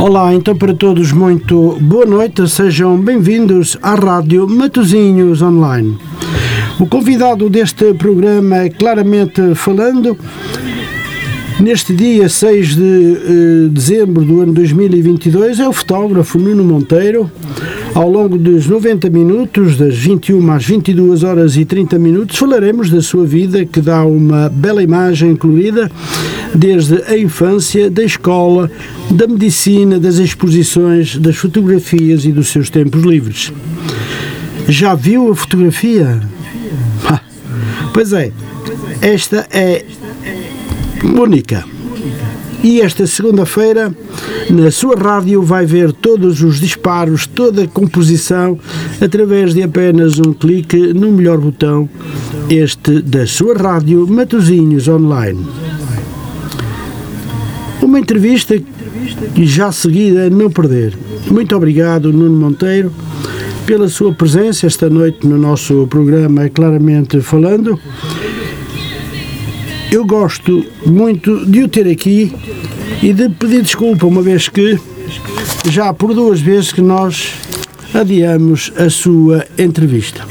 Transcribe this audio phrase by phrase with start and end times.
[0.00, 5.98] Olá, então para todos muito boa noite, sejam bem-vindos à Rádio Matozinhos Online.
[6.78, 10.16] O convidado deste programa é claramente falando.
[11.58, 17.28] Neste dia 6 de uh, dezembro do ano 2022 é o fotógrafo Nuno Monteiro.
[17.92, 23.02] Ao longo dos 90 minutos, das 21 às 22 horas e 30 minutos, falaremos da
[23.02, 25.90] sua vida que dá uma bela imagem incluída
[26.54, 28.70] desde a infância, da escola,
[29.10, 33.52] da medicina, das exposições, das fotografias e dos seus tempos livres.
[34.68, 36.20] Já viu a fotografia?
[37.92, 38.32] Pois é,
[39.00, 39.84] esta é
[41.02, 41.64] única.
[42.62, 43.94] E esta segunda-feira,
[44.50, 48.58] na sua rádio, vai ver todos os disparos, toda a composição,
[49.00, 51.88] através de apenas um clique no melhor botão,
[52.50, 55.46] este da sua rádio Matozinhos Online.
[57.88, 58.54] Uma entrevista
[59.34, 60.92] que já seguida não perder.
[61.30, 62.92] Muito obrigado, Nuno Monteiro,
[63.64, 67.80] pela sua presença esta noite no nosso programa Claramente Falando.
[69.90, 72.30] Eu gosto muito de o ter aqui
[73.02, 74.78] e de pedir desculpa, uma vez que
[75.70, 77.32] já por duas vezes que nós
[77.94, 80.26] adiamos a sua entrevista.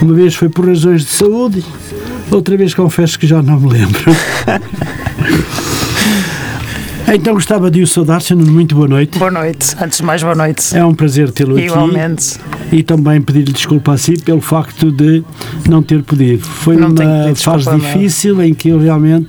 [0.00, 1.62] Uma vez foi por razões de saúde,
[2.30, 4.00] outra vez confesso que já não me lembro.
[7.14, 9.18] Então gostava de o saudar, sendo muito boa noite.
[9.18, 10.74] Boa noite, antes de mais boa noite.
[10.74, 11.66] É um prazer tê-lo aqui.
[11.66, 12.38] Igualmente.
[12.72, 15.22] E também pedir-lhe desculpa a si pelo facto de
[15.68, 16.42] não ter podido.
[16.42, 17.78] Foi Não uma fase não.
[17.78, 19.28] difícil em que eu realmente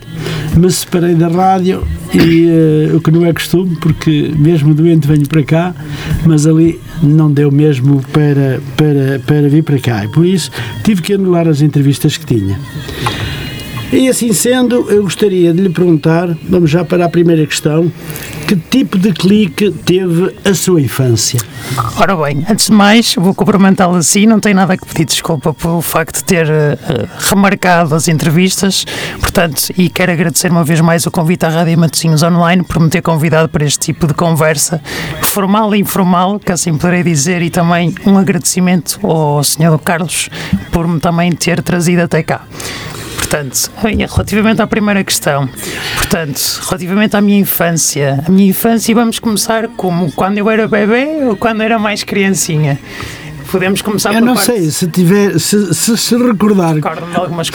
[0.55, 5.27] me separei da rádio e eh, o que não é costume, porque mesmo doente venho
[5.27, 5.75] para cá,
[6.25, 10.05] mas ali não deu mesmo para, para, para vir para cá.
[10.05, 10.49] E por isso
[10.85, 12.57] tive que anular as entrevistas que tinha.
[13.93, 17.91] E assim sendo, eu gostaria de lhe perguntar, vamos já para a primeira questão,
[18.47, 21.39] que tipo de clique teve a sua infância?
[21.97, 25.79] Ora bem, antes de mais, vou cumprimentá-lo assim, não tenho nada que pedir desculpa pelo
[25.79, 26.75] facto de ter eh,
[27.19, 28.83] remarcado as entrevistas,
[29.19, 32.89] portanto, e quero agradecer uma vez mais o convite à Rádio Matosinhos Online por me
[32.89, 34.81] ter convidado para este tipo de conversa,
[35.21, 39.77] formal e informal, que assim poderei dizer, e também um agradecimento ao Sr.
[39.85, 40.31] Carlos
[40.71, 42.41] por me também ter trazido até cá.
[43.15, 45.47] Portanto, relativamente à primeira questão,
[45.97, 51.23] portanto, relativamente à minha infância, a minha infância vamos começar como quando eu era bebê
[51.25, 52.79] ou quando era mais criancinha.
[53.51, 56.73] Podemos começar Eu não parte- sei, se tiver, se se, se recordar,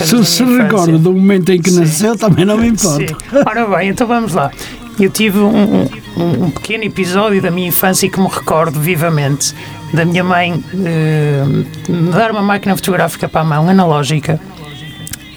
[0.07, 1.81] se se recorda do momento em que Sim.
[1.81, 3.03] nasceu, também não me Sim.
[3.05, 3.17] importa.
[3.51, 4.51] Ora bem, então vamos lá.
[4.99, 5.83] Eu tive um,
[6.17, 9.55] um- um pequeno episódio da minha infância que me recordo vivamente
[9.93, 11.43] da minha mãe eh,
[11.89, 14.39] me dar uma máquina fotográfica para a mão, analógica,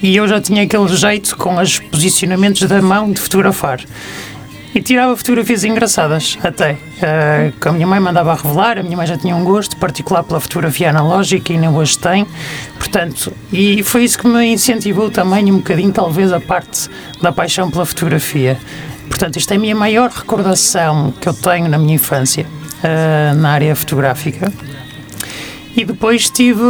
[0.02, 3.82] e eu já tinha aquele jeito com os posicionamentos da mão de fotografar.
[4.74, 6.78] E tirava fotografias engraçadas, até.
[7.02, 9.76] eh, que a minha mãe mandava a revelar, a minha mãe já tinha um gosto
[9.76, 12.26] particular pela fotografia analógica e ainda hoje tem.
[12.80, 16.90] Portanto, e foi isso que me incentivou também um bocadinho, talvez, a parte
[17.22, 18.58] da paixão pela fotografia.
[19.10, 22.46] Portanto, isto é a minha maior recordação que eu tenho na minha infância,
[22.82, 24.54] eh, na área fotográfica.
[25.76, 26.62] E depois tive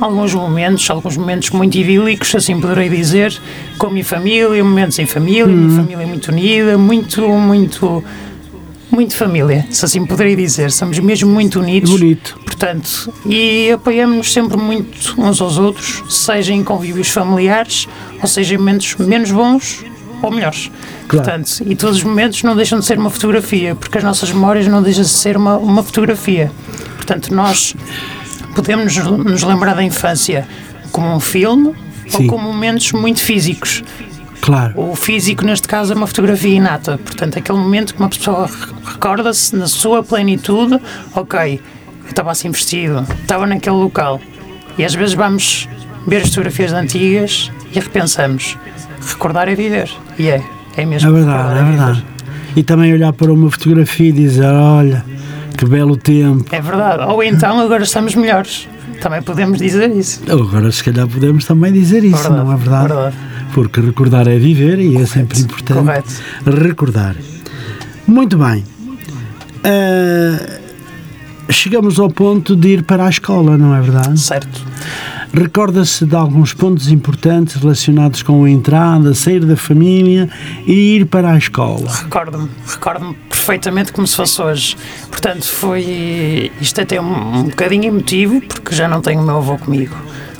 [0.00, 3.38] alguns momentos, alguns momentos muito idílicos, assim poderei dizer,
[3.78, 8.04] com a minha família, momentos em família, minha família muito unida, muito, muito,
[8.90, 10.70] muito família, se assim poderei dizer.
[10.72, 11.90] Somos mesmo muito unidos.
[11.90, 12.38] Bonito.
[12.44, 17.86] Portanto, e apoiamos-nos sempre muito uns aos outros, seja em convívios familiares,
[18.20, 19.84] ou seja em momentos menos bons
[20.22, 20.70] ou melhores.
[21.08, 21.24] Claro.
[21.24, 24.66] Portanto, e todos os momentos não deixam de ser uma fotografia, porque as nossas memórias
[24.66, 26.52] não deixam de ser uma, uma fotografia.
[26.96, 27.74] Portanto, nós
[28.54, 30.46] podemos nos lembrar da infância
[30.92, 31.72] como um filme
[32.08, 32.24] Sim.
[32.24, 33.82] ou como momentos muito físicos.
[34.40, 34.72] Claro.
[34.74, 36.98] O físico, neste caso, é uma fotografia inata.
[36.98, 40.80] Portanto, aquele momento que uma pessoa re- recorda-se na sua plenitude,
[41.14, 41.60] ok,
[42.04, 44.18] eu estava assim vestido, estava naquele local.
[44.78, 45.68] E às vezes vamos
[46.06, 48.56] ver as fotografias antigas e repensamos.
[49.06, 49.90] Recordar é viver.
[50.18, 50.42] E é.
[50.76, 51.10] É mesmo.
[51.10, 51.76] É verdade, é viver.
[51.76, 52.04] verdade.
[52.56, 55.04] E também olhar para uma fotografia e dizer, olha,
[55.60, 56.44] que belo tempo.
[56.50, 57.02] É verdade.
[57.04, 58.66] Ou então agora estamos melhores.
[59.02, 60.20] Também podemos dizer isso.
[60.30, 62.88] Agora se calhar podemos também dizer isso, Verdade, não é verdade?
[62.88, 63.16] verdade.
[63.52, 66.10] Porque recordar é viver e é sempre importante correto.
[66.46, 67.14] recordar.
[68.06, 68.64] Muito bem.
[69.64, 70.58] Ah,
[71.50, 74.18] chegamos ao ponto de ir para a escola, não é verdade?
[74.18, 74.64] Certo.
[75.32, 80.28] Recorda-se de alguns pontos importantes relacionados com a entrada, sair da família
[80.66, 81.88] e ir para a escola.
[81.88, 84.76] Recordo-me, recordo-me perfeitamente como se fosse hoje.
[85.08, 86.50] Portanto, foi.
[86.60, 89.94] Isto até um, um bocadinho emotivo, porque já não tenho o meu avô comigo.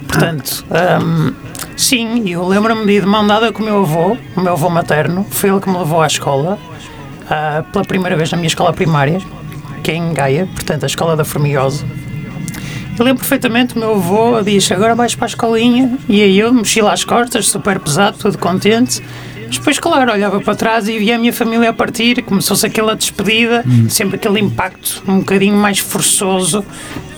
[0.09, 0.65] Portanto,
[1.01, 1.33] hum,
[1.77, 4.69] sim, eu lembro-me de ir de mão dada com o meu avô, o meu avô
[4.69, 6.59] materno, foi ele que me levou à escola.
[7.31, 9.21] uh, pela primeira vez na minha escola primária,
[9.83, 11.85] que é em Gaia, portanto, a escola da Formigosa.
[12.99, 15.99] Eu lembro perfeitamente, o meu avô disse: Agora vais para a escolinha.
[16.09, 19.03] E aí eu, mochila às costas, super pesado, todo contente.
[19.47, 22.95] Mas depois, claro, olhava para trás e via a minha família a partir, começou-se aquela
[22.95, 23.89] despedida, hum.
[23.89, 26.65] sempre aquele impacto um bocadinho mais forçoso,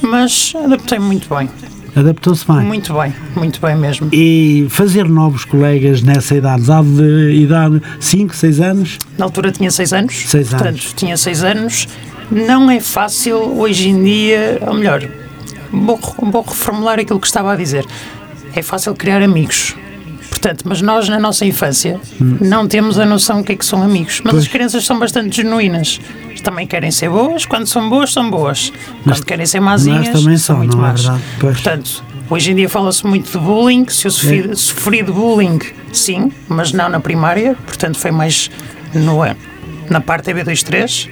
[0.01, 1.51] mas adaptei-me muito bem.
[1.95, 2.61] Adaptou-se bem.
[2.61, 4.09] Muito bem, muito bem mesmo.
[4.13, 8.99] E fazer novos colegas nessa idade, de idade 5, 6 anos?
[9.19, 10.15] Na altura tinha 6 anos.
[10.27, 10.93] 6 portanto, anos.
[10.95, 11.89] tinha 6 anos.
[12.31, 15.07] Não é fácil hoje em dia, ou melhor,
[15.73, 15.99] vou,
[16.31, 17.87] vou reformular aquilo que estava a dizer.
[18.55, 19.75] É fácil criar amigos.
[20.29, 22.37] Portanto, mas nós na nossa infância hum.
[22.41, 24.21] não temos a noção do que é que são amigos.
[24.25, 24.45] Mas pois.
[24.45, 26.01] as crianças são bastante genuínas.
[26.43, 28.71] Também querem ser boas, quando são boas, são boas.
[28.71, 31.07] Quando mas, querem ser mazinhas, também são, muito não é más.
[31.07, 33.87] É Portanto, hoje em dia fala-se muito de bullying.
[33.89, 34.55] Se eu sofri, é.
[34.57, 35.61] sofri de bullying,
[35.93, 37.57] sim, mas não na primária.
[37.65, 38.51] Portanto, foi mais
[38.93, 39.19] no,
[39.89, 41.09] na parte EB23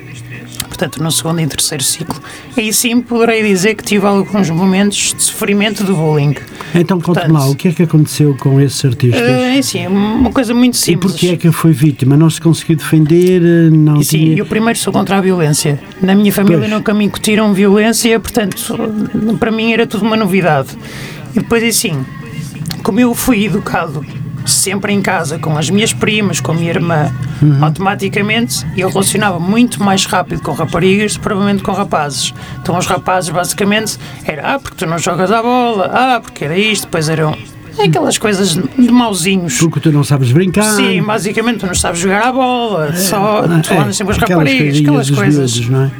[0.80, 2.20] portanto no segundo e terceiro ciclo.
[2.56, 6.34] Aí sim poderei dizer que tive alguns momentos de sofrimento de bullying.
[6.74, 9.20] Então conte-me lá, o que é que aconteceu com esses artistas?
[9.20, 11.12] Eh, é sim, uma coisa muito simples.
[11.12, 12.16] E porquê é que foi vítima?
[12.16, 13.42] Não se conseguiu defender?
[13.70, 14.36] Não sim, tinha...
[14.38, 15.78] eu primeiro sou contra a violência.
[16.00, 16.70] Na minha família pois.
[16.70, 18.56] nunca me incutiram violência, portanto,
[19.38, 20.70] para mim era tudo uma novidade.
[21.34, 22.04] E depois assim,
[22.82, 24.04] como eu fui educado
[24.46, 27.64] sempre em casa com as minhas primas, com a minha irmã, uhum.
[27.64, 32.34] automaticamente eu relacionava muito mais rápido com raparigas provavelmente com rapazes.
[32.60, 36.56] Então os rapazes basicamente era ah, porque tu não jogas a bola, ah, porque era
[36.56, 37.36] isto, depois eram
[37.78, 39.58] aquelas coisas de mauzinhos.
[39.58, 40.64] Porque tu não sabes brincar.
[40.74, 44.24] Sim, basicamente tu não sabes jogar a bola, é, só é, tu andas sempre com
[44.24, 45.58] as raparigas, aquelas coisas.
[45.58, 45.90] Miúdos, não é?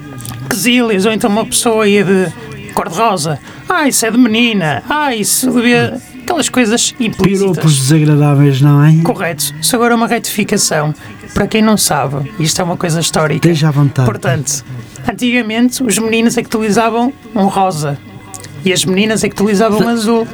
[0.49, 2.33] Quesílias, ou então uma pessoa ia de
[2.73, 3.39] cor-de-rosa,
[3.69, 7.57] ah, isso é de menina, ah, isso devia aquelas coisas implícitas.
[7.57, 9.03] Piropos desagradáveis, não é?
[9.03, 9.53] Correto.
[9.61, 10.95] Isso agora é uma retificação.
[11.35, 13.49] Para quem não sabe, isto é uma coisa histórica.
[13.49, 14.07] Esteja à vontade.
[14.07, 14.65] Portanto,
[15.09, 17.99] antigamente os meninos é que utilizavam um rosa
[18.65, 20.27] e as meninas é que utilizavam azul.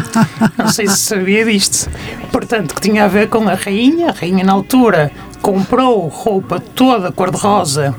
[0.58, 1.90] Não sei se sabia disto.
[2.30, 4.10] Portanto, que tinha a ver com a rainha.
[4.10, 5.10] A rainha, na altura,
[5.40, 7.94] comprou roupa toda cor-de-rosa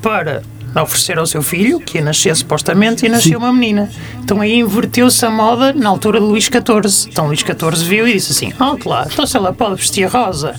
[0.00, 0.42] para
[0.76, 3.44] a oferecer ao seu filho, que ia nascer supostamente, e nasceu Sim.
[3.44, 3.90] uma menina.
[4.22, 7.10] Então aí inverteu-se a moda na altura de Luís XIV.
[7.10, 10.54] Então Luís XIV viu e disse assim: Ah, claro, então se ela pode vestir rosa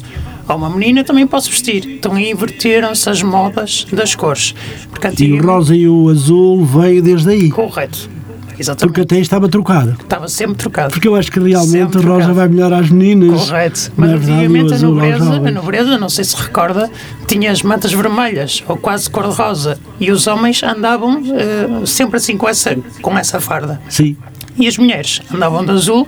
[0.48, 1.86] a uma menina, também posso vestir.
[1.86, 4.56] Então aí inverteram-se as modas das cores.
[4.90, 7.50] Porque, e o rosa e o azul veio desde aí.
[7.50, 8.17] Correto.
[8.59, 8.94] Exatamente.
[8.94, 9.98] Porque até estava trocado.
[10.00, 10.92] Estava sempre trocado.
[10.92, 13.48] Porque eu acho que realmente a rosa vai melhor às meninas.
[13.48, 13.92] Correto.
[13.95, 16.89] Mas antigamente a nobreza, a nobreza, não sei se recorda,
[17.27, 19.77] tinha as mantas vermelhas ou quase cor-de-rosa.
[20.00, 23.81] E os homens andavam uh, sempre assim com essa, com essa farda.
[23.89, 24.18] Sim.
[24.59, 26.07] E as mulheres andavam de azul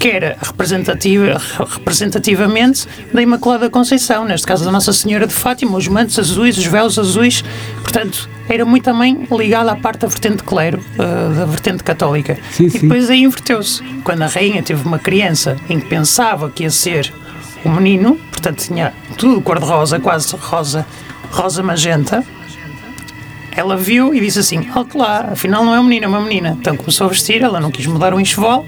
[0.00, 1.38] que era representativa,
[1.76, 6.64] representativamente da Imaculada Conceição, neste caso da Nossa Senhora de Fátima, os mantos azuis, os
[6.64, 7.44] véus azuis,
[7.82, 12.38] portanto, era muito também ligado à parte da vertente clero, uh, da vertente católica.
[12.50, 12.78] Sim, e sim.
[12.80, 13.84] depois aí inverteu-se.
[14.02, 17.12] Quando a rainha teve uma criança em que pensava que ia ser
[17.62, 20.86] o um menino, portanto tinha tudo cor-de-rosa, quase rosa,
[21.30, 22.24] rosa magenta,
[23.52, 26.56] ela viu e disse assim: Alto lá, afinal não é um menino, é uma menina.
[26.58, 28.64] Então começou a vestir, ela não quis mudar o enxoval,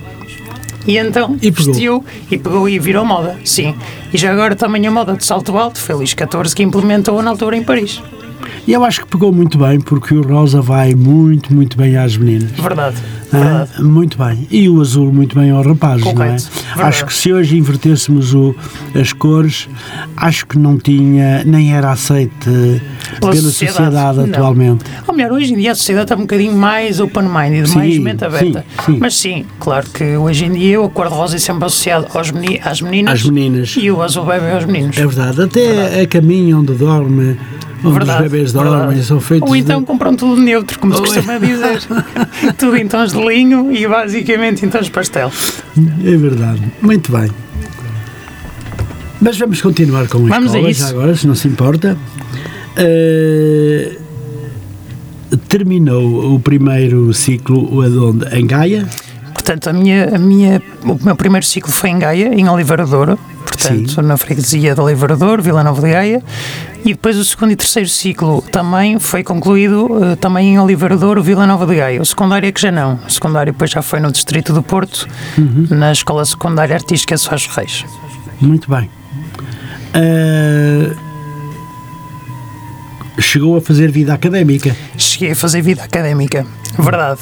[0.86, 3.74] e então e vestiu e pegou e virou moda, sim.
[4.12, 7.56] E já agora também a moda de salto alto, Feliz 14 que implementou na altura
[7.56, 8.02] em Paris.
[8.66, 12.16] E eu acho que pegou muito bem, porque o rosa vai muito, muito bem às
[12.16, 12.50] meninas.
[12.52, 12.96] Verdade.
[13.32, 13.82] Ah, verdade.
[13.82, 14.46] muito bem.
[14.50, 16.20] E o azul muito bem aos rapazes, Correto.
[16.20, 16.36] não é?
[16.36, 16.88] Verdade.
[16.88, 18.54] Acho que se hoje invertêssemos o,
[18.94, 19.68] as cores,
[20.16, 24.84] acho que não tinha, nem era aceite pela, pela sociedade, sociedade atualmente.
[25.06, 28.64] Ou melhor, hoje em dia a sociedade está um bocadinho mais open-minded, mais mente aberta.
[28.84, 28.98] Sim, sim.
[29.00, 32.80] Mas sim, claro que hoje em dia o cor-de-rosa é sempre associado aos meni às
[32.80, 33.14] meninas.
[33.14, 33.76] Às meninas.
[33.76, 34.96] E o azul bebe aos meninos.
[34.98, 35.42] É verdade.
[35.42, 36.00] Até verdade.
[36.00, 37.36] a caminho onde dorme
[37.84, 39.86] onde verdade, os bebês dormem são feitos Ou então de...
[39.86, 41.82] compram tudo neutro, como se costuma dizer.
[42.58, 45.32] tudo em tons de linho e basicamente em tons de pastel.
[46.04, 46.62] É verdade.
[46.80, 47.30] Muito bem.
[49.20, 51.96] Mas vamos continuar com a vamos escola, já agora, se não se importa.
[52.76, 54.02] Uh,
[55.48, 58.26] terminou o primeiro ciclo onde?
[58.36, 58.88] Em Gaia?
[59.32, 63.18] Portanto, a minha, a minha, o meu primeiro ciclo foi em Gaia, em Oliveira Douro,
[63.62, 64.02] portanto, Sim.
[64.02, 66.22] na freguesia de Oliveira Douro, Vila Nova de Gaia,
[66.84, 71.46] e depois o segundo e terceiro ciclo também foi concluído uh, também em Oliveira Vila
[71.46, 72.00] Nova de Gaia.
[72.00, 75.08] O secundário é que já não, o secundário depois já foi no Distrito do Porto,
[75.38, 75.66] uhum.
[75.70, 77.84] na Escola Secundária Artística Soares Reis.
[78.40, 78.90] Muito bem.
[79.94, 81.11] Uh
[83.18, 84.74] chegou a fazer vida académica.
[84.96, 86.46] Cheguei a fazer vida académica,
[86.78, 87.20] verdade.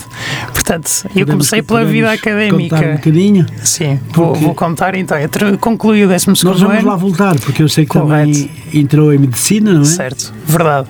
[0.52, 2.76] Portanto, eu Podemos- comecei pela vida académica.
[2.76, 3.46] Contar um bocadinho.
[3.62, 5.18] Sim, vou, vou contar então.
[5.18, 6.98] Eu concluí o 12 Nós vamos lá ano.
[6.98, 8.32] voltar, porque eu sei que Correto.
[8.32, 9.84] também entrou em medicina, não é?
[9.84, 10.88] Certo, verdade.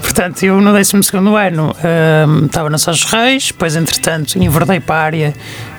[0.00, 0.92] Portanto, eu no 12
[1.46, 1.74] ano
[2.28, 5.34] hum, estava na Sós Reis, depois, entretanto, enverdei para a área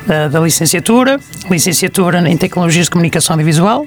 [0.09, 3.85] ah, da licenciatura, licenciatura em Tecnologias de Comunicação Audiovisual.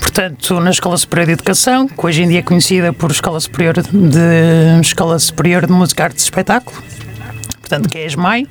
[0.00, 3.74] Portanto, na Escola Superior de Educação, que hoje em dia é conhecida por Escola Superior
[3.82, 6.76] de, Escola Superior de Música, Artes e Espetáculo,
[7.60, 8.46] portanto, que é a ESMAI.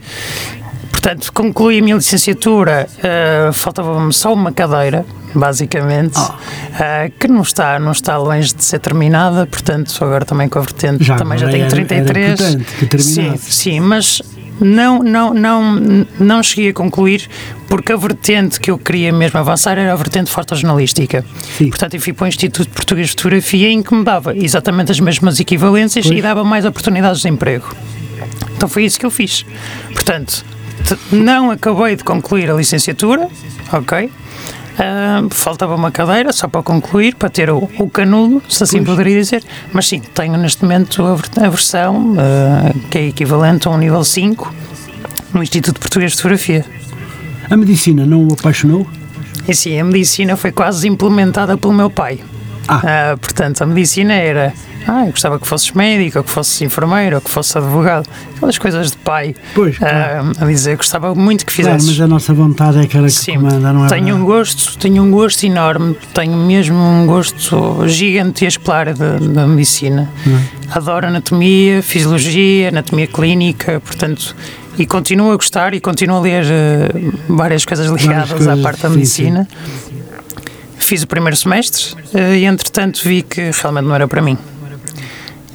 [0.92, 7.78] Portanto, concluí a minha licenciatura, ah, faltava-me só uma cadeira, basicamente, ah, que não está,
[7.78, 11.48] não está longe de ser terminada, portanto, agora também com a vertente, Já também já
[11.50, 12.40] tenho era- era 33.
[12.40, 14.22] importante que sim, sim, mas
[14.60, 17.30] não, não, não, não cheguei a concluir
[17.68, 21.26] porque a vertente que eu queria mesmo avançar era a vertente fotojornalística.
[21.58, 21.70] Sim.
[21.70, 25.00] Portanto, eu fui para o Instituto Português de Fotografia em que me dava exatamente as
[25.00, 26.18] mesmas equivalências Pois.
[26.18, 27.66] e dava mais oportunidades de emprego.
[28.56, 29.46] Então foi isso que eu fiz.
[29.94, 30.46] Portanto,
[31.12, 33.28] não acabei de concluir a licenciatura,
[33.72, 34.10] ok?
[34.78, 39.20] Ah, faltava uma cadeira só para concluir, para ter o, o canudo, se assim poderia
[39.20, 39.44] dizer.
[39.72, 44.04] Mas sim, tenho neste momento a, a versão ah, que é equivalente a um nível
[44.04, 44.54] 5
[45.34, 46.66] no Instituto Português de Fotografia.
[47.50, 48.88] A medicina não o apaixonou?
[49.48, 52.20] E sim, a medicina foi quase implementada pelo meu pai.
[52.68, 52.82] Ah.
[52.84, 54.54] Ah, portanto, a medicina era.
[54.88, 58.08] Ah, eu gostava que fosses médico, ou que fosses enfermeiro, ou que fosses advogado.
[58.36, 59.34] Aquelas coisas de pai.
[59.56, 61.98] Pois, Ah, a dizer, gostava muito que Claro, fizesses.
[61.98, 63.90] mas a nossa vontade é aquela que Sim, comanda, não é?
[63.90, 64.26] tenho um verdade?
[64.26, 70.10] gosto, tenho um gosto enorme, tenho mesmo um gosto gigantesco pela área da, medicina.
[70.28, 70.40] Hum.
[70.72, 74.36] Adoro anatomia, fisiologia, anatomia clínica, portanto,
[74.78, 76.90] e continuo a gostar e continuo a ler eh,
[77.30, 79.48] várias coisas ligadas à coisas, parte da sim, medicina.
[80.78, 84.38] Fiz o primeiro semestre eh, e entretanto vi que realmente não era para mim.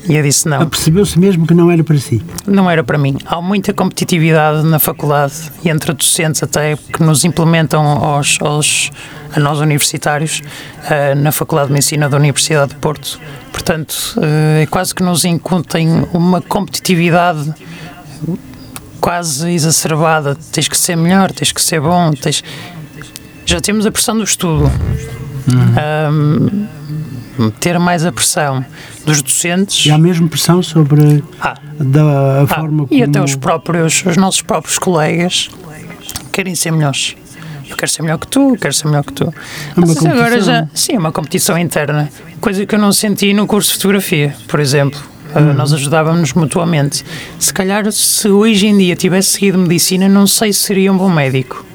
[0.08, 0.66] E eu disse não.
[0.68, 2.22] Percebeu-se mesmo que não era para si.
[2.46, 3.16] Não era para mim.
[3.26, 8.90] Há muita competitividade na faculdade e entre docentes até que nos implementam aos, aos-
[9.36, 10.40] a nós universitários
[10.88, 13.20] eh, na Faculdade de Medicina da Universidade de Porto.
[13.52, 17.52] Portanto, eh, é quase que nos incutem uma competitividade
[19.00, 20.36] quase exacerbada.
[20.52, 22.42] Tens que ser melhor, tens que ser bom, tens...
[23.44, 24.70] já temos a pressão do estudo.
[25.76, 26.66] Ahm,
[27.60, 28.64] ter mais a pressão
[29.04, 29.86] dos docentes.
[29.86, 33.04] E há mesmo pressão sobre Ah, da, a ah, forma e como...
[33.04, 35.48] até os próprios, os nossos próprios colegas
[36.32, 37.16] querem ser melhores.
[37.68, 39.32] Eu quero ser melhor que tu, eu quero ser melhor que tu.
[39.76, 42.08] Mas agora já, sim, é uma competição interna,
[42.40, 44.98] coisa que eu não senti no curso de fotografia, por exemplo.
[45.00, 45.52] Uh, Uhum.
[45.52, 47.04] Nós ajudávamos mutuamente.
[47.38, 51.10] Se calhar, se hoje em dia tivesse seguido medicina, não sei se seria um bom
[51.10, 51.66] médico,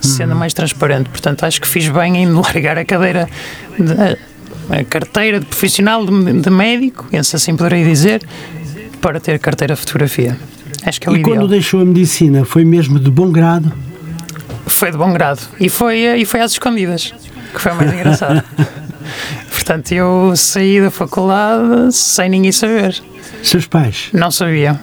[0.00, 0.38] sendo Uhum.
[0.40, 1.08] mais transparente.
[1.08, 3.28] Portanto, acho que fiz bem em largar a cadeira,
[3.78, 4.18] de-
[4.68, 8.22] a carteira de profissional de, de médico, se assim poderei dizer,
[9.00, 10.36] para ter carteira de fotografia.
[10.84, 11.36] Acho que é o E ideal.
[11.36, 13.72] quando deixou a medicina, foi mesmo de bom grado?
[14.66, 15.40] Foi de bom grado.
[15.58, 17.12] E foi, eh, e foi às escondidas,
[17.52, 18.42] que foi o mais engraçado.
[19.50, 23.00] Portanto, eu saí da faculdade sem ninguém saber.
[23.42, 24.08] Seus pais?
[24.12, 24.78] Não sabiam.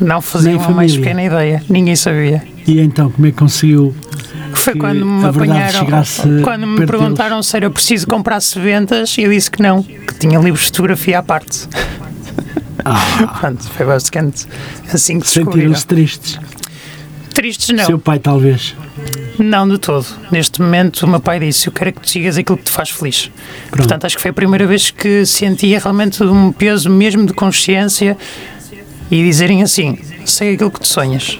[0.00, 1.62] Não faziam a mais pequena ideia.
[1.68, 2.42] Ninguém sabia.
[2.66, 3.94] E então, como é que conseguiu?
[4.64, 5.86] Foi quando me apanharam.
[6.42, 10.62] Quando me perguntaram se era preciso comprar seventas, eu disse que não, que tinha livros
[10.62, 11.68] de fotografia à parte.
[12.82, 14.46] Ah, Pronto, foi basicamente
[14.90, 16.40] assim que sentiram-se tristes.
[17.34, 17.84] Tristes não.
[17.84, 18.74] Seu pai, talvez.
[19.38, 20.06] Não, de todo.
[20.30, 22.88] Neste momento, o meu pai disse: Eu quero que tu sigas aquilo que te faz
[22.88, 23.30] feliz.
[23.70, 28.16] Portanto, acho que foi a primeira vez que sentia realmente um peso mesmo de consciência
[29.10, 31.38] e dizerem assim: Sei aquilo que tu sonhas.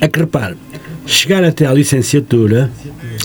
[0.00, 0.56] É que repare,
[1.12, 2.70] chegar até à licenciatura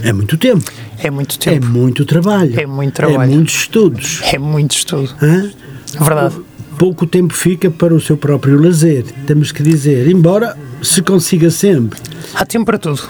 [0.04, 0.72] é muito tempo.
[0.98, 1.66] É muito É tempo.
[1.68, 2.60] muito trabalho.
[2.60, 3.32] É muito trabalho.
[3.32, 4.22] É muitos estudos.
[4.24, 5.14] É muito estudo.
[5.22, 5.52] hã?
[6.00, 6.36] Verdade.
[6.78, 10.10] Pouco tempo fica para o seu próprio lazer, temos que dizer.
[10.10, 11.98] Embora se consiga sempre,
[12.34, 13.02] Há tempo para tudo.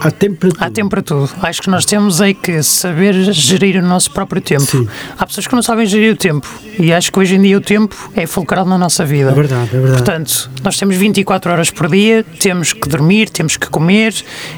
[0.00, 0.64] Há tempo para tudo.
[0.64, 1.30] Há tempo para tudo.
[1.42, 4.62] Acho que nós temos é que saber gerir o nosso próprio tempo.
[4.62, 4.88] Sim.
[5.18, 6.46] Há pessoas que não sabem gerir o tempo
[6.78, 9.30] e acho que hoje em dia o tempo é fulcral na nossa vida.
[9.30, 10.02] É verdade, é verdade.
[10.02, 14.14] Portanto, nós temos 24 horas por dia, temos que dormir, temos que comer,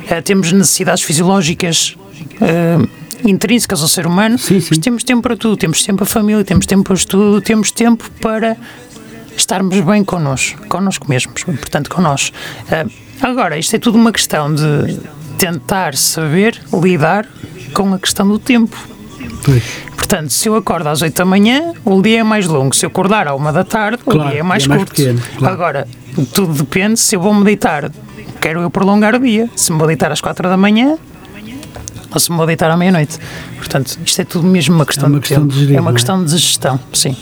[0.09, 1.97] eh, temos necessidades fisiológicas
[2.41, 2.79] eh,
[3.25, 4.69] intrínsecas ao ser humano, Sim, sim.
[4.71, 7.41] mas temos tempo para tudo, temos tempo para a família, temos tempo para o estudo,
[7.41, 8.57] temos tempo para
[9.41, 12.33] estarmos bem connosco, connosco mesmos, portanto, com nós.
[12.71, 12.87] Eh,
[13.23, 14.99] agora, isto é tudo uma questão de
[15.39, 17.27] tentar saber lidar
[17.73, 18.77] com a questão do tempo.
[19.45, 19.63] Pois.
[19.97, 22.75] Portanto, se eu acordo às 8 da manhã, o dia é mais longo.
[22.75, 24.95] Se eu acordar à 1 da tarde, o Claro, dia é mais é mais curto.
[24.95, 25.55] pequeno, claro.
[25.55, 25.89] Agora,
[26.33, 27.91] tudo depende se eu vou meditar.
[28.41, 29.49] Quero eu prolongar o dia.
[29.55, 30.97] Se me vou deitar às 4 da manhã
[32.11, 33.19] ou se me vou deitar à meia-noite.
[33.59, 35.53] Portanto, isto é tudo mesmo uma questão, uma de questão tempo.
[35.53, 35.95] de gerir, é uma é?
[35.95, 37.15] questão de gestão, sim.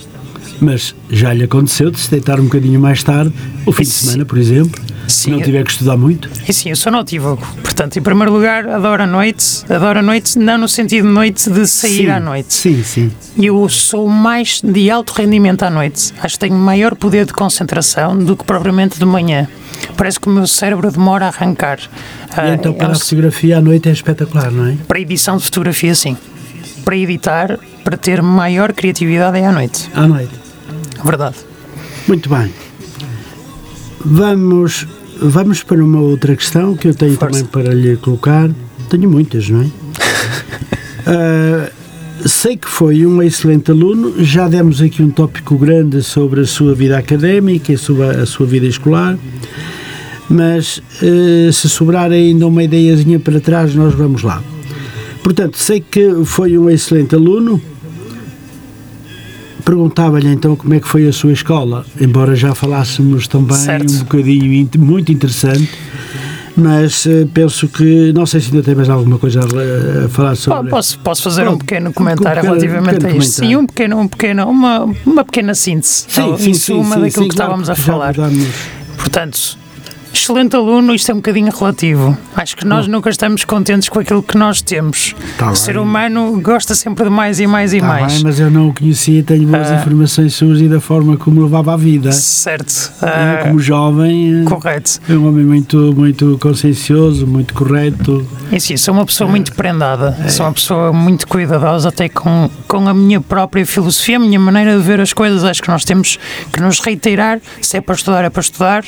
[0.60, 3.32] Mas já lhe aconteceu de se deitar um bocadinho mais tarde,
[3.64, 6.28] o fim de semana, por exemplo, se não tiver que estudar muito?
[6.48, 7.46] E sim, eu sou notívago.
[7.62, 9.64] Portanto, em primeiro lugar, adoro a noite.
[9.68, 12.52] Adoro a noite, não no sentido de noite de sair sim, à noite.
[12.52, 13.12] Sim, sim.
[13.38, 16.12] Eu sou mais de alto rendimento à noite.
[16.20, 19.48] Acho que tenho maior poder de concentração do que propriamente de manhã.
[19.96, 21.78] Parece que o meu cérebro demora a arrancar.
[21.78, 24.76] E então, para a fotografia à noite é espetacular, não é?
[24.88, 26.16] Para edição de fotografia, sim.
[26.84, 29.90] Para editar, para ter maior criatividade é à noite.
[29.94, 30.45] À noite.
[31.06, 31.36] Verdade.
[32.08, 32.52] Muito bem.
[34.04, 34.86] Vamos,
[35.20, 37.44] vamos para uma outra questão que eu tenho Força.
[37.44, 38.50] também para lhe colocar.
[38.90, 39.66] Tenho muitas, não é?
[41.06, 41.70] uh,
[42.28, 44.14] sei que foi um excelente aluno.
[44.24, 48.46] Já demos aqui um tópico grande sobre a sua vida académica e sobre a sua
[48.46, 49.16] vida escolar.
[50.28, 54.42] Mas uh, se sobrar ainda uma ideiazinha para trás, nós vamos lá.
[55.22, 57.62] Portanto, sei que foi um excelente aluno
[59.66, 63.92] Perguntava-lhe então como é que foi a sua escola, embora já falássemos também certo.
[63.92, 65.68] um bocadinho muito interessante
[66.56, 70.70] mas uh, penso que não sei se ainda tem mais alguma coisa a, falar sobre.
[70.70, 73.32] Posso, posso fazer Pronto, um pequeno comentário um pequeno, relativamente pequeno a isto.
[73.34, 76.06] Sim, um pequeno, um pequeno, uma, uma pequena síntese.
[76.08, 78.14] Sim, sim, sim, uma sim, daquilo que estávamos a falar.
[78.96, 79.58] Portanto,
[80.18, 82.16] excelente aluno, isto é um bocadinho relativo.
[82.34, 85.14] Acho que nós nunca estamos contentes com aquilo que nós temos.
[85.38, 88.14] Tá o ser humano gosta sempre de mais e mais e tá mais.
[88.14, 91.42] Bem, mas eu não o conhecia, tenho boas uh, informações suas e da forma como
[91.42, 92.12] levava a vida.
[92.12, 92.92] Certo.
[93.02, 95.00] Uh, como jovem, correto.
[95.08, 98.26] é um homem muito, muito consciencioso, muito correto.
[98.50, 100.28] E sim, sou uma pessoa muito prendada, é.
[100.28, 104.76] sou uma pessoa muito cuidadosa, até com, com a minha própria filosofia, a minha maneira
[104.76, 105.44] de ver as coisas.
[105.44, 106.18] Acho que nós temos
[106.52, 108.84] que nos reiterar: se é para estudar, é para estudar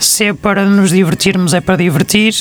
[0.00, 2.34] se é para nos divertirmos, é para divertir,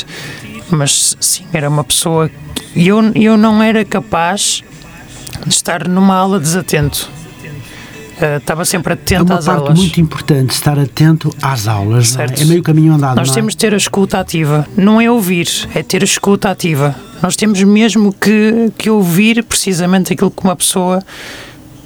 [0.70, 2.32] mas sim, era uma pessoa.
[2.76, 4.64] E eu, eu não era capaz
[5.46, 7.10] de estar numa aula desatento.
[8.20, 9.48] Uh, estava sempre atento às aulas.
[9.48, 12.18] É uma parte muito importante, estar atento às aulas.
[12.18, 12.26] É?
[12.26, 12.46] é?
[12.46, 13.16] meio caminho andado.
[13.16, 13.34] Nós é?
[13.34, 14.68] temos de ter a escuta ativa.
[14.76, 16.94] Não é ouvir, é ter a escuta ativa.
[17.22, 21.02] Nós temos mesmo que, que ouvir precisamente aquilo que uma pessoa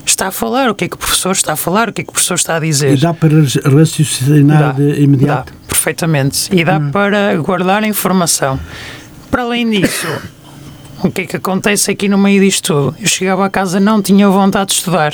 [0.06, 2.04] está a falar, o que é que o professor está a falar, o que é
[2.04, 2.94] que o professor está a dizer.
[2.94, 3.36] E dá para
[3.66, 5.52] raciocinar de imediato?
[5.54, 6.50] Dá, perfeitamente.
[6.52, 6.92] E dá hum.
[6.92, 8.60] para guardar a informação.
[9.32, 10.08] Para além disso,
[11.04, 12.96] o que é que acontece aqui no meio disto tudo?
[13.00, 15.14] Eu chegava a casa não tinha vontade de estudar.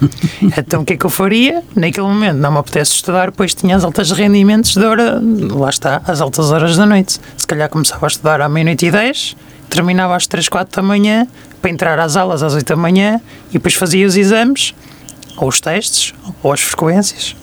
[0.58, 1.62] então o que é que eu faria?
[1.74, 6.02] Naquele momento não me apetece estudar, pois tinha as altas rendimentos de hora, lá está,
[6.06, 7.20] às altas horas da noite.
[7.36, 9.36] Se calhar começava a estudar à meia-noite e dez,
[9.68, 11.26] terminava às três, quatro da manhã,
[11.60, 14.74] para entrar às aulas às 8 da manhã e depois fazia os exames,
[15.36, 17.34] ou os testes, ou as frequências.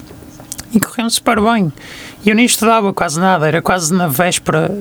[0.73, 1.73] E corriam super bem.
[2.23, 4.71] E eu nem estudava quase nada, era quase na véspera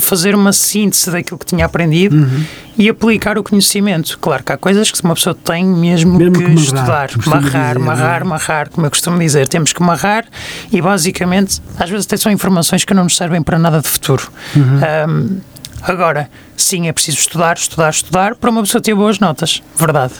[0.00, 2.44] fazer uma síntese daquilo que tinha aprendido uhum.
[2.76, 4.18] e aplicar o conhecimento.
[4.20, 7.40] Claro que há coisas que uma pessoa tem mesmo, mesmo que, que marrar, estudar.
[7.40, 8.24] Marrar, dizer, marrar, é?
[8.24, 9.48] marrar, como eu costumo dizer.
[9.48, 10.26] Temos que marrar
[10.70, 14.30] e basicamente, às vezes até são informações que não nos servem para nada de futuro.
[14.54, 14.80] Uhum.
[15.08, 15.40] Um,
[15.82, 19.62] Agora, sim, é preciso estudar, estudar, estudar para uma pessoa ter boas notas.
[19.76, 20.14] Verdade.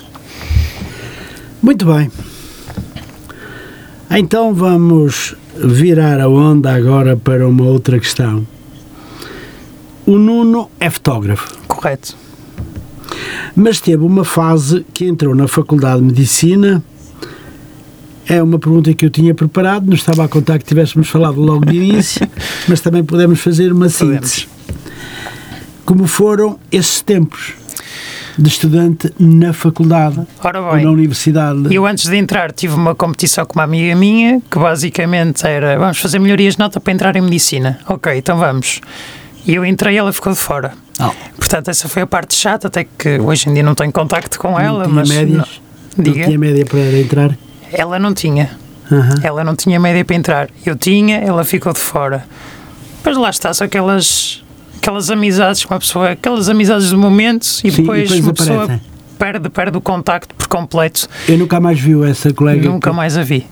[1.62, 2.10] Muito bem.
[4.10, 8.46] Então vamos virar a onda agora para uma outra questão.
[10.06, 11.56] O Nuno é fotógrafo.
[11.68, 12.16] Correto.
[13.54, 16.82] Mas teve uma fase que entrou na Faculdade de Medicina.
[18.26, 21.66] É uma pergunta que eu tinha preparado, não estava a contar que tivéssemos falado logo
[21.66, 22.26] de início,
[22.68, 24.46] mas também podemos fazer uma síntese.
[24.46, 24.59] Podemos
[25.90, 27.52] como foram esses tempos
[28.38, 31.74] de estudante na faculdade Ora bem, ou na universidade.
[31.74, 35.98] Eu antes de entrar tive uma competição com uma amiga minha que basicamente era vamos
[35.98, 37.80] fazer melhorias de nota para entrar em medicina.
[37.88, 38.80] Ok, então vamos.
[39.44, 40.74] E eu entrei e ela ficou de fora.
[41.00, 41.10] Oh.
[41.36, 44.52] Portanto, essa foi a parte chata, até que hoje em dia não tenho contacto com
[44.52, 44.84] não ela.
[44.84, 45.60] Tinha mas médias?
[45.96, 46.18] Não, diga.
[46.20, 47.38] Não tinha média para entrar?
[47.72, 48.48] Ela não tinha.
[48.92, 49.14] Uhum.
[49.24, 50.50] Ela não tinha média para entrar.
[50.64, 52.24] Eu tinha, ela ficou de fora.
[53.02, 54.39] Pois lá está, só aquelas
[54.80, 58.32] aquelas amizades com a pessoa, aquelas amizades do momento e, Sim, depois, e depois uma
[58.32, 58.80] pessoa
[59.18, 61.06] perde, perde o contacto por completo.
[61.28, 62.66] Eu nunca mais vi essa colega.
[62.68, 62.96] Nunca que...
[62.96, 63.46] mais a vi.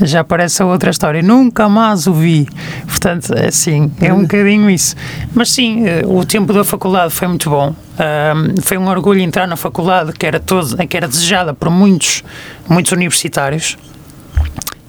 [0.00, 2.46] Já parece a outra história, nunca mais o vi.
[2.86, 4.94] Portanto, é assim, é um bocadinho isso.
[5.34, 7.74] Mas sim, eh, o tempo da faculdade foi muito bom.
[7.98, 12.22] Um, foi um orgulho entrar na faculdade que era, todo, que era desejada por muitos,
[12.68, 13.76] muitos universitários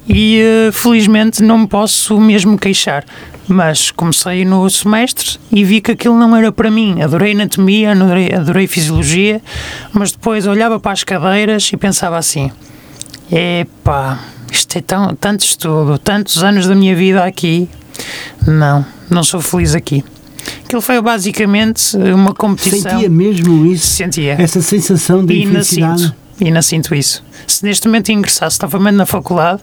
[0.09, 3.05] e uh, felizmente não me posso mesmo queixar.
[3.47, 7.01] Mas comecei no semestre e vi que aquilo não era para mim.
[7.01, 9.41] Adorei anatomia, adorei, adorei fisiologia,
[9.93, 12.51] mas depois olhava para as cadeiras e pensava assim:
[13.31, 14.19] epá,
[14.51, 17.67] isto é tão, tanto estudo, tantos anos da minha vida aqui,
[18.45, 20.03] não, não sou feliz aqui.
[20.65, 22.91] Aquilo foi basicamente uma competição.
[22.91, 23.87] Sentia mesmo isso?
[23.87, 24.35] Sentia.
[24.39, 26.01] Essa sensação de e infelicidade?
[26.03, 26.15] Sinto,
[26.47, 27.23] ainda sinto isso.
[27.47, 29.61] Se neste momento ingressasse novamente na faculdade,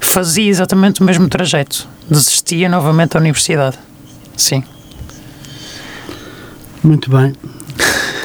[0.00, 1.88] fazia exatamente o mesmo trajeto.
[2.10, 3.78] Desistia novamente da universidade.
[4.36, 4.62] Sim.
[6.82, 7.32] Muito bem.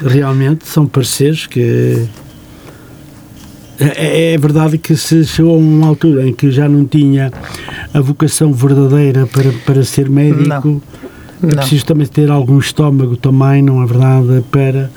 [0.06, 2.08] Realmente são pareceres que.
[3.80, 7.32] É, é verdade que se chegou a uma altura em que já não tinha
[7.94, 10.82] a vocação verdadeira para, para ser médico, Não.
[11.42, 11.56] é Não.
[11.58, 14.44] preciso também ter algum estômago também, não é verdade?
[14.52, 14.92] Para.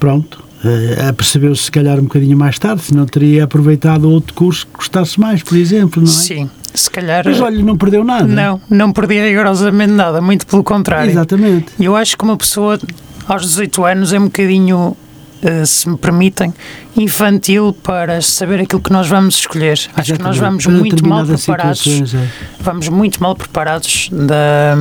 [0.00, 0.44] Pronto.
[0.64, 4.72] Eh, Apercebeu-se se calhar um bocadinho mais tarde, se não teria aproveitado outro curso que
[4.78, 6.12] gostasse mais, por exemplo, não é?
[6.14, 6.50] Sim.
[6.74, 7.24] Se calhar.
[7.24, 8.26] Mas olha, não perdeu nada.
[8.26, 11.10] Não, não perdi rigorosamente nada, muito pelo contrário.
[11.10, 11.66] Exatamente.
[11.80, 12.78] Eu acho que uma pessoa
[13.26, 14.96] aos 18 anos é um bocadinho,
[15.42, 16.52] eh, se me permitem,
[16.96, 19.78] infantil para saber aquilo que nós vamos escolher.
[19.96, 22.14] Acho que nós vamos Para muito mal preparados.
[22.14, 22.28] é.
[22.60, 24.76] Vamos muito mal preparados da,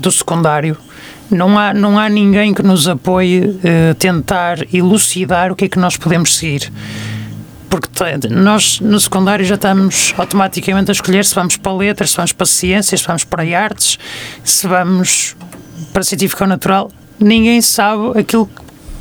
[0.00, 0.76] do secundário.
[1.30, 3.58] Não há, não há ninguém que nos apoie
[3.90, 6.72] a tentar elucidar o que é que nós podemos seguir.
[7.68, 7.88] Porque
[8.30, 12.46] nós no secundário já estamos automaticamente a escolher se vamos para letras, se vamos para
[12.46, 13.98] ciências, se vamos para artes,
[14.42, 15.36] se vamos
[15.92, 16.90] para científico ou natural.
[17.20, 18.48] Ninguém sabe aquilo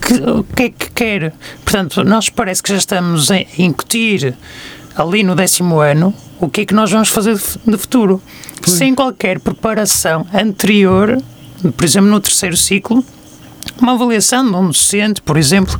[0.02, 1.34] que, o que é que quer.
[1.64, 4.36] Portanto, nós parece que já estamos a incutir
[4.98, 8.22] ali no décimo ano o que é que nós vamos fazer de fu- de futuro.
[8.66, 11.18] Sem qualquer preparação anterior,
[11.76, 13.04] por exemplo, no terceiro ciclo,
[13.82, 15.80] uma avaliação de um docente, por exemplo,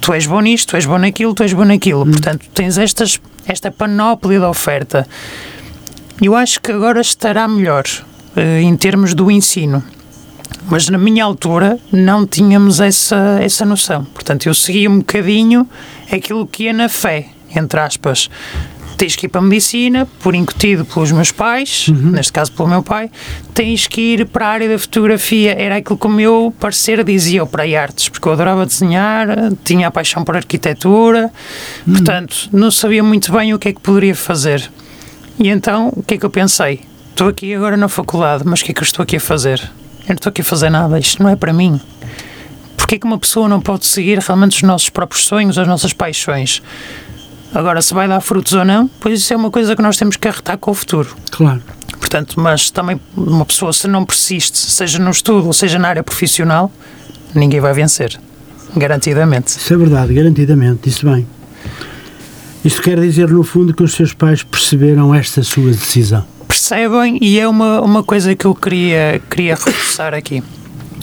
[0.00, 2.06] tu és bom nisto, tu és bom naquilo, tu és bom naquilo.
[2.06, 5.06] Portanto, tens estas, esta panóplia de oferta.
[6.20, 7.84] Eu acho que agora estará melhor
[8.36, 9.82] eh, em termos do ensino.
[10.68, 14.04] Mas na minha altura não tínhamos essa, essa noção.
[14.04, 15.68] Portanto, eu seguia um bocadinho
[16.10, 18.28] aquilo que ia na fé, entre aspas.
[19.00, 22.82] Tens que ir para a medicina, por incutido pelos meus pais, neste caso pelo meu
[22.82, 23.10] pai,
[23.54, 25.54] tens que ir para a área da fotografia.
[25.58, 29.26] Era aquilo que o meu parecer dizia, para a artes, porque eu adorava desenhar,
[29.64, 31.32] tinha a paixão por arquitetura,
[31.86, 34.70] portanto, não sabia muito bem o que é que poderia fazer.
[35.38, 36.80] E então, o que é que eu pensei?
[37.08, 39.62] Estou aqui agora na faculdade, mas o que é que eu estou aqui a fazer?
[40.02, 41.80] Eu não estou aqui a fazer nada, isto não é para mim.
[42.76, 46.60] Porquê que uma pessoa não pode seguir realmente os nossos próprios sonhos, as nossas paixões?
[47.54, 50.16] Agora, se vai dar frutos ou não, pois isso é uma coisa que nós temos
[50.16, 51.16] que arretar com o futuro.
[51.30, 51.62] Claro.
[51.98, 56.02] Portanto, mas também uma pessoa, se não persiste, seja no estudo ou seja na área
[56.02, 56.72] profissional,
[57.34, 58.18] ninguém vai vencer.
[58.76, 59.58] Garantidamente.
[59.58, 61.26] Isso é verdade, garantidamente, isso bem.
[62.64, 66.24] Isto quer dizer, no fundo, que os seus pais perceberam esta sua decisão.
[66.46, 67.18] Percebem?
[67.20, 70.42] E é uma, uma coisa que eu queria, queria reforçar aqui.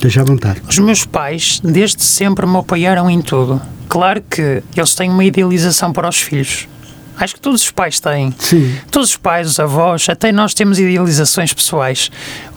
[0.00, 0.62] Deixa à vontade.
[0.68, 3.60] Os meus pais, desde sempre, me apoiaram em tudo.
[3.88, 6.68] Claro que eles têm uma idealização para os filhos.
[7.16, 8.32] Acho que todos os pais têm.
[8.38, 8.76] Sim.
[8.90, 12.10] Todos os pais, os avós, até nós temos idealizações pessoais.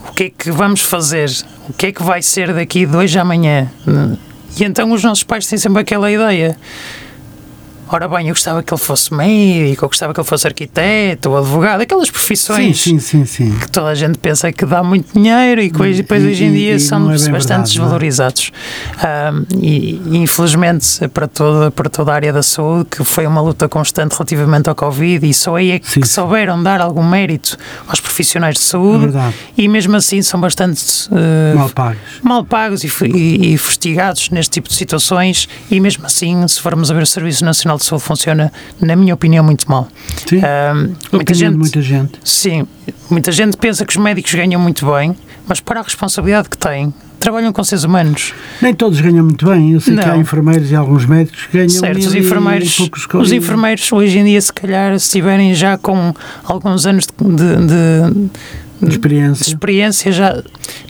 [0.08, 1.32] O que é que vamos fazer?
[1.68, 3.72] O que é que vai ser daqui de hoje a amanhã?
[4.60, 6.56] E então os nossos pais têm sempre aquela ideia.
[7.94, 11.38] Ora bem, eu gostava que ele fosse médico, eu gostava que ele fosse arquiteto ou
[11.38, 13.52] advogado, aquelas profissões sim, sim, sim.
[13.60, 16.54] que toda a gente pensa que dá muito dinheiro e hoje, depois E- hoje em
[16.54, 17.64] dia e são é bastante verdade, é?
[17.64, 18.52] desvalorizados.
[19.62, 23.68] E, e, infelizmente para toda, para toda a área da saúde, que foi uma luta
[23.68, 28.56] constante relativamente ao Covid e só aí é que, souberam dar algum mérito aos profissionais
[28.56, 29.36] de É saúde verdade.
[29.58, 31.98] e mesmo assim são bastante eh, Mal pagos.
[32.24, 36.90] mal pagos e, e, e fustigados neste tipo de situações e mesmo assim, se formos
[36.90, 39.88] a ver o Serviço Nacional de Saúde funciona, na minha opinião, muito mal.
[40.28, 40.38] Sim.
[40.38, 42.12] Opinião muita gente, muita gente.
[42.24, 42.68] Sim,
[43.10, 45.16] muita gente pensa que os médicos ganham muito bem,
[45.48, 48.34] mas para a responsabilidade que têm, trabalham com seres humanos.
[48.62, 49.74] Nem todos ganham muito bem.
[49.74, 50.14] Eu sei que Não.
[50.14, 54.18] há enfermeiros e alguns médicos que ganham certo, os enfermeiros, poucos co- os enfermeiros hoje
[54.18, 56.14] em dia, se calhar, se tiverem já com
[56.44, 58.30] alguns anos de, de- de-
[58.82, 59.44] de de experiência.
[59.48, 60.42] experiência, já,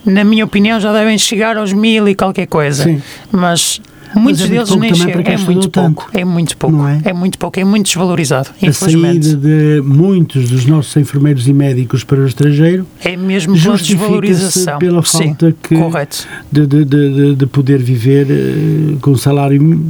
[0.05, 2.85] na minha opinião, já devem chegar aos mil e qualquer coisa.
[2.85, 3.01] Sim.
[3.29, 3.81] Mas
[4.19, 5.33] muitos é muito deles pouco nem também chegam.
[5.33, 6.09] É muito pouco.
[6.13, 6.87] É muito pouco.
[6.87, 7.01] é?
[7.05, 7.59] É muito pouco.
[7.59, 8.49] É muito desvalorizado.
[8.61, 13.77] A saída de muitos dos nossos enfermeiros e médicos para o estrangeiro É mesmo pela
[13.77, 14.79] desvalorização.
[14.79, 16.27] pela Sim, falta que, correto.
[16.51, 19.81] de, de, de, de- de poder viver eh, com salário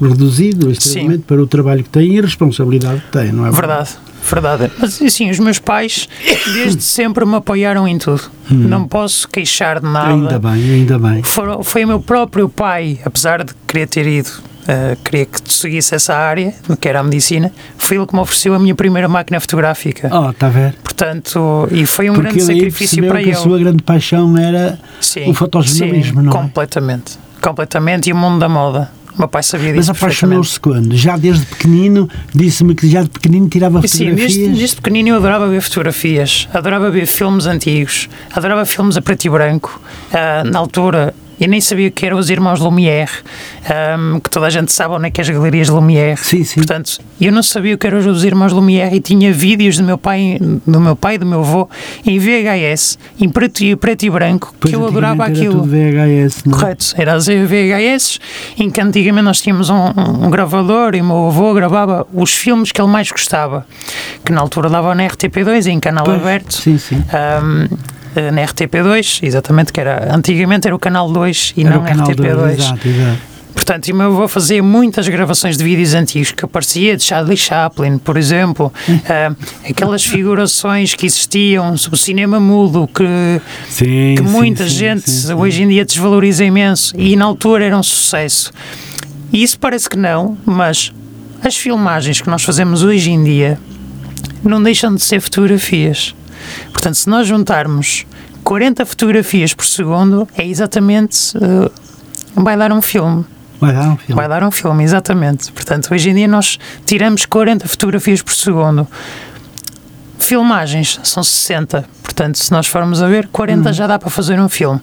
[0.00, 3.90] reduzido extremamente para o trabalho que tem e a responsabilidade que tem, não é Verdade,
[3.90, 4.09] verdade.
[4.78, 6.08] Mas assim, os meus pais
[6.54, 8.22] desde sempre me apoiaram em tudo.
[8.50, 10.14] Não posso queixar de nada.
[10.14, 10.22] Hum.
[10.22, 11.22] Ainda bem, ainda bem.
[11.22, 14.30] Foram- foi o meu próprio pai, apesar de querer ter ido,
[14.66, 18.54] eh, queria que seguisse essa área, que era a medicina, foi ele que me ofereceu
[18.54, 20.10] a minha primeira máquina fotográfica.
[20.12, 20.74] Oh, está a ver?
[20.82, 23.32] Portanto, e foi um Porque grande sacrifício para que ele.
[23.32, 26.34] a sua grande paixão era Sim, o fotojornalismo, sim, não é?
[26.34, 27.18] completamente.
[27.40, 28.10] Completamente.
[28.10, 28.90] E o mundo da moda.
[29.20, 30.24] Meu pai sabia Mas disso perfeitamente.
[30.24, 30.96] apaixonou-se quando?
[30.96, 34.34] Já desde pequenino, disse-me que já de pequenino tirava Sim, fotografias.
[34.36, 39.26] desde, desde pequenino eu adorava ver fotografias, adorava ver filmes antigos, adorava filmes a preto
[39.26, 39.78] e branco.
[40.12, 43.10] Ah, na altura e nem sabia o que eram os irmãos Lumière,
[43.98, 46.18] um, que toda a gente sabe onde é que é as galerias Lumière.
[46.18, 46.56] Sim, sim.
[46.56, 49.96] Portanto, eu não sabia o que eram os irmãos Lumière e tinha vídeos do meu
[49.96, 51.68] pai, do meu pai e do meu avô
[52.04, 55.74] em VHS, em preto e, preto e branco, Pois, que eu adorava antigamente aquilo.
[55.74, 56.60] Era tudo VHS, não é?
[56.60, 58.20] Correto, era as VHS,
[58.58, 62.70] em que antigamente nós tínhamos um, um gravador e o meu avô gravava os filmes
[62.70, 63.66] que ele mais gostava,
[64.24, 66.52] que na altura dava na RTP2, em canal Pois, aberto.
[66.52, 67.02] Sim, sim.
[67.12, 67.68] Eh,
[68.32, 72.08] na RTP2, exatamente, que era antigamente era o canal 2 e Era não o canal
[72.08, 72.34] RTP2.
[72.34, 73.30] dois, Exato, exato.
[73.52, 77.98] Portanto, e meu avô fazia muitas gravações de vídeos antigos que aparecia de Charlie Chaplin,
[77.98, 78.72] por exemplo,
[79.08, 79.34] ah,
[79.68, 83.04] aquelas figurações que existiam sobre o cinema mudo que,
[83.68, 85.32] Sim, que muita sim, gente sim.
[85.34, 88.52] hoje em dia desvaloriza imenso e na altura era um sucesso.
[89.32, 90.92] E isso parece que não, mas
[91.42, 93.58] as filmagens que nós fazemos hoje em dia
[94.44, 96.14] não deixam de ser fotografias.
[96.72, 98.06] Portanto, se nós juntarmos
[98.44, 101.32] 40 fotografias por segundo, é exatamente.
[102.34, 103.24] vai dar um filme.
[103.60, 104.14] Vai dar um filme.
[104.14, 105.52] Vai dar um filme, exatamente.
[105.52, 108.88] Portanto, hoje em dia nós tiramos 40 fotografias por segundo.
[110.18, 111.84] Filmagens são 60.
[112.02, 114.80] Portanto, se nós formos a ver, 40 já dá para fazer um filme.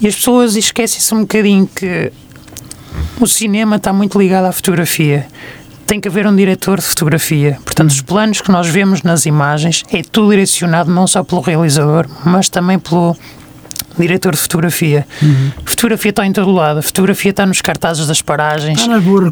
[0.00, 2.12] E as pessoas esquecem-se um bocadinho que
[3.20, 5.26] o cinema está muito ligado à fotografia.
[5.90, 7.58] Tem que haver um diretor de fotografia.
[7.64, 12.06] Portanto, os planos que nós vemos nas imagens é tudo direcionado não só pelo realizador,
[12.24, 13.16] mas também pelo
[13.98, 15.04] diretor de fotografia.
[15.66, 16.78] A fotografia está em todo lado.
[16.78, 18.78] A fotografia está nos cartazes das paragens.
[18.78, 18.86] Está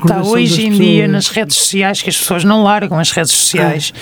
[0.09, 3.95] Está hoje em dia nas redes sociais que as pessoas não largam as redes sociais.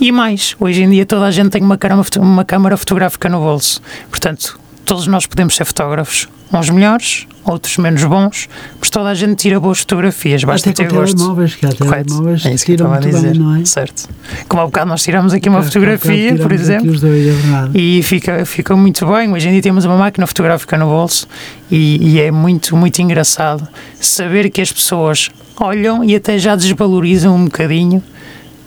[0.00, 3.40] E mais, hoje em dia toda a gente tem uma câmara, uma câmara fotográfica no
[3.40, 3.82] bolso.
[4.08, 6.26] Portanto, todos nós podemos ser fotógrafos.
[6.50, 8.48] Uns melhores, outros menos bons,
[8.78, 11.16] mas toda a gente tira boas fotografias, basta Até ter gosto.
[11.16, 13.30] telemóveis, que há telemóveis É isso que eu tiram estava a dizer.
[13.32, 13.64] bem, não é?
[13.64, 14.08] Certo.
[14.48, 18.76] Como há bocado nós tiramos aqui uma fotografia, por exemplo, dois, é e fica, fica
[18.76, 19.32] muito bem.
[19.32, 21.26] Hoje em dia temos uma máquina fotográfica no bolso
[21.70, 23.66] e, e é muito, muito engraçado
[24.00, 28.02] saber que as pessoas olham e até já desvalorizam um bocadinho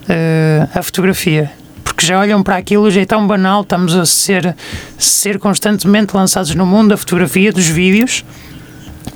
[0.08, 1.52] eh, a fotografia.
[1.84, 4.56] Porque já olham para aquilo, já é tão banal, estamos a ser,
[4.98, 8.24] ser constantemente lançados no mundo da fotografia, dos vídeos,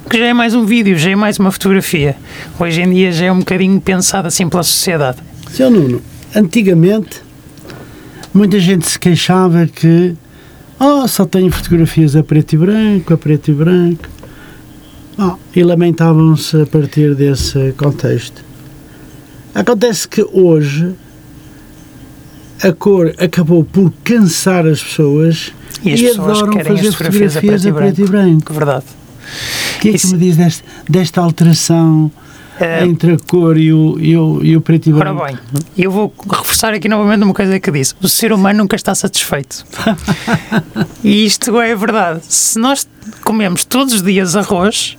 [0.07, 2.15] que já é mais um vídeo, já é mais uma fotografia.
[2.57, 5.17] Hoje em dia já é um bocadinho pensado assim pela sociedade.
[5.51, 6.01] Seu Nuno,
[6.33, 7.21] antigamente
[8.33, 10.15] muita gente se queixava que
[10.79, 14.05] oh, só tenho fotografias a preto e branco, a preto e branco.
[15.19, 18.45] Oh, e lamentavam-se a partir desse contexto.
[19.53, 20.93] Acontece que hoje
[22.63, 25.51] a cor acabou por cansar as pessoas
[25.83, 28.05] E as pessoas adoram querem fazer as fotografias a fotografias preto e a preto e
[28.05, 28.53] branco.
[28.53, 28.96] Verdade.
[29.75, 32.11] O que é que Isso- me diz deste- desta alteração
[32.59, 35.25] Eh, entre a cor e o, e o, e o preto e Ora branco?
[35.25, 35.37] bem,
[35.77, 39.63] eu vou reforçar aqui novamente uma coisa que disse: o ser humano nunca está satisfeito.
[41.03, 42.21] e isto é verdade.
[42.27, 42.87] Se nós
[43.23, 44.97] comemos todos os dias arroz,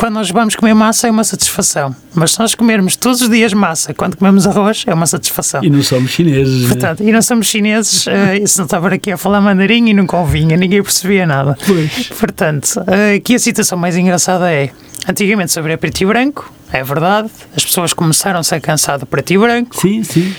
[0.00, 1.94] quando nós vamos comer massa é uma satisfação.
[2.14, 5.62] Mas se nós comermos todos os dias massa, quando comemos arroz, é uma satisfação.
[5.62, 6.62] E não somos chineses.
[6.62, 6.68] né?
[6.68, 10.06] Portanto, e não somos chineses, eh, se não estava aqui a falar mandarim e não
[10.06, 11.56] convinha, ninguém percebia nada.
[11.66, 12.08] Pois.
[12.18, 14.70] Portanto, eh, aqui a situação mais engraçada é:
[15.06, 19.32] antigamente sobre a preto e branco, é verdade, as pessoas começaram-se a cansar do preto
[19.34, 20.34] e branco, Sim, sim.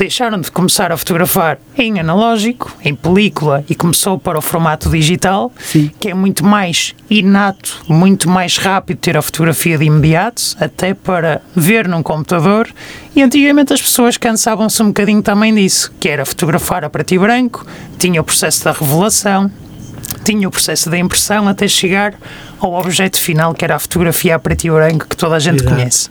[0.00, 5.52] Deixaram de começar a fotografar em analógico, em película e começou para o formato digital,
[5.60, 5.90] Sim.
[6.00, 11.42] que é muito mais inato, muito mais rápido ter a fotografia de imediato, até para
[11.54, 12.66] ver num computador.
[13.14, 17.18] E antigamente as pessoas cansavam-se um bocadinho também disso, que era fotografar a preto e
[17.18, 17.66] branco,
[17.98, 19.50] tinha o processo da revelação,
[20.24, 22.14] tinha o processo da impressão até chegar
[22.58, 25.60] ao objeto final, que era a fotografia a preto e branco que toda a gente
[25.60, 25.74] Exato.
[25.74, 26.08] conhece.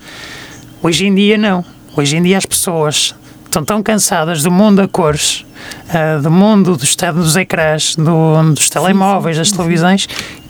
[0.84, 1.66] Hoje em dia não.
[1.98, 3.16] Hoje em dia as pessoas
[3.50, 5.44] estão tão cansadas do mundo a cores,
[5.90, 10.08] ah, do mundo do estado dos ecrãs, do- dos telemóveis, das televisões,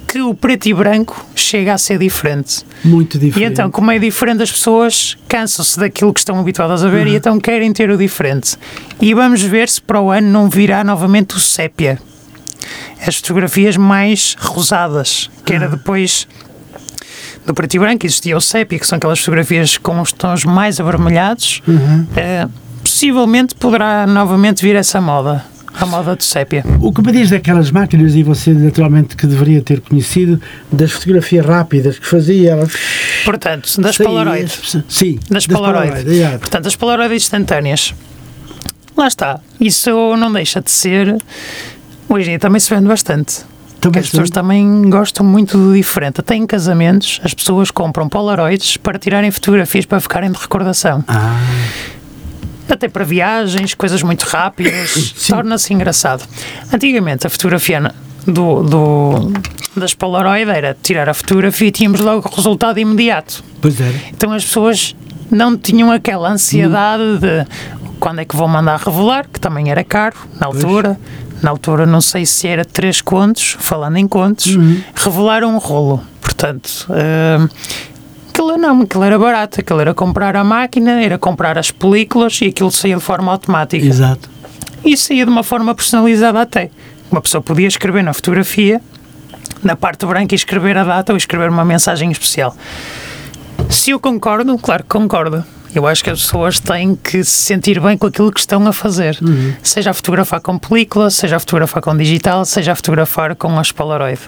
[0.08, 2.66] que o preto e branco chega a ser diferente.
[2.84, 3.52] Muito E diferente.
[3.54, 7.40] então, como é diferente, as pessoas cansam-se daquilo que estão habituadas a ver e então
[7.40, 8.58] querem ter o diferente.
[9.00, 12.00] E vamos ver se para o ano não virá novamente o sépia.
[13.06, 16.28] As fotografias mais rosadas, que era depois
[17.46, 20.80] do preto e branco, existia o sépia, que são aquelas fotografias com os tons mais
[20.80, 21.62] avermelhados.
[22.16, 22.48] Eh,
[22.90, 25.46] possivelmente poderá novamente vir essa moda,
[25.80, 26.64] a moda do sépia.
[26.82, 31.46] O que me diz daquelas máquinas, e você naturalmente que deveria ter conhecido, das fotografias
[31.46, 32.68] rápidas que fazia ela.
[33.24, 34.52] Portanto, das saía- Polaroid.
[34.90, 36.10] Sim, Das Polaroid.
[36.10, 36.40] exato.
[36.40, 37.94] Portanto, as Polaroid instantâneas.
[38.98, 39.40] Lá está.
[39.62, 41.16] Isso não deixa de ser.
[42.10, 43.44] Hoje em dia também se vende bastante.
[43.80, 44.34] Também as pessoas sim.
[44.34, 46.20] também gostam muito do diferente.
[46.20, 51.02] Até em casamentos, as pessoas compram Polaroids para tirarem fotografias para ficarem de recordação.
[51.08, 51.40] Ah,
[52.70, 56.24] Até para viagens, coisas muito rápidas, torna-se engraçado.
[56.72, 57.94] Antigamente, a fotografia
[58.28, 59.34] do, do,
[59.76, 63.44] das Polaroid era tirar a fotografia e tínhamos logo o resultado imediato.
[63.62, 63.96] Pois era.
[64.12, 64.96] Então as pessoas
[65.32, 67.46] não tinham aquela ansiedade de
[68.00, 71.00] quando é que vou mandar revelar, que também era caro na altura.
[71.42, 74.58] Na altura, não sei se era três contos, falando em contos,
[74.94, 76.04] revelar um rolo.
[76.22, 77.50] Portanto, uh,
[78.40, 82.46] aquilo não, aquilo era barato, aquilo era comprar a máquina, era comprar as películas e
[82.48, 83.86] aquilo saía de forma automática.
[83.86, 84.30] Exato.
[84.86, 86.72] E saía de uma forma personalizada até.
[87.12, 88.80] Uma pessoa podia escrever na fotografia,
[89.62, 92.56] na parte branca, e escrever a data ou escrever uma mensagem especial.
[93.70, 95.44] Se eu concordo, claro que concordo.
[95.76, 98.74] Eu acho que as pessoas têm que se sentir bem com aquilo que estão a
[98.74, 99.18] fazer.
[99.22, 99.54] Uhum.
[99.62, 103.72] Seja a fotografar com película, seja a fotografar com digital, seja a fotografar com as
[103.72, 104.20] Polaroid.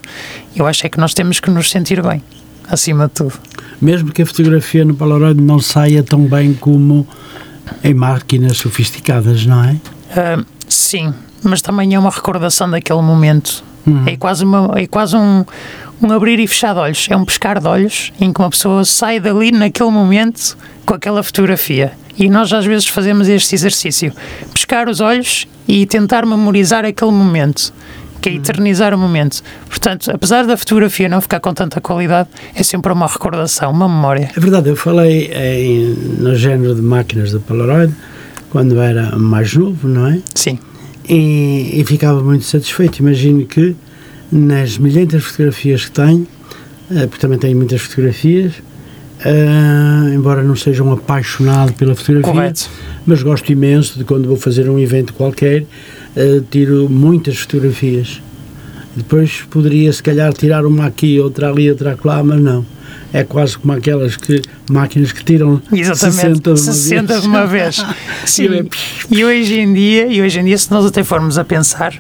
[0.56, 2.21] Eu acho é que nós temos que nos sentir bem,
[2.69, 3.51] acima de tudo.
[3.82, 7.08] Mesmo que a fotografia no Polaroid não saia tão bem como
[7.84, 9.72] em máquinas sofisticadas, não é?
[9.72, 11.13] Uh, sim,
[11.44, 13.63] mas também é uma recordação daquele momento.
[13.86, 14.04] Uhum.
[14.06, 15.44] É quase, uma, é quase um,
[16.02, 17.08] um abrir e fechar de olhos.
[17.10, 21.24] É um pescar de olhos em que uma pessoa sai dali naquele momento com aquela
[21.24, 21.94] fotografia.
[22.17, 24.13] E nós às vezes fazemos este exercício:
[24.54, 27.74] pescar os olhos e tentar memorizar aquele momento.
[28.21, 29.41] Que é eternizar o momento.
[29.67, 34.29] Portanto, apesar da fotografia não ficar com tanta qualidade, é sempre uma recordação, uma memória.
[34.36, 37.93] É verdade, eu falei em, no género de máquinas do Polaroid
[38.51, 40.19] quando era mais novo, não é?
[40.36, 40.60] Sim.
[41.10, 42.99] E, e ficava muito satisfeito.
[42.99, 43.75] Imagino que
[44.31, 46.27] nas milhares de fotografias que tenho,
[46.91, 48.53] eh, porque também tenho muitas fotografias,
[49.25, 52.69] eh, embora não seja um apaixonado pela fotografia, Correto.
[53.05, 55.65] mas gosto imenso de quando vou fazer um evento qualquer,
[56.15, 58.21] eh, tiro muitas fotografias.
[58.95, 62.65] Depois poderia, se calhar, tirar uma aqui, outra ali, outra lá, mas não.
[63.13, 67.21] É quase como aquelas que, máquinas que tiram Exatamente, 60 de uma 60 vez.
[67.21, 67.86] de uma vez.
[68.26, 68.47] Sim.
[68.47, 68.65] É-
[69.10, 71.93] E hoje em dia, e hoje em dia, se nós até formos a pensar,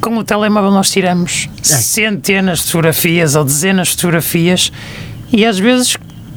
[0.00, 1.64] com o telemóvel nós tiramos É.
[1.64, 4.72] centenas de fotografias ou dezenas de fotografias
[5.32, 5.96] e às vezes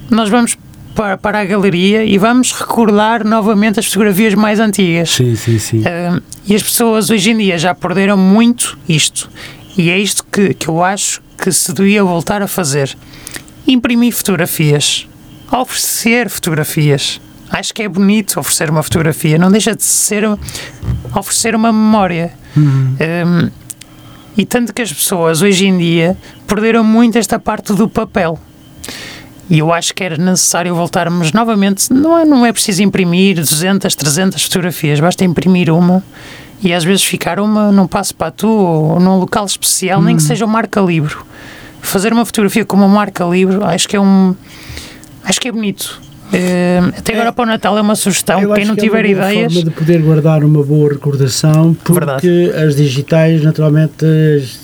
[0.10, 0.58] nós vamos
[0.95, 5.10] para, para a galeria e vamos recordar novamente as fotografias mais antigas.
[5.10, 5.84] Sim, sim, sim.
[5.86, 9.29] Ah, e as pessoas hoje em dia já perderam muito isto.
[9.77, 12.95] E é isto que, que eu acho que se devia voltar a fazer.
[13.67, 15.08] Imprimir fotografias.
[15.51, 17.19] Oferecer fotografias.
[17.49, 19.38] Acho que é bonito oferecer uma fotografia.
[19.38, 20.23] Não deixa de ser
[21.13, 22.34] oferecer uma memória.
[22.56, 23.49] Um,
[24.36, 28.39] e tanto que as pessoas hoje em dia perderam muito esta parte do papel.
[29.54, 31.94] E eu acho que era necessário voltarmos novamente.
[31.94, 36.04] Não é, não é preciso imprimir 200, 300 fotografias, basta imprimir uma
[36.63, 40.24] e às vezes ficar uma num passo para tu ou num local especial, nem que
[40.24, 41.24] seja um marca-livro.
[41.84, 44.34] Fazer uma fotografia com uma marca-livro, acho que é um.
[45.24, 46.02] Acho que é bonito.
[46.34, 48.39] Eh, até agora para o Natal é uma sugestão.
[48.56, 49.54] Quem não que tiver é uma boa ideias.
[49.54, 52.52] forma de poder guardar uma boa recordação, porque Verdade.
[52.56, 54.62] as digitais, naturalmente, as-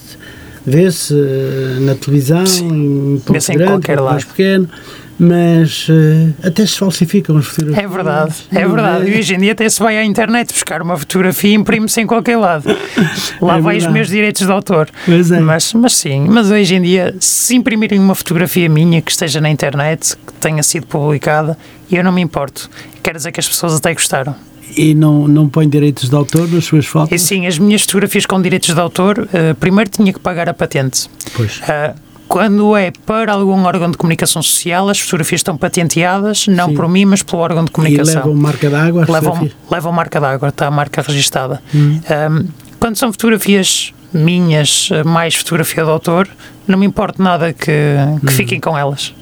[0.66, 4.12] vê-se eh, na televisão, em pouco Vê-se em grande, qualquer lado.
[4.14, 4.70] mais pequeno,
[5.18, 7.84] mas eh, até se falsificam as fotografias.
[7.84, 9.10] É verdade, é verdade.
[9.10, 12.08] E hoje em dia até se vai à internet buscar uma fotografia e imprime-se em
[12.08, 12.64] qualquer lado.
[13.42, 14.90] Lá É vai os meus direitos de autor.
[15.06, 15.40] Pois é.
[15.40, 19.50] Mas, mas sim, mas hoje em dia, se imprimirem uma fotografia minha que esteja na
[19.50, 21.58] internet, que tenha sido publicada,
[21.92, 22.70] eu não me importo.
[23.04, 24.36] Quer dizer que as pessoas até gostaram.
[24.78, 27.12] E não, não põe direitos de autor nas suas fotos?
[27.12, 30.54] E sim, as minhas fotografias com direitos de autor, eh, primeiro tinha que pagar a
[30.54, 31.10] patente.
[31.36, 31.60] Pois.
[31.68, 31.94] Ah,
[32.28, 36.76] quando é para algum órgão de comunicação social, as fotografias estão patenteadas, não Sim.
[36.76, 38.16] por mim, mas pelo órgão de E comunicação.
[38.22, 39.06] levam marca d'água?
[39.10, 41.60] levam, levam marca d'água, está a marca registada.
[41.74, 42.00] Hum.
[42.32, 42.48] Um,
[42.80, 46.28] quando são fotografias minhas, eh, mais fotografia de autor,
[46.68, 48.20] não me importa nada que, Hum.
[48.20, 49.14] que fiquem com elas.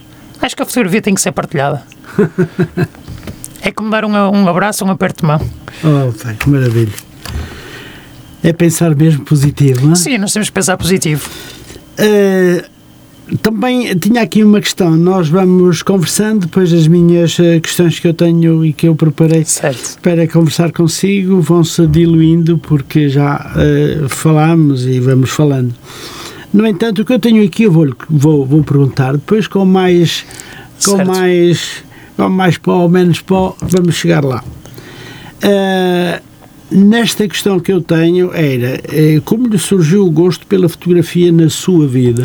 [0.42, 1.82] Acho que a fotografia tem que ser partilhada.
[3.62, 5.42] é como dar um, um abraço, um aperto de mão.
[5.84, 6.94] Oh, pai, que maravilha.
[8.44, 9.96] É pensar mesmo positivo, não é?
[9.96, 11.30] Sim, nós temos que pensar positivo.
[11.98, 12.64] Eh,
[13.42, 14.96] também tinha aqui uma questão.
[14.96, 19.44] Nós vamos conversando depois as minhas eh, questões que eu tenho e que eu preparei
[19.44, 20.00] Certo.
[20.02, 25.74] para conversar consigo vão-se diluindo porque já eh, falámos e vamos falando.
[26.54, 30.24] No entanto, o que eu tenho aqui eu vou, vou, vou perguntar depois com mais
[30.86, 31.08] com Certo.
[31.08, 31.84] mais
[32.18, 34.44] com mais pó ou menos pó vamos chegar lá.
[35.42, 36.22] Eh,
[36.72, 41.50] nesta questão que eu tenho era eh, como lhe surgiu o gosto pela fotografia na
[41.50, 42.24] sua vida?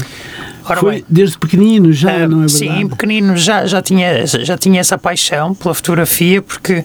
[0.65, 1.05] Ora Foi bem.
[1.09, 2.83] desde pequenino já, Ah, não é sim, verdade?
[2.85, 6.85] em pequenino já, já, tinha, já tinha essa paixão pela fotografia, porque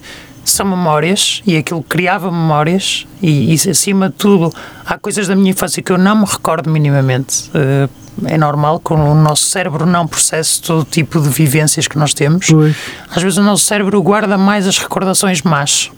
[0.50, 4.54] são memórias e aquilo criava memórias, e, e acima de tudo,
[4.86, 7.50] há coisas da minha infância que eu não me recordo minimamente.
[7.54, 7.90] Ah,
[8.26, 12.48] é normal que o nosso cérebro não processe todo tipo de vivências que nós temos.
[12.48, 12.76] Pois.
[13.16, 15.92] Às vezes o nosso cérebro guarda mais as recordações más.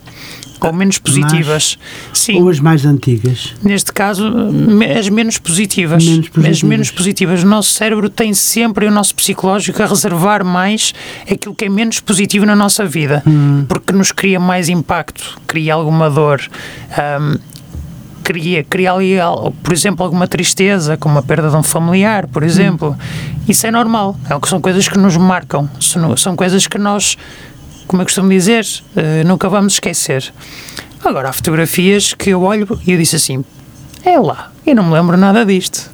[0.66, 1.78] Ou menos positivas.
[2.12, 2.40] Sim.
[2.42, 3.54] Ou as mais antigas?
[3.62, 4.24] Neste caso,
[4.98, 6.04] as menos positivas.
[6.04, 6.62] Menos As positivas.
[6.62, 7.42] menos positivas.
[7.42, 10.92] O nosso cérebro tem sempre o nosso psicológico a reservar mais
[11.30, 13.64] aquilo que é menos positivo na nossa vida, Hum.
[13.68, 16.40] porque nos cria mais impacto, cria alguma dor.
[16.96, 17.36] ahm,
[18.22, 22.42] cria, cria ali, al- por exemplo, alguma tristeza, como a perda de um familiar, por
[22.42, 22.96] exemplo.
[23.48, 24.16] Isso é normal.
[24.28, 25.68] É São coisas que nos marcam.
[26.16, 27.16] São coisas que nós,
[27.90, 28.64] como eu costumo dizer,
[28.94, 30.32] eh, nunca vamos esquecer.
[31.04, 33.44] Agora, há fotografias que eu olho e eu disse assim:
[34.04, 35.90] é lá, eu não me lembro nada disto.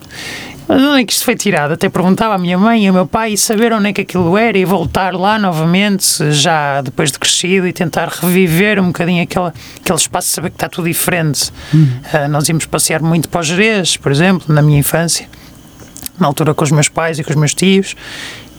[0.69, 1.73] Mas onde é que isto foi tirado?
[1.73, 4.37] Até perguntava à minha mãe e ao meu pai e saber onde é que aquilo
[4.37, 9.53] era e voltar lá novamente, já depois de crescido, e tentar reviver um bocadinho aquele,
[9.81, 11.51] aquele espaço, saber que está tudo diferente.
[12.13, 15.27] Ah, nós íamos passear muito para os Jerez, por exemplo, na minha infância,
[16.21, 17.95] na altura com os meus pais e com os meus tios,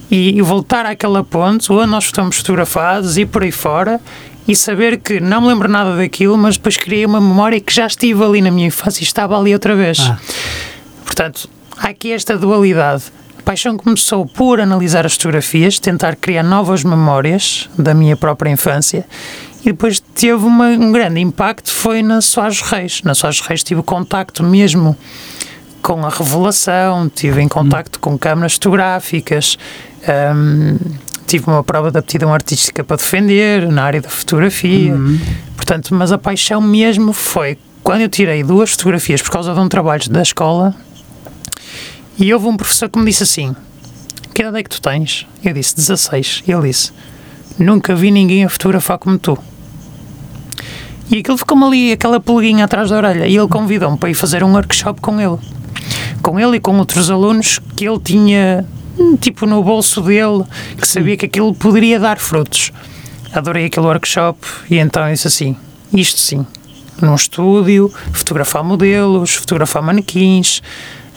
[0.10, 4.00] e, voltar àquela ponte onde nós estamos fotografados e por aí fora.
[4.48, 7.86] E saber que não me lembro nada daquilo, mas depois criei uma memória que já
[7.86, 10.00] estive ali na minha infância e estava ali outra vez.
[10.00, 10.18] Ah.
[11.04, 13.04] Portanto, há aqui esta dualidade.
[13.38, 19.06] A paixão começou por analisar as fotografias, tentar criar novas memórias da minha própria infância
[19.62, 23.02] e depois teve uma- um grande impacto foi na Soares Reis.
[23.04, 24.96] Na Soares Reis tive contacto mesmo
[25.82, 29.58] com a revelação, tive em contacto com câmaras fotográficas,
[30.36, 30.78] hum,
[31.26, 34.96] tive uma prova de aptidão artística para defender na área da fotografia.
[35.56, 39.68] Portanto, mas a paixão mesmo foi quando eu tirei duas fotografias por causa de um
[39.70, 40.76] trabalho da escola
[42.18, 43.56] e houve um professor que me disse assim:
[44.34, 45.28] Que idade é que tu tens?
[45.44, 46.44] Eu disse 16.
[46.48, 46.92] E ele disse:
[47.60, 49.38] Nunca vi ninguém a fotografar como tu.
[51.10, 53.28] E aquilo ficou-me ali, aquela pulguinha atrás da orelha.
[53.28, 55.38] E ele convidou-me para ir fazer um workshop com ele.
[56.22, 58.66] Com ele e com outros alunos que ele tinha,
[59.20, 60.44] tipo, no bolso dele,
[60.80, 62.72] que sabia que aquilo poderia dar frutos.
[63.34, 64.40] Adorei aquele workshop
[64.70, 65.56] e então disse assim:
[65.94, 66.46] Isto sim,
[67.02, 70.62] num estúdio, fotografar modelos, fotografar manequins,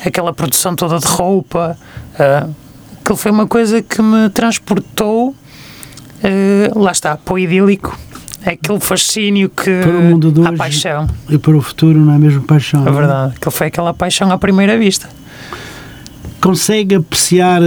[0.05, 1.76] aquela produção toda de roupa.
[2.18, 2.49] ah,
[3.01, 5.35] aquilo foi uma coisa que me transportou,
[6.22, 7.97] ah, lá está, para o idílico,
[8.45, 9.70] aquele fascínio que.
[9.83, 10.57] Para o mundo de a hoje.
[10.59, 12.85] paixão, E para o futuro não é mesmo paixão?
[12.85, 12.93] é é?
[12.93, 13.35] verdade.
[13.37, 15.09] Aquilo foi aquela paixão à primeira vista.
[16.41, 17.61] Consegue apreciar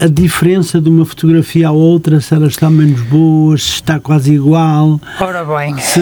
[0.00, 4.34] a, diferença de uma fotografia à outra, se ela está menos boa, se está quase
[4.34, 6.00] igual, Ora bem, se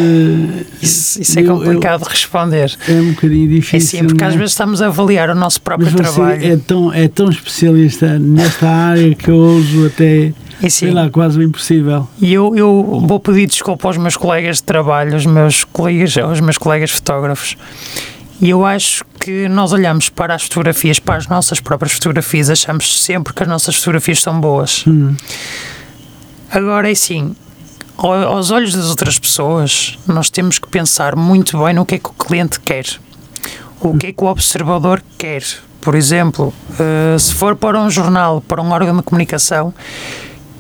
[0.83, 2.77] isso, isso é Eu- complicado de responder.
[2.89, 4.01] é um bocadinho É difícil.
[4.01, 4.37] sim, porque às é?
[4.37, 6.45] vezes estamos a avaliar o nosso próprio trabalho.
[6.45, 10.91] é tão, é tão especialista nesta área que eu ouso até, E sei sim.
[10.91, 12.07] lá, quase impossível.
[12.21, 16.41] E eu, eu vou pedir desculpa aos meus colegas de trabalho, aos meus colegas, aos
[16.41, 17.57] meus colegas fotógrafos.
[18.43, 23.03] E eu acho que nós olhamos para as fotografias, para as nossas próprias fotografias, achamos
[23.03, 24.85] sempre que as nossas fotografias são boas.
[26.49, 26.95] Agora é
[27.99, 31.99] ao- aos olhos das outras pessoas, nós temos que pensar muito bem no que é
[31.99, 32.85] que o cliente quer,
[33.81, 35.43] o que é que o observador quer.
[35.81, 39.75] Por exemplo, eh, se for para um jornal, para um órgão de comunicação,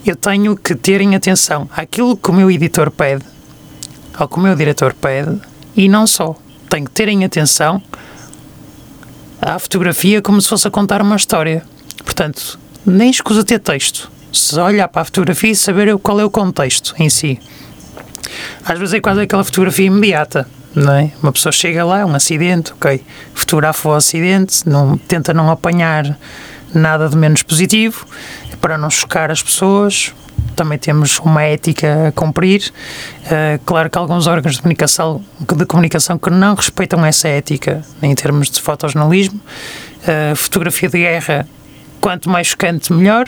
[0.04, 3.22] eu tenho que ter em atenção aquilo que o meu editor pede,
[4.18, 5.40] ao que o meu diretor pede,
[5.76, 6.34] e não só.
[6.68, 7.80] Tenho que ter em atenção
[9.46, 11.62] à fotografia como se fosse a contar uma história.
[12.04, 14.10] Portanto, nem escusa ter texto.
[14.32, 17.38] Se olhar para a fotografia e saber qual é o contexto em si.
[18.64, 21.12] Às vezes é quase aquela fotografia imediata, não é?
[21.22, 23.00] Uma pessoa chega lá, é um acidente, ok,
[23.32, 26.18] fotografa o acidente, não, tenta não apanhar
[26.74, 28.04] nada de menos positivo,
[28.60, 30.12] para não chocar as pessoas.
[30.56, 32.72] Também temos uma ética a cumprir.
[33.24, 38.14] Uh, claro que alguns órgãos de comunicação, de comunicação que não respeitam essa ética em
[38.14, 39.38] termos de fotojornalismo.
[40.02, 41.46] Uh, fotografia de guerra,
[42.00, 43.26] quanto mais chocante, melhor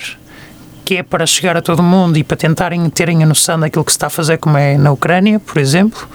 [0.89, 3.93] que é para chegar a todo mundo e para tentarem terem a noção daquilo que
[3.93, 6.09] se está a fazer, como é na Ucrânia, por exemplo.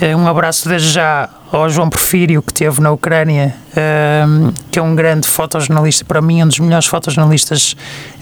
[0.00, 4.82] Eh, Um abraço desde já ao João Porfírio, que esteve na Ucrânia, ehm, que é
[4.82, 7.76] um grande fotojornalista, para mim, um dos melhores fotojornalistas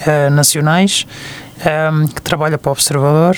[0.07, 1.07] eh, nacionais,
[1.65, 3.37] ehm, que trabalha para o Observador.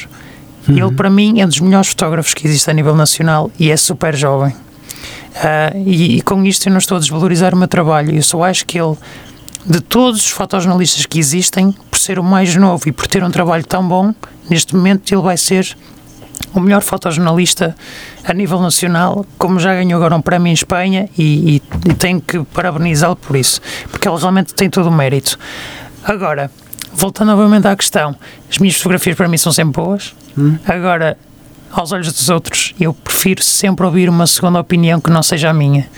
[0.68, 3.76] Ele, para mim, é um dos melhores fotógrafos que existe a nível nacional e é
[3.76, 4.54] super jovem.
[5.36, 8.42] Ah, e, e com isto eu não estou a desvalorizar o meu trabalho, eu só
[8.44, 8.96] acho que ele,
[9.64, 13.30] de todos os fotojornalistas que existem, por ser o mais novo e por ter um
[13.30, 14.14] trabalho tão bom,
[14.48, 15.76] neste momento ele vai ser
[16.52, 17.76] o melhor fotojornalista
[18.24, 22.20] a nível nacional, como já ganhou agora um prémio em Espanha e, e, e tenho
[22.20, 23.60] que parabenizá-lo por isso,
[23.90, 25.38] porque ele realmente tem todo o mérito.
[26.02, 26.50] Agora,
[26.92, 28.14] voltando novamente à questão,
[28.50, 30.14] as minhas fotografias para mim são sempre boas.
[30.66, 31.16] Agora,
[31.72, 35.54] aos olhos dos outros, eu prefiro sempre ouvir uma segunda opinião que não seja a
[35.54, 35.88] minha.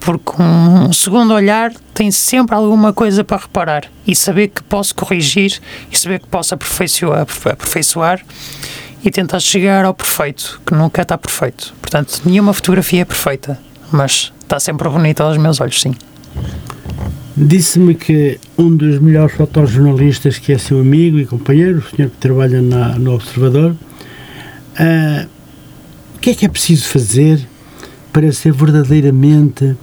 [0.00, 5.58] Porque um, segundo olhar tem sempre alguma coisa para reparar e saber que posso corrigir
[5.90, 8.20] e saber que posso aperfeiçoar, aperfeiçoar
[9.02, 11.72] e tentar chegar ao perfeito, que nunca está perfeito.
[11.80, 13.58] Portanto, nenhuma fotografia é perfeita,
[13.90, 15.94] mas está sempre bonita aos meus olhos, sim.
[17.36, 22.16] Disse-me que um dos melhores fotojornalistas, que é seu amigo e companheiro, o senhor que
[22.16, 25.26] trabalha na, no Observador, uh,
[26.14, 27.46] o que é que é preciso fazer
[28.10, 29.76] para ser verdadeiramente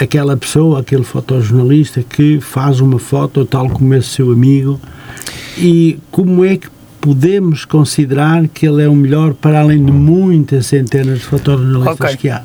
[0.00, 4.80] aquela pessoa, aquele fotojornalista que faz uma foto tal como esse seu amigo
[5.56, 6.66] e como é que
[7.00, 12.16] podemos considerar que ele é o melhor para além de muitas centenas de fotojornalistas okay.
[12.16, 12.42] que há?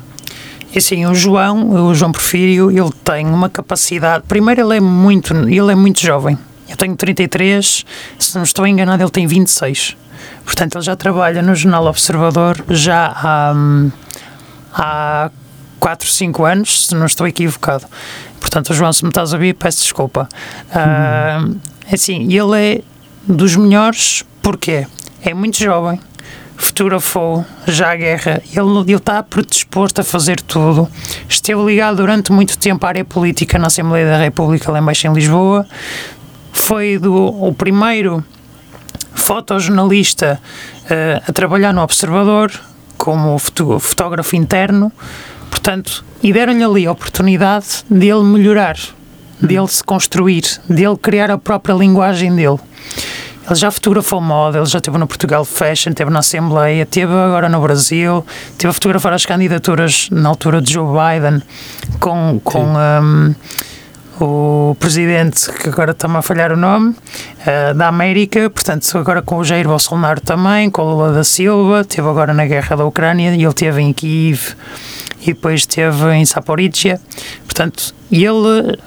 [0.74, 4.24] E sim, o João, o João Porfírio, ele tem uma capacidade.
[4.28, 6.38] Primeiro, ele é muito, ele é muito jovem.
[6.68, 7.84] Eu tenho 33,
[8.18, 9.96] se não estou enganado, ele tem 26.
[10.44, 13.54] Portanto, ele já trabalha no Jornal Observador já há,
[14.74, 15.30] há
[15.80, 17.86] 4, 5 anos, se não estou equivocado.
[18.40, 20.28] Portanto, o João, se me estás a ouvir, peço desculpa.
[20.74, 21.52] Uhum.
[21.52, 21.60] Uh,
[21.92, 22.82] assim, ele é
[23.26, 24.86] dos melhores porque
[25.22, 26.00] é muito jovem,
[26.58, 30.88] fotografou já a guerra, ele, ele está predisposto a fazer tudo.
[31.28, 35.12] Esteve ligado durante muito tempo à área política na Assembleia da República, lá embaixo em
[35.12, 35.64] Lisboa.
[36.52, 38.24] Foi do, o primeiro
[39.14, 40.40] fotojornalista
[40.84, 42.50] uh, a trabalhar no Observador,
[42.96, 44.90] como fotógrafo interno,
[45.48, 48.76] portanto, e deram-lhe ali a oportunidade de ele melhorar,
[49.40, 52.58] de ele se construir, de ele criar a própria linguagem dele.
[53.48, 57.48] Ele já fotografou moda, ele já esteve no Portugal Fashion, esteve na Assembleia, esteve agora
[57.48, 61.42] no Brasil, esteve a fotografar as candidaturas na altura de Joe Biden
[61.98, 63.34] com, com um,
[64.20, 69.38] o presidente, que agora está-me a falhar o nome, uh, da América, portanto, agora com
[69.38, 73.30] o Jair Bolsonaro também, com o Lula da Silva, esteve agora na guerra da Ucrânia
[73.30, 74.54] e ele esteve em Kiev
[75.22, 77.00] e depois esteve em Saporícia.
[77.44, 78.78] Portanto, ele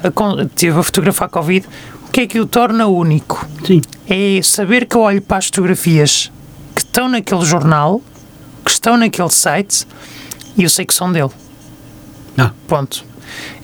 [0.55, 1.68] teve a fotografar Covid
[2.12, 3.47] que é que o torna único?
[3.66, 3.82] Sim.
[4.07, 6.32] É saber que eu olho para as fotografias
[6.76, 8.01] que estão naquele jornal,
[8.66, 9.88] que estão naquele site,
[10.57, 11.32] e eu sei que são dele.
[12.38, 12.51] Ah.
[12.68, 13.05] Ponto.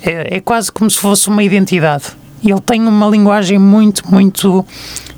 [0.02, 2.06] É, é quase como se fosse uma identidade.
[2.44, 4.66] Ele tem uma linguagem muito, muito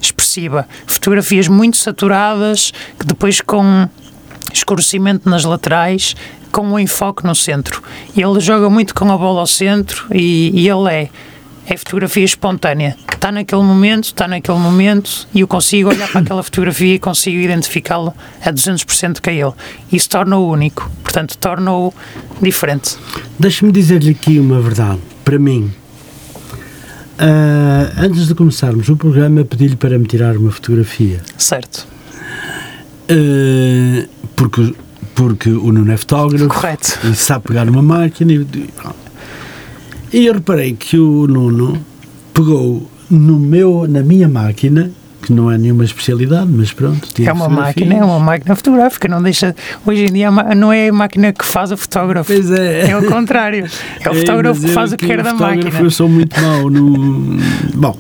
[0.02, 0.68] expressiva.
[0.88, 3.88] Fotografias muito saturadas, que depois com
[4.52, 6.16] escurecimento nas laterais,
[6.52, 7.84] com um enfoque no centro.
[8.18, 11.10] Ele joga muito com a bola ao centro e, e ele é
[11.70, 12.98] é fotografia espontânea.
[13.14, 17.38] Está naquele momento, está naquele momento e eu consigo olhar para aquela fotografia e consigo
[17.38, 18.14] identificá-lo
[18.44, 19.54] a 200% que é ele.
[19.92, 21.94] Isso torna-o único, portanto, torna-o
[22.42, 22.98] diferente.
[23.38, 25.00] Deixe-me dizer-lhe aqui uma verdade.
[25.24, 25.72] Para mim,
[27.20, 31.22] uh, antes de começarmos o programa, pedi-lhe para me tirar uma fotografia.
[31.38, 31.88] Certo.
[33.12, 34.74] Uh, porque,
[35.14, 36.48] porque o Nuno é fotógrafo.
[36.48, 37.00] Correto.
[37.04, 38.48] E sabe pegar uma máquina e
[40.12, 41.80] e eu reparei que o Nuno
[42.34, 44.92] pegou no meu, na minha máquina,
[45.22, 47.08] que não é nenhuma especialidade, mas pronto.
[47.22, 49.56] É uma máquina, é uma máquina fotográfica, não deixa.
[49.86, 52.32] Hoje em dia não é a máquina que faz o fotógrafo.
[52.32, 52.90] Pois é.
[52.90, 53.68] É o contrário.
[54.00, 55.80] É o é, fotógrafo que faz o que quer da máquina.
[55.80, 57.38] Eu sou muito mau no.
[57.76, 57.98] Bom.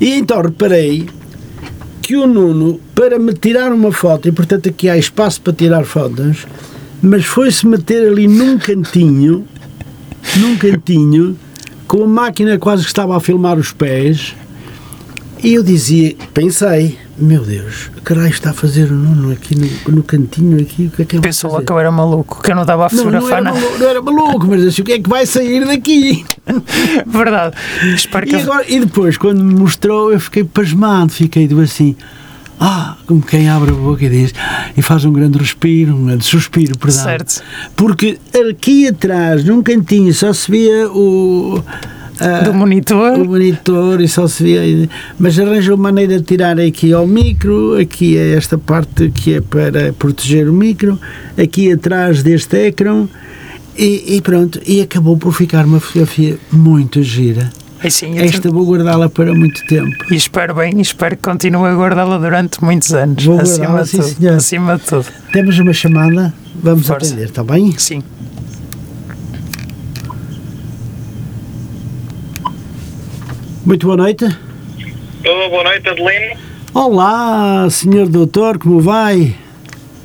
[0.00, 1.06] E então reparei
[2.00, 5.84] que o Nuno, para me tirar uma foto, e portanto aqui há espaço para tirar
[5.84, 6.46] fotos,
[7.02, 9.44] mas foi-se meter ali num cantinho
[10.38, 11.36] num cantinho,
[11.86, 14.34] com a máquina quase que estava a filmar os pés,
[15.42, 20.02] e eu dizia, pensei, meu Deus, caralho está a fazer o Nuno aqui no, no
[20.02, 22.54] cantinho aqui, o que é que ele Pensou lá que eu era maluco, que eu
[22.54, 24.92] não estava a fotografar não, não, era maluco, não era maluco, mas assim, o que
[24.92, 26.24] é que vai sair daqui?
[27.06, 27.56] Verdade.
[27.94, 31.96] Espero e, agora, e depois, quando me mostrou, eu fiquei pasmado, fiquei assim,
[32.58, 34.34] ah, como quem abre a boca e diz,
[34.76, 37.04] e faz um grande respiro, um grande suspiro, perdão.
[37.04, 37.42] Certo.
[37.74, 38.18] Porque
[38.50, 41.62] aqui atrás, num cantinho, só se via o.
[42.44, 43.18] Do monitor.
[43.18, 44.88] O monitor e só se via.
[45.18, 49.92] Mas arranjou maneira de tirar aqui ao micro, aqui é esta parte que é para
[49.92, 50.98] proteger o micro,
[51.36, 53.06] aqui atrás deste ecrã.
[53.76, 57.50] E, e pronto, e acabou por ficar uma fotografia muito gira.
[57.82, 59.94] É sim, Esta vou guardá-la para muito tempo.
[60.10, 63.24] E espero bem, espero que continue a guardá-la durante muitos anos.
[63.24, 64.36] Vou acima, de sim, tudo, senhor.
[64.36, 65.06] acima de tudo.
[65.32, 67.06] Temos uma chamada, vamos Força.
[67.12, 67.72] atender, está bem?
[67.78, 68.02] Sim.
[73.64, 74.24] Muito boa noite.
[75.24, 76.36] Olá, boa noite, Adelino.
[76.72, 79.34] Olá, senhor doutor, como vai?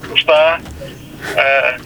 [0.02, 0.60] Como está?
[0.60, 1.82] Uh,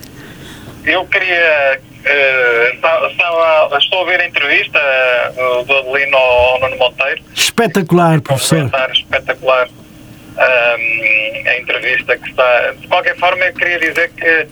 [0.85, 7.19] eu queria Uh, estou a ouvir a entrevista uh, do Adelino ao Nuno Monteiro.
[7.33, 8.69] Espetacular, professor.
[8.93, 12.71] Espetacular uh, a entrevista que está.
[12.73, 14.47] De qualquer forma, eu queria dizer que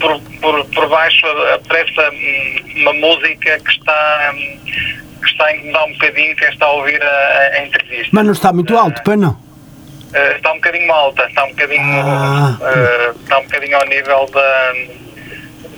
[0.00, 1.92] por, por, por baixo aparece
[2.76, 7.50] uma música que está, que está a incomodar um bocadinho quem está a ouvir a,
[7.54, 8.08] a entrevista.
[8.10, 9.30] Mas não está muito alto, para não?
[9.30, 12.58] Uh, está um bocadinho alta, está um bocadinho, Ah.
[12.60, 14.72] uh, está um bocadinho ao nível da,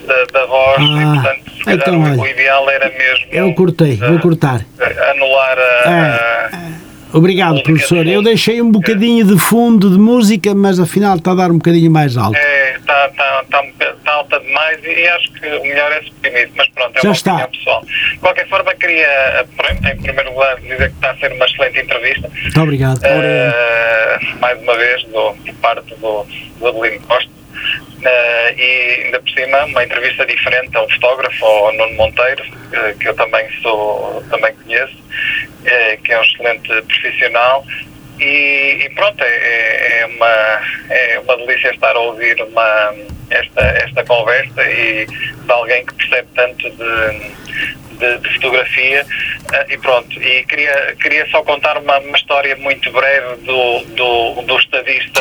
[0.06, 2.30] da, da voz e Ah, portanto se calhar então, o, olha.
[2.30, 4.60] ideal era mesmo Eu cortei, vou uh, cortar.
[5.10, 6.76] anular a, a-
[7.12, 8.06] Obrigado, música professor.
[8.06, 11.90] Eu deixei um bocadinho de fundo de música, mas afinal está a dar um bocadinho
[11.90, 12.36] mais alto.
[12.36, 16.50] é, está, está, está, está alta demais e, e acho que o melhor é suprimir
[16.56, 17.48] mas pronto, é Já uma está.
[17.48, 17.82] pessoal.
[18.12, 21.78] De qualquer forma, queria, pronto, em primeiro lugar, dizer que está a ser uma excelente
[21.78, 22.28] entrevista.
[22.42, 23.00] Muito obrigado.
[23.04, 26.26] Eh, mais uma vez, do, por parte do,
[26.58, 27.30] do Adelino Costa.
[28.06, 32.94] Eh, e ainda por cima, uma entrevista diferente a um fotógrafo, ao Nuno Monteiro, eh,
[33.00, 34.96] que eu também sou, também conheço,
[35.64, 37.64] eh, que é um excelente profissional.
[38.18, 40.60] E, e pronto, é, é, é uma,
[40.90, 42.94] é uma delícia estar a ouvir uma,
[43.30, 49.06] esta, esta conversa e de alguém que percebe tanto de, de, de fotografia
[49.52, 54.42] eh, e pronto, e queria, queria só contar uma, uma história muito breve do, do,
[54.42, 55.20] do estadista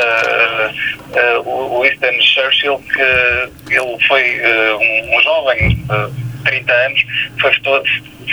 [1.13, 7.05] eh, o Winston Churchill, que ele foi eh, um, um jovem de 30 anos,
[7.39, 7.83] foi foto-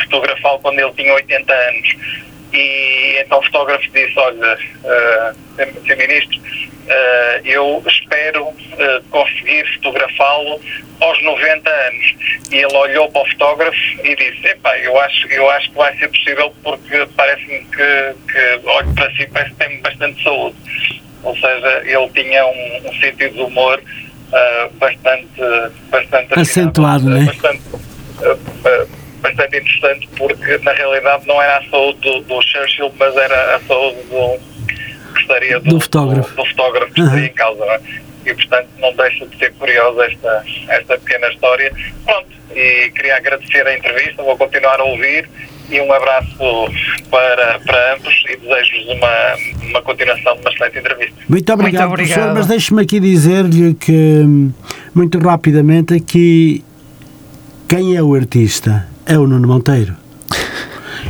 [0.04, 1.96] fotografá-lo quando ele tinha 80 anos.
[2.52, 5.96] E então o fotógrafo disse, olha, uh, Sr.
[5.96, 6.40] Ministro,
[6.88, 10.60] eh, eu espero eh, conseguir fotografá-lo
[11.00, 12.14] aos 90 anos.
[12.50, 15.96] E ele olhou para o fotógrafo e disse, epá, eu acho, eu acho que vai
[15.96, 20.56] ser possível porque parece-me que, que olho para si parece que tem bastante saúde.
[21.22, 23.80] Ou seja, ele tinha um, um sentido de humor
[24.80, 25.40] bastante,
[25.88, 27.26] bastante Acentuado, afinado, né?
[27.26, 27.62] Bastante,
[29.22, 33.60] bastante interessante porque na realidade não era a saúde do, do Churchill, mas era a
[33.60, 34.38] saúde do,
[35.14, 36.30] que estaria do, Do fotógrafo.
[36.30, 37.06] do, do fotógrafo que Uhum.
[37.08, 37.64] estaria em causa.
[37.64, 37.80] Não é?
[38.24, 41.72] E portanto não deixa de ser curiosa esta, esta pequena história.
[42.04, 45.28] Pronto, e queria agradecer a entrevista, vou continuar a ouvir
[45.70, 46.36] e um abraço
[47.10, 51.14] para, para ambos e desejo-vos uma, uma continuação de uma excelente entrevista.
[51.28, 52.18] Muito obrigado, Muito professor.
[52.20, 52.36] obrigado.
[52.36, 54.52] Mas deixe-me aqui dizer-lhe que, hum,
[54.94, 56.62] muito rapidamente, aqui
[57.68, 58.86] quem é o artista?
[59.06, 59.94] É o Nuno Monteiro.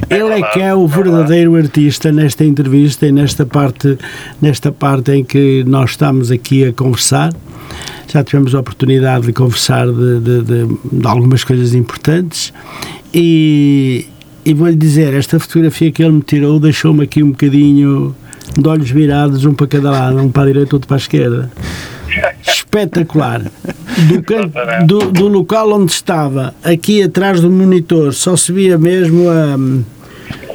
[0.09, 3.99] Ele é que é o verdadeiro artista nesta entrevista e nesta parte,
[4.41, 7.33] nesta parte em que nós estamos aqui a conversar.
[8.09, 12.53] Já tivemos a oportunidade de conversar de, de- de- de algumas coisas importantes
[13.15, 14.07] e,
[14.45, 18.15] e vou-lhe dizer, esta fotografia que ele me tirou deixou-me aqui um bocadinho
[18.59, 21.51] de olhos virados, um para cada lado, um para a direita, outro para a esquerda.
[22.63, 23.43] Espetacular.
[24.09, 24.51] Do, can-
[24.87, 29.57] do, do local onde estava, aqui atrás do monitor, só se via mesmo a.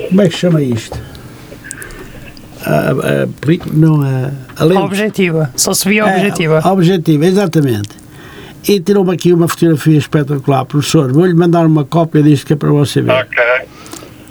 [0.10, 0.98] Como é que se chama isto?
[2.66, 3.28] A, a,
[3.74, 4.82] não, a, a lente.
[4.82, 5.52] Objetiva.
[5.56, 6.62] Só se via É, objetiva.
[6.72, 7.90] objetiva, exatamente.
[8.68, 11.12] E tirou-me aqui uma fotografia espetacular, professor.
[11.14, 13.12] Vou-lhe mandar uma cópia disto que é para você ver.
[13.12, 13.38] Ok,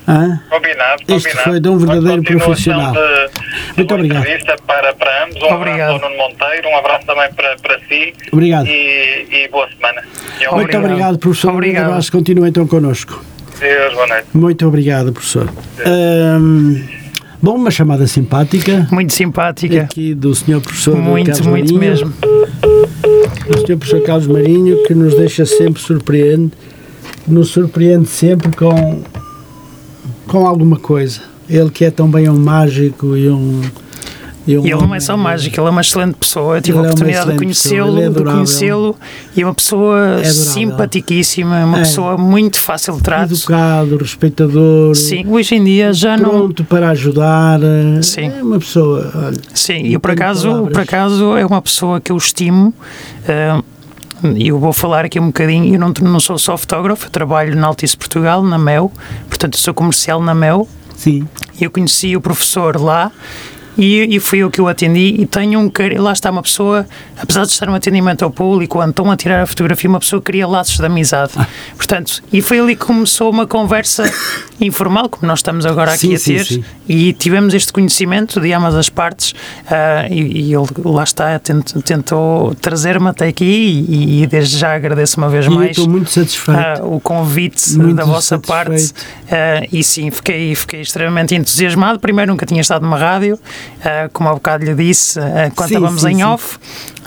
[0.09, 0.41] Hã?
[0.49, 1.03] combinado.
[1.03, 1.51] Isto combinado.
[1.51, 2.93] foi de um verdadeiro profissional.
[2.93, 4.19] De, de Muito obrigado.
[4.23, 5.43] entrevista para, para ambos.
[5.43, 5.81] Um Obrigado.
[5.97, 8.67] abraço ao Nuno Monteiro, um abraço também para, para si Obrigado.
[8.67, 10.03] e, e boa semana.
[10.41, 10.85] E um Muito Obrigado.
[10.85, 11.53] obrigado, professor.
[11.53, 11.83] Obrigado.
[11.85, 12.13] Um abraço.
[12.13, 13.23] Continua então connosco.
[13.59, 14.27] Deus, boa noite.
[14.35, 15.49] Muito obrigado, professor.
[15.85, 16.83] Ahm,
[17.43, 19.83] bom, uma chamada simpática Muito simpática.
[19.83, 20.61] aqui do Sr.
[20.61, 22.15] Professor Muito, Carlos muito Marinho, mesmo.
[23.49, 23.77] Do Sr.
[23.79, 26.53] Professor Carlos Marinho, que nos deixa sempre surpreende,
[27.27, 29.03] nos surpreende sempre com,
[30.27, 31.21] com alguma coisa.
[31.49, 33.61] Ele que é também um mágico e um.
[34.47, 36.57] E, um E ele não é só mágico, ele é uma excelente pessoa.
[36.59, 38.97] Eu tive a é oportunidade de é conhecê-lo, de conhecê-lo
[39.37, 40.33] e é uma pessoa adorável.
[40.33, 41.81] simpaticíssima, uma É.
[41.81, 43.33] pessoa muito fácil de trato.
[43.35, 46.31] Educado, respeitador, Sim, hoje em dia já não.
[46.31, 47.59] pronto para ajudar.
[48.03, 48.31] Sim.
[48.39, 49.11] É uma pessoa.
[49.15, 50.73] Olha, Sim, e por acaso, palavras.
[50.73, 52.73] por acaso é uma pessoa que eu estimo.
[53.27, 53.61] eh,
[54.37, 55.75] E eu vou falar aqui um bocadinho.
[55.75, 58.91] Eu não, não sou só fotógrafo, eu trabalho na Altice Portugal, na MEL,
[59.29, 60.69] portanto, sou comercial na MEL.
[60.97, 61.29] sim.
[61.59, 63.11] E eu conheci o professor lá
[63.79, 66.87] e, e fui eu que o atendi e tenho um carinho, lá está uma pessoa,
[67.21, 70.47] apesar de estar um atendimento ao público, estão a tirar a fotografia, uma pessoa cria
[70.47, 71.33] laços de amizade.
[71.77, 74.11] Portanto, e foi ali que começou uma conversa
[74.61, 76.65] informal, como nós estamos agora aqui Sim, a sim, ter, sim.
[76.89, 79.35] e tivemos este conhecimento de ambas as partes
[79.71, 83.45] ah, e, e ele lá está, tent- tentou trazer-me até aqui
[83.89, 86.59] e, e desde já agradeço uma vez E mais estou muito satisfeito.
[86.59, 88.93] ah, o convite Muito da vossa parte
[89.31, 91.99] ah, e sim, fiquei, fiquei extremamente entusiasmado.
[92.01, 93.66] Primeiro, nunca tinha estado numa rádio, ah,
[94.13, 96.23] como há bocado lhe disse, ah, quando Sim, estávamos sim, em sim.
[96.25, 96.59] off,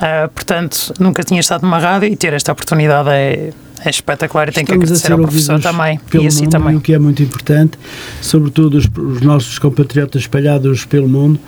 [0.01, 3.51] Ah, portanto, nunca tinha estado numa rádio e ter esta oportunidade é,
[3.83, 6.75] é espetacular e tenho que agradecer ao professor também e assim mundo, também.
[6.75, 7.77] o que é muito importante,
[8.21, 11.39] sobretudo os, os nossos compatriotas espalhados pelo mundo,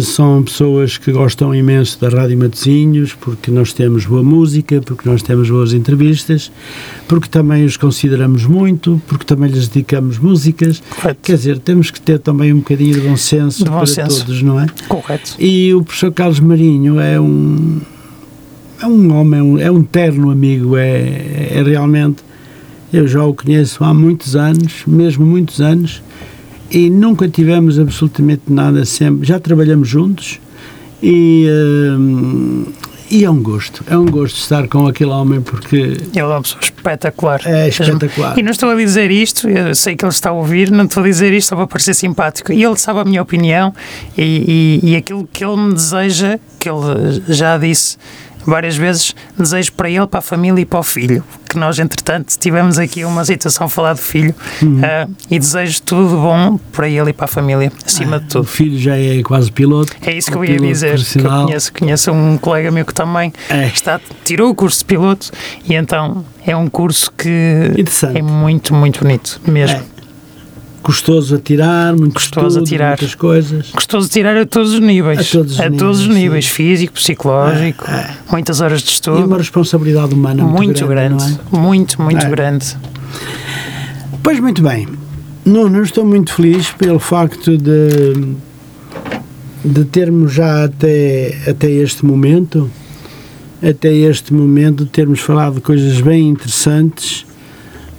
[0.00, 5.22] são pessoas que gostam imenso da Rádio Matosinhos, porque nós temos boa música, porque nós
[5.22, 6.50] temos boas entrevistas,
[7.06, 10.82] porque também os consideramos muito, porque também lhes dedicamos músicas.
[10.88, 11.20] Correto.
[11.22, 14.24] Quer dizer, temos que ter também um bocadinho de bom senso De bom para senso.
[14.24, 14.66] todos, não é?
[14.88, 15.34] Correto.
[15.38, 17.80] E o professor Carlos Marinho é um
[18.80, 22.24] é um homem, é um, é um terno amigo, é, é realmente
[22.92, 26.02] eu já o conheço há muitos anos, mesmo muitos anos,
[26.72, 29.26] e nunca tivemos absolutamente nada sempre.
[29.26, 30.40] Já trabalhamos juntos
[31.02, 31.46] e,
[31.98, 32.64] hum,
[33.10, 36.40] e é um gosto, é um gosto estar com aquele homem porque Ele é uma
[36.40, 37.42] pessoa espetacular.
[37.44, 38.38] é espetacular.
[38.38, 41.02] E não estou a dizer isto, eu sei que ele está a ouvir, não estou
[41.02, 42.50] a dizer isto só para parecer simpático.
[42.52, 43.74] E ele sabe a minha opinião
[44.16, 47.98] e, e, e aquilo que ele me deseja, que ele já disse
[48.46, 51.22] várias vezes, desejo para ele, para a família e para o filho.
[51.48, 54.80] Que nós, entretanto, tivemos aqui uma situação a falar do filho Uhum.
[54.82, 58.44] ah, e desejo tudo bom para ele e para a família, acima de O tudo.
[58.44, 59.92] filho já é quase piloto.
[60.04, 60.98] É isso que eu ia dizer.
[61.02, 63.66] Que eu conheço, conheço um colega meu que também É.
[63.66, 65.30] está, tirou o curso de piloto
[65.68, 67.28] e então é um curso que
[68.14, 69.76] é muito, muito bonito mesmo.
[69.78, 69.82] É.
[70.82, 72.88] Custoso a tirar, muito Custoso a tirar.
[72.98, 73.70] muitas coisas.
[73.72, 75.20] Gostoso de tirar a todos os níveis.
[75.20, 78.10] A todos os a níveis, todos os níveis, físico, psicológico, É, é.
[78.30, 79.24] muitas horas de E estudo.
[79.24, 81.62] uma responsabilidade humana muito, muito grande, não é?
[81.62, 82.28] muito, muito É.
[82.30, 82.76] grande.
[84.22, 84.88] Pois muito bem.
[85.44, 88.34] Nuno, estou muito feliz pelo facto de,
[89.64, 92.70] de termos já até, até este momento,
[93.62, 97.24] até este momento, termos falado de coisas bem interessantes,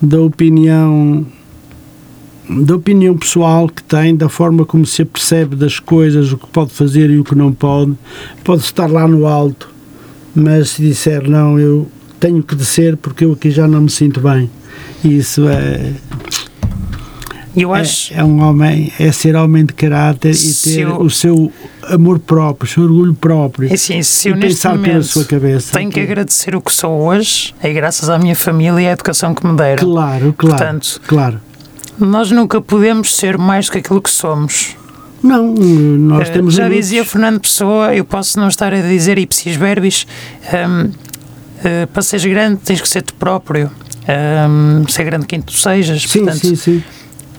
[0.01, 1.25] da opinião
[2.61, 6.71] da opinião pessoal que tem, da forma como se apercebe das coisas, o que pode
[6.71, 7.93] fazer e o que não pode.
[8.43, 9.69] Pode estar lá no alto,
[10.35, 11.87] mas se disser não, eu
[12.19, 14.49] tenho que descer porque eu aqui já não me sinto bem.
[15.03, 15.93] Isso é,
[17.55, 21.09] eu acho, é, é um homem, é ser homem de caráter e ter eu- o
[21.09, 21.51] seu
[21.83, 23.69] amor próprio, o seu orgulho próprio.
[23.69, 25.73] é assim, se eu e neste pensar pela sua cabeça.
[25.77, 29.35] tenho que agradecer o que sou hoje, é graças à minha família e à educação
[29.35, 29.83] que me deram.
[29.91, 30.57] Claro, claro.
[30.57, 31.39] Portanto, claro.
[31.99, 34.75] Nós nunca podemos ser mais do que aquilo que somos.
[35.21, 36.85] Não, nós Eh, temos Já limites.
[36.89, 40.05] dizia Fernando Pessoa, eu posso não estar a dizer ipsis verbis,
[40.53, 40.91] hum,
[41.63, 43.71] eh, para seres grande tens que ser tu próprio,
[44.49, 46.01] hum, ser grande quem tu sejas.
[46.03, 46.83] Sim, Portanto, sim, sim.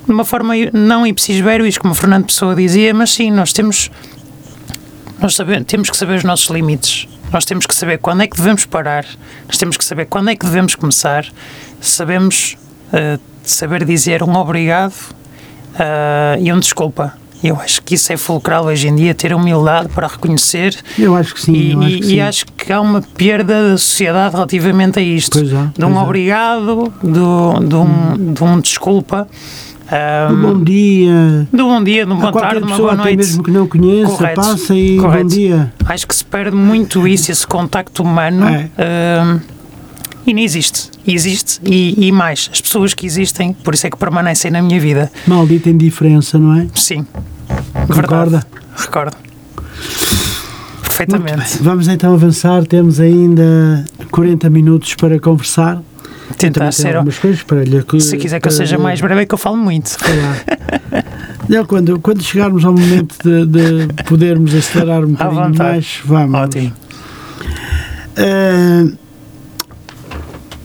[0.07, 3.91] de uma forma não ipsis verbis, como Fernando Pessoa dizia, mas sim, nós temos,
[5.21, 7.07] nós sabe- temos que saber os nossos limites.
[7.31, 9.05] Nós temos que saber quando é que devemos parar,
[9.47, 11.27] nós temos que saber quando é que devemos começar,
[11.81, 12.57] sabemos
[12.93, 13.19] eh,
[13.51, 14.95] saber dizer um obrigado
[15.79, 17.15] eh, e um desculpa.
[17.43, 21.35] Eu acho que isso é fulcral hoje em dia, ter humildade para reconhecer Eu acho
[21.35, 21.53] que sim.
[21.53, 22.21] e, acho que e sim.
[22.21, 25.39] acho que há uma perda da sociedade relativamente a isto.
[25.39, 26.03] Pois é, de um é.
[26.03, 29.29] obrigado, do, de, um, de um desculpa,
[29.91, 31.47] ah, Um bom dia.
[31.53, 33.17] de um bom dia, de uma Há boa tarde, de uma boa noite.
[33.19, 35.27] mesmo que não conheça, Correto, passa e bom correto.
[35.29, 35.73] dia.
[35.85, 38.47] Acho que se perde muito isso, esse contacto humano.
[38.49, 38.71] É.
[38.79, 39.39] ah,
[40.27, 40.91] e não existe.
[41.07, 41.61] Existe.
[41.65, 45.11] E, e mais, as pessoas que existem, por isso é que permanecem na minha vida.
[45.27, 46.67] Maldita indiferença, não é?
[46.75, 47.07] Sim.
[47.89, 48.45] Verdade.
[48.77, 49.17] Recordo.
[50.83, 51.59] Perfeitamente.
[51.61, 52.65] Vamos então avançar.
[52.67, 55.83] Temos ainda 40 minutos para conversar.
[56.39, 56.97] Tentar ser.
[56.97, 59.57] algumas coisas para lhe Se quiser que eu seja mais breve, é que eu falo
[59.57, 59.97] muito.
[61.49, 66.41] Não, quando, quando chegarmos ao momento de, de podermos acelerar um bocadinho mais, vamos.
[66.41, 66.73] Ótimo.
[68.17, 69.04] Ah,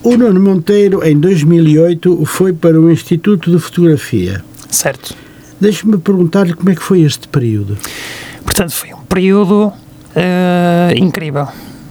[0.04, 4.44] o Nuno Monteiro, em 2008, foi para o Instituto de Fotografia.
[4.70, 5.16] Certo.
[5.60, 7.78] Deixe-me perguntar-lhe como é que foi este período.
[8.44, 9.74] Portanto, foi um período
[10.16, 11.48] eh, incrível.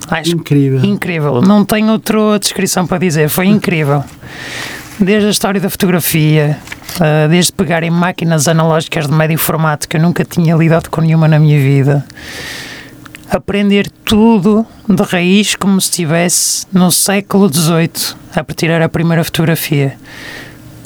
[0.08, 0.82] Acho Incrível.
[0.84, 1.42] incrível.
[1.42, 3.28] Não tenho outra descrição para dizer.
[3.28, 4.02] Foi incrível.
[4.98, 6.58] Desde a história da fotografia,
[6.98, 11.02] eh, desde pegar em máquinas analógicas de médio formato que eu nunca tinha lidado com
[11.02, 12.04] nenhuma na minha vida,
[13.30, 19.96] aprender tudo de raiz como se estivesse no século XVIII a tirar a primeira fotografia.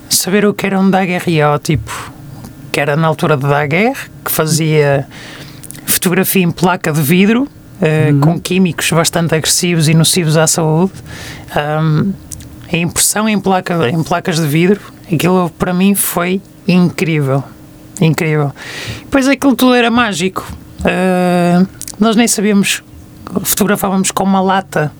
[0.08, 2.12] Saber o que era um daguerreótipo,
[2.70, 5.06] que era na altura de Daguerre, que fazia
[5.86, 7.48] fotografia em placa de vidro,
[7.80, 10.92] eh, com químicos bastante agressivos e nocivos à saúde.
[11.54, 12.12] Ahm,
[12.72, 14.80] a impressão em, placa, em placas de vidro,
[15.12, 17.42] aquilo para mim foi incrível.
[18.00, 18.52] Incrível.
[19.10, 20.46] Pois aquilo tudo era mágico.
[20.84, 21.64] Ah,
[22.02, 22.82] nós nem sabíamos,
[23.44, 24.92] fotografávamos com uma lata,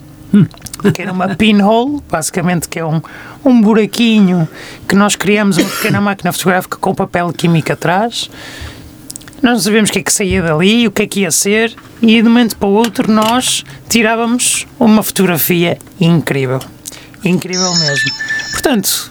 [0.94, 3.03] que era uma pinhole, basicamente, que é um,
[3.44, 4.48] um buraquinho
[4.88, 8.30] que nós criamos uma pequena máquina fotográfica com papel químico atrás.
[9.42, 11.74] Nós não sabíamos o que é que saía dali, o que é que ia ser,
[12.00, 16.61] e de um momento para o outro nós tirávamos uma fotografia incrível.
[17.24, 18.12] Incrível mesmo.
[18.53, 19.11] Portanto,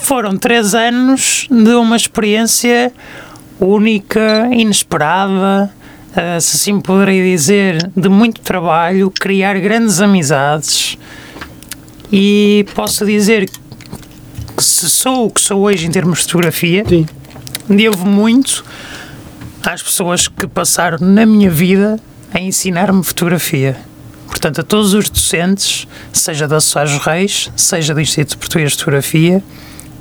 [0.00, 2.92] foram três anos de uma experiência
[3.58, 5.72] única, inesperada,
[6.12, 10.96] uh, se assim poderei dizer, de muito trabalho, criar grandes amizades
[12.12, 17.06] e posso dizer que se sou o que sou hoje em termos de fotografia, Sim.
[17.68, 18.64] devo muito
[19.62, 21.98] às pessoas que passaram na minha vida
[22.32, 23.76] a ensinar-me fotografia.
[24.26, 29.42] Portanto, a todos os docentes, seja da Soares Reis, seja do Instituto Português de Fotografia,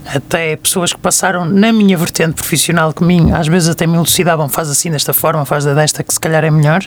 [0.06, 4.70] até pessoas que passaram na minha vertente profissional comigo, às vezes até me elucidavam, faz
[4.70, 6.86] assim desta forma, faz desta, que se calhar é melhor.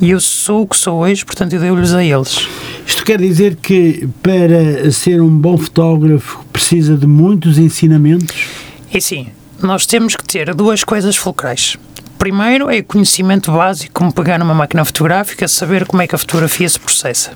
[0.00, 2.48] E eu sou o que sou hoje, portanto eu dei-lhes a eles.
[2.86, 8.46] Isto quer dizer que para ser um bom fotógrafo precisa de muitos ensinamentos?
[8.92, 9.28] E sim,
[9.62, 11.76] nós temos que ter duas coisas fulcrais.
[12.20, 16.18] Primeiro é o conhecimento básico, como pegar numa máquina fotográfica, saber como é que a
[16.18, 17.32] fotografia se processa.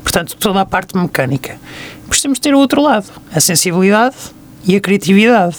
[0.00, 1.56] Portanto, toda a parte mecânica.
[2.08, 4.14] De ter o outro lado, a sensibilidade
[4.64, 5.56] e a criatividade.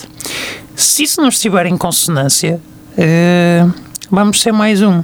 [0.77, 2.61] Se isso não estiver em consonância,
[2.97, 3.67] eh,
[4.09, 5.03] vamos ser mais um.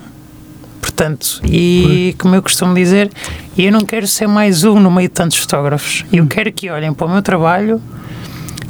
[0.79, 3.11] Portanto, e como eu costumo dizer,
[3.57, 6.05] eu não quero ser mais um no meio de tantos fotógrafos.
[6.13, 7.81] Eu quero que olhem para o meu trabalho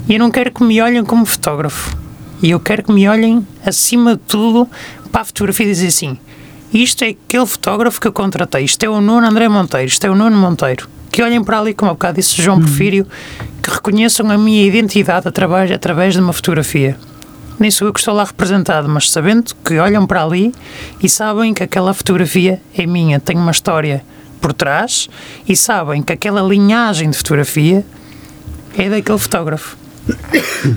[0.10, 2.05] e eu não quero que me olhem como fotógrafo.
[2.46, 4.70] E eu quero que me olhem, acima de tudo,
[5.12, 6.16] para a fotografia e dizer assim:
[6.72, 10.12] isto é aquele fotógrafo que eu contratei, isto é o Nuno André Monteiro, isto é
[10.12, 10.88] o Nuno Monteiro.
[11.12, 13.08] Que olhem para ali, como há bocado disse João Porfírio,
[13.64, 16.96] que reconheçam a minha identidade através, através de uma fotografia.
[17.58, 20.54] Nem sou eu que estou lá representado, mas sabendo que olham para ali
[21.02, 24.06] e sabem que aquela fotografia é minha, tem uma história
[24.40, 25.10] por trás
[25.50, 27.84] e sabem que aquela linhagem de fotografia
[28.78, 29.85] é daquele fotógrafo.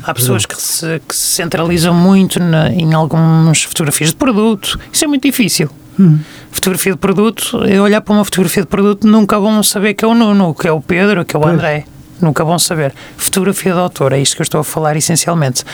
[0.03, 4.79] Há pessoas que se, que se centralizam muito na- em algumas fotografias de produto.
[4.93, 5.69] Isso é muito difícil.
[6.53, 10.09] Fotografia de produto, eu olhar para uma fotografia de produto, nunca vão saber que é
[10.09, 11.85] o Nuno, que é o Pedro, que é o André.
[12.21, 12.93] Nunca vão saber.
[13.17, 15.65] Fotografia de autor, é isto que eu estou a falar essencialmente.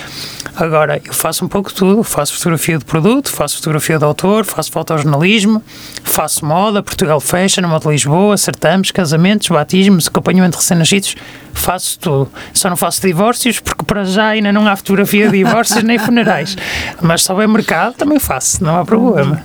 [0.56, 2.02] Agora, eu faço um pouco de tudo.
[2.02, 5.62] Faço fotografia de produto, faço fotografia de autor, faço fotojornalismo,
[6.02, 11.16] faço moda, Portugal Fashion, Moda Lisboa, certames, casamentos, batismos, acompanhamento de recém-nascidos.
[11.52, 12.30] Faço tudo.
[12.52, 16.56] Só não faço divórcios, porque para já ainda não há fotografia de divórcios nem funerais.
[17.00, 19.42] Mas se houver mercado, também faço, não há problema.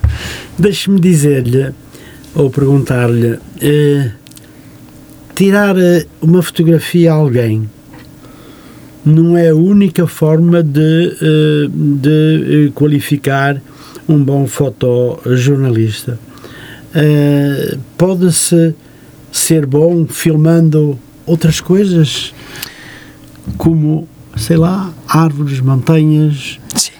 [0.58, 1.74] Deixe-me dizer-lhe,
[2.36, 4.12] ou perguntar-lhe, eh,
[5.40, 7.70] tirar eh, uma fotografia a alguém
[9.06, 13.62] não é a única forma de, eh, de eh, qualificar
[14.08, 16.20] um bom fotojornalista.
[17.98, 18.76] Pode-se
[19.32, 22.34] ser bom filmando outras coisas,
[23.58, 26.92] como, sei lá, árvores, montanhas, Sim.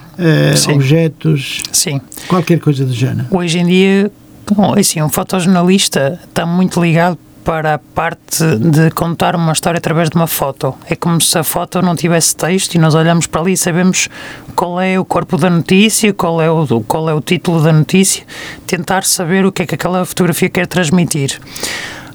[0.56, 0.72] Sim.
[0.74, 2.00] objetos, Sim.
[2.30, 3.28] qualquer coisa do género.
[3.32, 4.12] Hoje em dia,
[4.50, 10.10] bom, assim, um fotojornalista está muito ligado para a parte de contar uma história através
[10.10, 10.76] de uma foto.
[10.90, 14.08] É como se a foto não tivesse texto e nós olhamos para ali e sabemos
[14.56, 18.24] qual é o corpo da notícia, qual é o, qual é o título da notícia,
[18.68, 21.40] tentar saber o que é que aquela fotografia quer transmitir.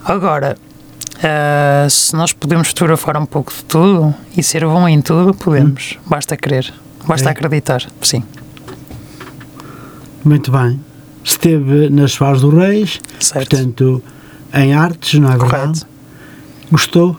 [0.05, 0.57] Agora,
[1.23, 5.99] ah, se nós podemos fotografar um pouco de tudo e ser bom em tudo, podemos.
[6.07, 6.73] Basta querer,
[7.07, 7.33] basta É.
[7.33, 8.23] acreditar, sim.
[10.25, 10.81] Muito bem.
[11.23, 13.49] Esteve nas Soares do Reis, Certo.
[13.49, 14.03] portanto,
[14.55, 15.81] em artes, não é verdade?
[15.81, 15.87] Correto.
[16.71, 17.19] Gostou?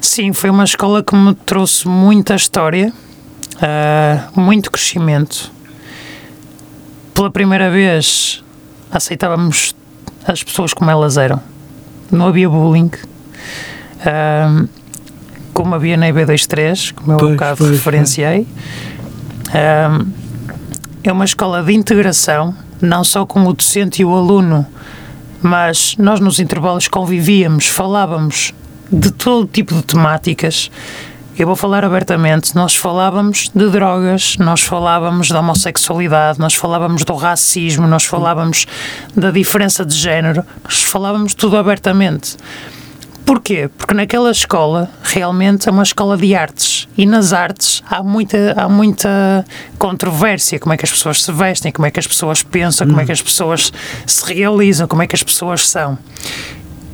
[0.00, 2.92] Sim, foi uma escola que me trouxe muita história,
[3.60, 5.50] ah, muito crescimento.
[7.14, 8.42] Pela primeira vez
[8.90, 9.74] aceitávamos
[10.26, 11.40] as pessoas como elas eram.
[12.10, 12.90] Não havia bullying.
[14.04, 14.64] Ah,
[15.52, 18.46] como havia na IB23, como eu Pois, bocado pois, referenciei.
[19.52, 20.04] Ah,
[21.02, 24.66] é uma escola de integração, não só com o docente e o aluno,
[25.42, 28.52] mas nós nos intervalos convivíamos, falávamos
[28.90, 30.70] de todo tipo de temáticas.
[31.38, 32.54] Eu vou falar abertamente.
[32.56, 38.66] Nós falávamos de drogas, nós falávamos da homossexualidade, nós falávamos do racismo, nós falávamos
[39.14, 42.36] da diferença de género, nós falávamos tudo abertamente.
[43.28, 43.68] Porquê?
[43.76, 48.70] Porque naquela escola realmente é uma escola de artes e nas artes há muita, há
[48.70, 49.44] muita
[49.78, 50.58] controvérsia.
[50.58, 53.04] Como é que as pessoas se vestem, como é que as pessoas pensam, como é
[53.04, 53.70] que as pessoas
[54.06, 55.98] se realizam, como é que as pessoas são.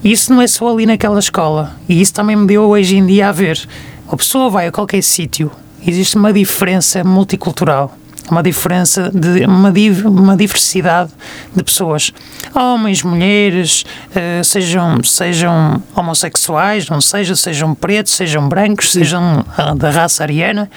[0.03, 3.29] Isso não é só ali naquela escola e isso também me deu hoje em dia
[3.29, 3.69] a ver.
[4.11, 5.53] A pessoa vai a qualquer sítio,
[5.87, 7.97] existe uma diferença multicultural
[8.31, 11.11] uma diferença de uma, div- uma diversidade
[11.55, 12.13] de pessoas,
[12.55, 19.91] homens, mulheres, eh, sejam sejam homossexuais, não seja, sejam pretos, sejam brancos, sejam ah, da
[19.91, 20.71] raça ariana,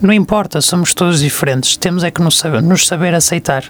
[0.00, 1.76] não importa, somos todos diferentes.
[1.76, 3.64] Temos é que nos saber, nos saber aceitar.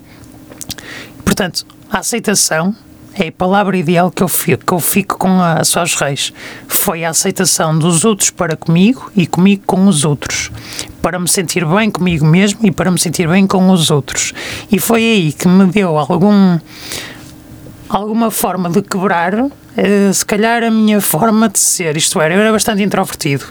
[1.24, 2.74] Portanto, a aceitação
[3.16, 6.32] é a palavra ideal que eu fico, que eu fico com a Soares Reis.
[6.66, 10.50] Foi a aceitação dos outros para comigo e comigo com os outros.
[11.00, 14.32] para me sentir bem comigo mesmo e para me sentir bem com os outros.
[14.72, 16.58] E foi aí que me deu algum
[17.88, 19.50] alguma forma de quebrar, uh,
[20.12, 21.96] se calhar, a minha forma de ser.
[21.96, 23.44] Isto era, eu era bastante introvertido.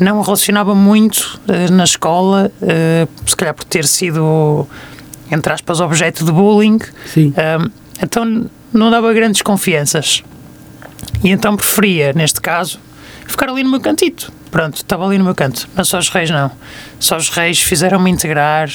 [0.00, 4.66] Não me relacionava muito uh, na escola, uh, se calhar por ter sido,
[5.30, 6.78] entre aspas, objeto de bullying.
[7.12, 7.32] Sim.
[8.02, 10.22] então não dava grandes confianças.
[11.22, 12.78] E então preferia, neste caso,
[13.26, 14.32] ficar ali no meu cantito.
[14.50, 15.68] Pronto, estava ali no meu canto.
[15.74, 16.50] Mas só os reis não.
[16.98, 18.70] Só os reis fizeram-me integrar,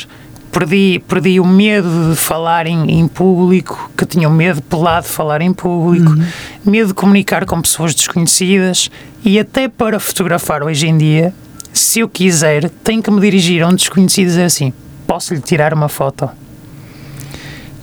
[0.52, 5.12] perdi, perdi o medo de falar em, em público, que tinha o medo pelado de
[5.12, 6.26] falar em público, uhum.
[6.66, 8.92] medo de comunicar com pessoas desconhecidas
[9.24, 11.34] e até para fotografar hoje em dia,
[11.72, 14.74] se eu quiser, tenho que me dirigir a um desconhecido e dizer assim:
[15.08, 16.30] posso lhe tirar uma foto?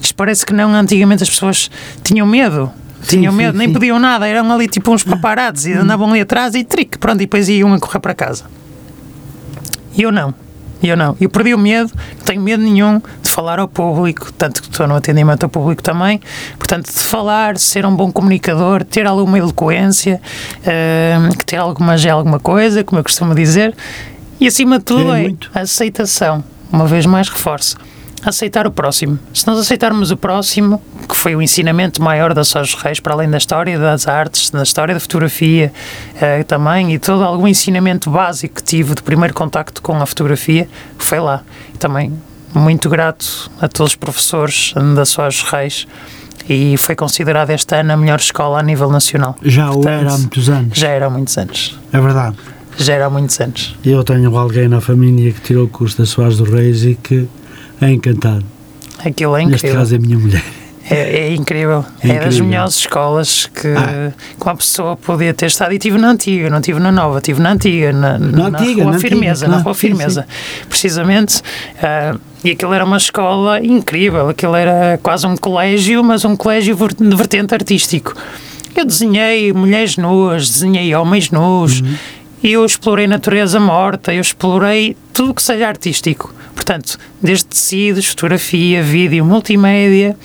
[0.01, 1.69] Isto parece que não, antigamente as pessoas
[2.03, 2.71] tinham medo.
[3.03, 3.73] Tinham sim, medo, sim, nem sim.
[3.73, 5.03] pediam nada, eram ali tipo uns
[5.65, 8.43] e andavam ali atrás e trique, pronto, e depois iam a correr para casa.
[9.95, 10.33] E eu não.
[10.81, 11.15] E eu não.
[11.19, 14.87] Eu perdi o medo, não tenho medo nenhum de falar ao público, tanto que estou
[14.87, 16.21] no atendimento ao público também.
[16.57, 20.21] Portanto, de falar, ser um bom comunicador, ter alguma eloquência,
[20.59, 23.75] uh, ter alguma, alguma coisa, como eu costumo dizer.
[24.39, 26.43] E acima de tudo é, é a aceitação.
[26.71, 27.75] Uma vez mais reforço
[28.23, 29.19] aceitar o próximo.
[29.33, 33.29] Se nós aceitarmos o próximo, que foi o ensinamento maior da Sós Reis, para além
[33.29, 35.71] da história das artes, da história da fotografia
[36.19, 40.67] eh, também, e todo algum ensinamento básico que tive de primeiro contacto com a fotografia,
[40.97, 41.41] foi lá.
[41.73, 42.13] E também
[42.53, 45.87] muito grato a todos os professores da Sós Reis
[46.49, 49.35] e foi considerada este ano a melhor escola a nível nacional.
[49.43, 50.77] Já Portanto, o era há muitos anos.
[50.77, 51.79] Já era há muitos anos.
[51.93, 52.35] É verdade.
[52.77, 53.75] Já era há muitos anos.
[53.85, 57.27] Eu tenho alguém na família que tirou o curso da Soares do Reis e que
[57.81, 58.45] é encantado.
[59.03, 59.69] Aquilo é incrível.
[59.69, 60.43] Neste caso é a minha mulher.
[60.89, 61.85] É, é, incrível.
[62.03, 64.11] É, é das melhores escolas que, ah.
[64.37, 65.71] que uma pessoa podia ter estado.
[65.71, 68.83] E tive na antiga, não tive na nova, tive na antiga, na, na, na antiga,
[68.83, 70.21] Rua na Firmeza, antiga, na Rua Firmeza.
[70.21, 70.65] Sim, sim.
[70.67, 71.41] Precisamente.
[71.75, 76.75] Uh, e aquilo era uma escola incrível, aquilo era quase um colégio, mas um colégio
[76.75, 78.15] de vertente artístico.
[78.75, 81.95] Eu desenhei mulheres nuas, desenhei homens nus, uhum.
[82.43, 86.33] Eu explorei natureza morta, eu explorei tudo que seja artístico.
[86.55, 90.15] Portanto, desde tecidos, fotografia, vídeo, multimédia,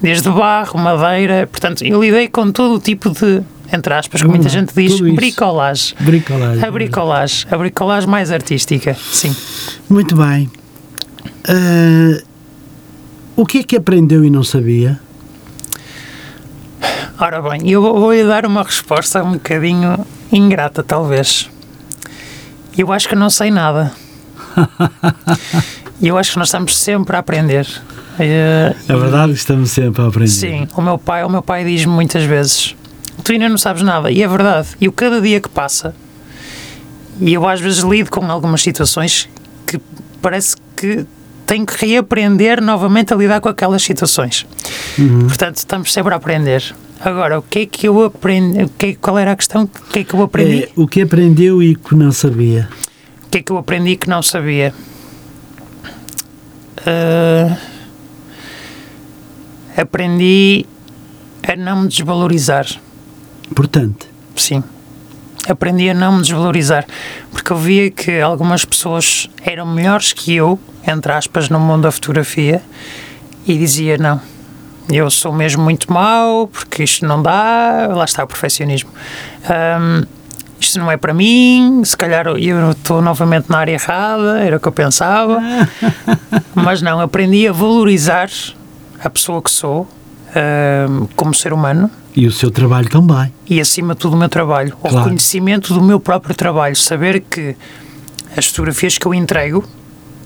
[0.00, 4.48] desde barro, madeira, portanto, eu lidei com todo o tipo de, entre aspas, como muita
[4.48, 5.96] gente diz, bricolagem.
[6.00, 6.64] Bricolagem.
[6.64, 9.34] A bricolagem, a bricolagem mais artística, sim.
[9.88, 10.50] Muito bem.
[11.48, 12.22] Uh,
[13.36, 15.00] o que é que aprendeu e não sabia?
[17.18, 21.48] Ora bem, eu vou-lhe dar uma resposta um bocadinho ingrata, talvez.
[22.76, 23.92] Eu acho que não sei nada.
[26.02, 27.66] Eu acho que nós estamos sempre a aprender.
[28.18, 30.30] É verdade que estamos sempre a aprender.
[30.30, 32.76] Sim, o meu pai, o meu pai diz-me muitas vezes:
[33.22, 34.68] tu ainda não sabes nada, e é verdade.
[34.80, 35.94] E o cada dia que passa,
[37.20, 39.28] e eu às vezes lido com algumas situações
[39.66, 39.80] que
[40.20, 41.06] parece que
[41.46, 44.46] tenho que reaprender novamente a lidar com aquelas situações.
[44.98, 45.26] Uhum.
[45.26, 46.74] Portanto, estamos sempre a aprender.
[47.00, 48.62] Agora, o que é que eu aprendi?
[48.62, 49.64] O que, qual era a questão?
[49.64, 50.64] O que é que eu aprendi?
[50.64, 52.68] É, o que aprendeu e que não sabia?
[53.26, 54.72] O que é que eu aprendi que não sabia?
[56.84, 57.56] uh,
[59.76, 60.66] aprendi
[61.46, 62.66] a não me desvalorizar.
[63.50, 64.08] Importante.
[64.36, 64.62] Sim.
[65.48, 66.86] Aprendi a não me desvalorizar.
[67.30, 71.92] Porque eu via que algumas pessoas eram melhores que eu, entre aspas, no mundo da
[71.92, 72.62] fotografia,
[73.46, 74.20] e dizia: não,
[74.90, 78.90] eu sou mesmo muito mau, porque isto não dá, lá está o perfeccionismo.
[79.48, 80.04] Um,
[80.60, 84.60] isto não é para mim, se calhar eu estou novamente na área errada, era o
[84.60, 85.40] que eu pensava.
[86.54, 88.30] Mas não, aprendi a valorizar
[89.02, 91.90] a pessoa que sou uh, como ser humano.
[92.16, 93.32] E o seu trabalho também.
[93.46, 94.76] E acima de tudo o meu trabalho.
[94.80, 94.96] Claro.
[94.96, 96.76] O reconhecimento do meu próprio trabalho.
[96.76, 97.56] Saber que
[98.36, 99.64] as fotografias que eu entrego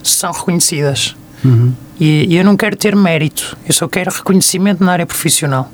[0.03, 1.17] são reconhecidas.
[1.45, 1.73] Uhum.
[2.01, 5.71] E, e eu não quero ter mérito, eu só quero reconhecimento na área profissional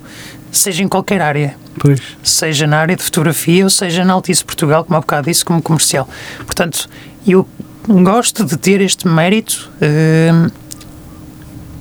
[0.57, 1.57] seja em qualquer área.
[1.79, 2.01] Pois.
[2.23, 5.61] Seja na área de fotografia ou seja na Altice Portugal, como há bocado disse, como
[5.61, 6.09] comercial.
[6.39, 6.89] Portanto,
[7.27, 7.47] eu
[7.89, 10.51] gosto de ter este mérito uh,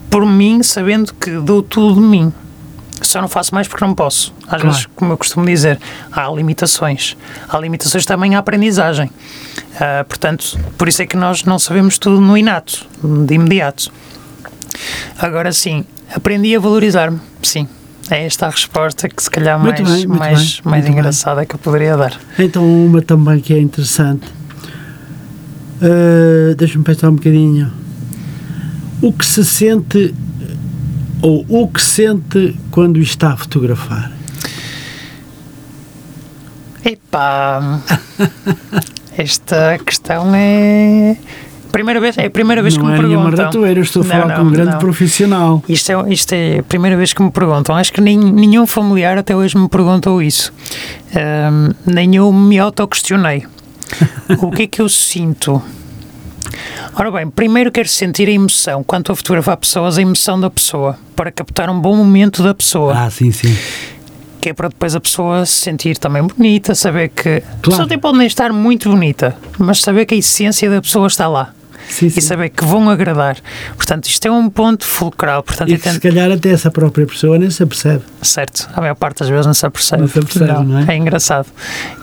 [0.09, 2.33] por mim, sabendo que dou tudo de mim.
[3.01, 4.33] Só não faço mais porque não posso.
[4.43, 4.67] Às claro.
[4.69, 5.79] vezes, como eu costumo dizer,
[6.11, 7.17] há limitações.
[7.49, 9.07] Há limitações também à aprendizagem.
[9.07, 12.85] Uh, portanto, por isso é que nós não sabemos tudo no inato,
[13.25, 13.91] de imediato.
[15.17, 17.67] Agora sim, aprendi a valorizar-me, sim.
[18.09, 21.47] É esta a resposta que se calhar mais, bem, mais, bem, mais engraçada bem.
[21.47, 22.19] que eu poderia dar.
[22.37, 24.27] Então uma também que é interessante.
[25.81, 27.71] Uh, Deixa-me pensar um bocadinho.
[29.01, 30.13] O que se sente
[31.23, 34.11] ou o que sente quando está a fotografar?
[36.85, 37.79] Epá,
[39.17, 41.15] Esta questão é.
[41.71, 43.45] Primeira vez, é a primeira vez não que me é perguntam.
[43.45, 44.79] ratoeira, estou a Não, falar não, com um grande não.
[44.79, 45.63] profissional.
[45.69, 47.75] Isto é, isto é a primeira vez que me perguntam.
[47.75, 50.51] Acho que nem, nenhum familiar até hoje me perguntou isso.
[51.15, 53.45] Ahm, nem eu me autoquestionei.
[54.39, 55.61] o que é que eu sinto?
[56.95, 58.83] Ora bem, primeiro quero sentir a emoção.
[58.83, 60.97] Quando estou a fotografar pessoas, a emoção da pessoa.
[61.15, 62.93] Para captar um bom momento da pessoa.
[62.95, 63.55] Ah, sim, sim.
[64.41, 67.29] Que é para depois a pessoa se sentir também bonita, saber que.
[67.29, 67.83] A pessoa Claro.
[67.83, 71.53] até pode nem estar muito bonita, mas saber que a essência da pessoa está lá.
[71.87, 72.19] sim, sim.
[72.19, 73.37] E saber que vão agradar.
[73.75, 75.43] Portanto, isto é um ponto fulcral.
[75.43, 78.03] Portanto, E que se tento- calhar até essa própria pessoa nem se apercebe.
[78.21, 80.01] Certo, a maior parte das vezes não se apercebe.
[80.01, 80.95] Não se apercebe, não é?
[80.97, 81.47] engraçado.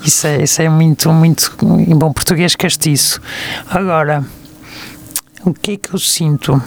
[0.05, 3.21] Isso é, isso é muito, muito, em bom português, castiço.
[3.71, 4.25] Agora,
[5.45, 6.61] o que é que eu sinto?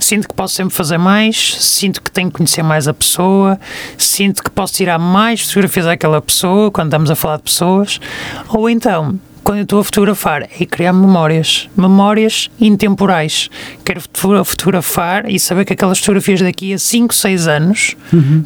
[0.00, 3.58] Sinto que posso sempre fazer mais, sinto que tenho que conhecer mais a pessoa,
[3.96, 8.00] sinto que posso tirar mais fotografias daquela pessoa quando estamos a falar de pessoas,
[8.48, 13.50] ou então, quando eu estou a fotografar, é criar memórias, memórias intemporais.
[13.84, 17.96] Quero foto- fotografar e saber que aquelas fotografias daqui a 5, 6 anos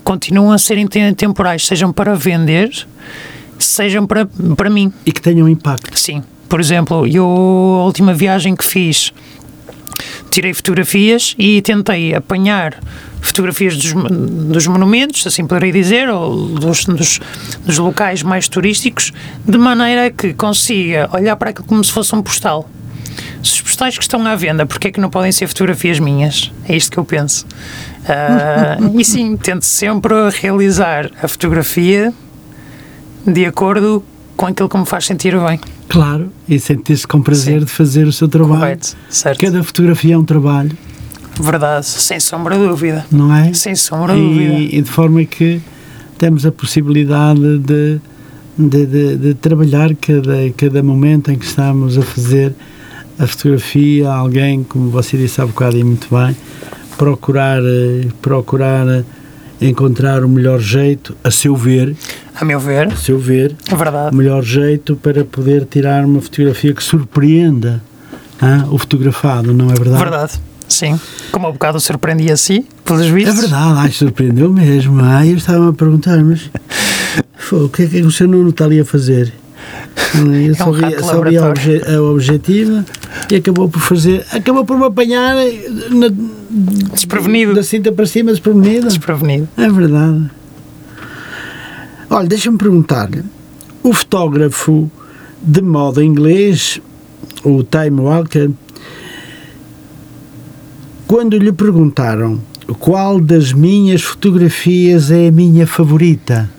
[0.05, 2.71] continuam a ser intem- temporais, sejam para vender,
[3.59, 4.91] sejam para, para mim.
[5.05, 5.99] E que tenham impacto.
[5.99, 6.23] Sim.
[6.49, 7.25] Por exemplo, eu,
[7.81, 9.13] a última viagem que fiz,
[10.31, 12.79] tirei fotografias e tentei apanhar
[13.21, 17.21] fotografias dos, dos monumentos, assim poderei dizer, ou dos, dos,
[17.65, 19.13] dos locais mais turísticos,
[19.47, 22.69] de maneira que consiga olhar para aquilo como se fosse um postal.
[23.43, 26.51] Se os postais que estão à venda, porque é que não podem ser fotografias minhas?
[26.69, 27.47] É isto que eu penso.
[28.09, 32.13] Ah, e sim, tento sempre realizar a fotografia
[33.27, 34.05] de acordo
[34.37, 35.59] com aquilo que me faz sentir bem.
[35.89, 37.65] Claro, e sentir-se com prazer Sim.
[37.67, 38.61] de fazer o seu trabalho.
[38.61, 39.41] Correto, certo.
[39.41, 40.71] Cada fotografia é um trabalho,
[41.41, 43.07] Verdade, sem sombra de dúvida.
[43.11, 43.53] não é?
[43.55, 44.55] Sem sombra de dúvida.
[44.55, 45.61] E, de forma que
[46.19, 48.01] temos a possibilidade de,
[48.59, 52.53] de, de- de trabalhar cada, cada momento em que estamos a fazer
[53.19, 56.37] a fotografia a alguém, como você disse há bocado e muito bem,
[56.99, 59.05] procurar, eh, procurar eh,
[59.61, 61.97] encontrar o melhor jeito, a seu ver,
[62.35, 64.17] A meu ver, a seu ver, é o verdade.
[64.17, 67.83] melhor jeito para poder tirar uma fotografia que surpreenda
[68.41, 69.99] ah, o fotografado, não é verdade?
[70.03, 70.33] Verdade,
[70.67, 70.99] sim.
[71.31, 73.41] Como há bocado surpreendi a si, pelos É vistos.
[73.43, 75.01] verdade, ai, surpreendeu mesmo.
[75.03, 76.51] Ai, eu estava a perguntar, mas
[77.53, 79.33] o que é que o seu Nuno está ali a fazer?
[80.15, 82.85] Eu só um vi, só vi a, obje, a objetiva
[83.31, 85.35] e acabou por fazer, acabou por me apanhar
[85.91, 86.09] na,
[86.93, 87.55] Desprevenido.
[87.55, 88.89] da cinta para cima, desprevenido.
[88.89, 89.49] Desprevenido.
[89.57, 90.31] É verdade.
[92.13, 93.25] Olha, deixa-me perguntar-lhe:
[93.83, 94.91] o fotógrafo
[95.41, 96.79] de moda inglês,
[97.43, 98.51] o Time Walker,
[101.07, 102.39] quando lhe perguntaram
[102.79, 106.51] qual das minhas fotografias é a minha favorita,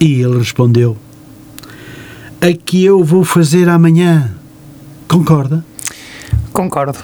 [0.00, 0.96] e ele respondeu:
[2.40, 4.34] a que eu vou fazer amanhã.
[5.06, 5.64] Concorda?
[6.52, 6.98] Concordo.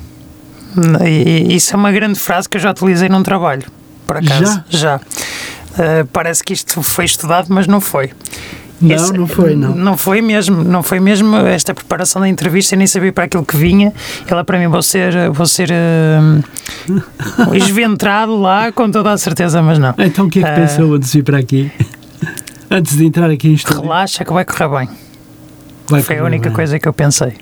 [1.48, 3.64] Isso é uma grande frase que eu já utilizei num trabalho,
[4.07, 4.64] por acaso.
[4.68, 5.00] Já?
[5.79, 8.11] Uh, parece que isto foi estudado, mas não foi.
[8.81, 9.74] Não, Esse- não foi, não.
[9.74, 13.45] Não foi mesmo, não foi mesmo esta preparação da entrevista, eu nem sabia para aquilo
[13.45, 13.93] que vinha.
[14.27, 19.79] Ela para mim vou ser, vou ser uh, esventrado lá com toda a certeza, mas
[19.79, 19.95] não.
[19.99, 20.55] Então o que é que Ah.
[20.55, 21.70] pensou antes de vir para aqui?
[22.68, 23.83] Antes de entrar aqui em estúdio?
[23.83, 24.89] Relaxa que vai correr bem.
[25.89, 26.57] Vai Foi a correr única bem.
[26.57, 27.35] coisa que eu pensei.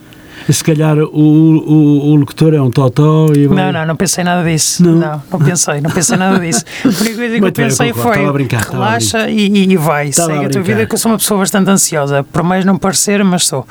[0.51, 3.57] Se calhar o, o, o locutor é um totó e vai...
[3.57, 4.82] Não, não, não pensei nada disso.
[4.84, 4.95] Não?
[4.95, 6.64] Não, não, pensei, não pensei nada disso.
[6.84, 8.22] A única coisa que eu bem, pensei concordo.
[8.22, 11.12] foi brincar, relaxa e, e vai, Estava segue a a tua vida, que eu sou
[11.12, 13.66] uma pessoa bastante ansiosa, por mais não parecer, mas sou.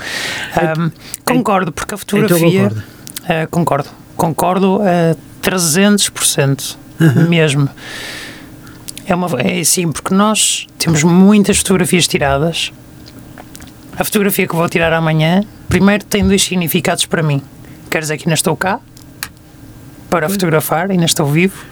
[0.56, 0.90] Ahm,
[1.24, 2.70] concordo, porque a fotografia.
[2.70, 2.84] concorda.
[3.30, 5.16] ah, concordo, concordo a
[5.48, 6.78] 300%
[7.30, 7.70] mesmo.
[9.06, 12.72] É, uma, é assim, porque nós temos muitas fotografias tiradas.
[13.98, 17.42] A fotografia que vou tirar amanhã, primeiro tem dois significados para mim.
[17.90, 18.80] Quer dizer que ainda estou cá
[20.10, 21.64] para fotografar, ainda estou vivo,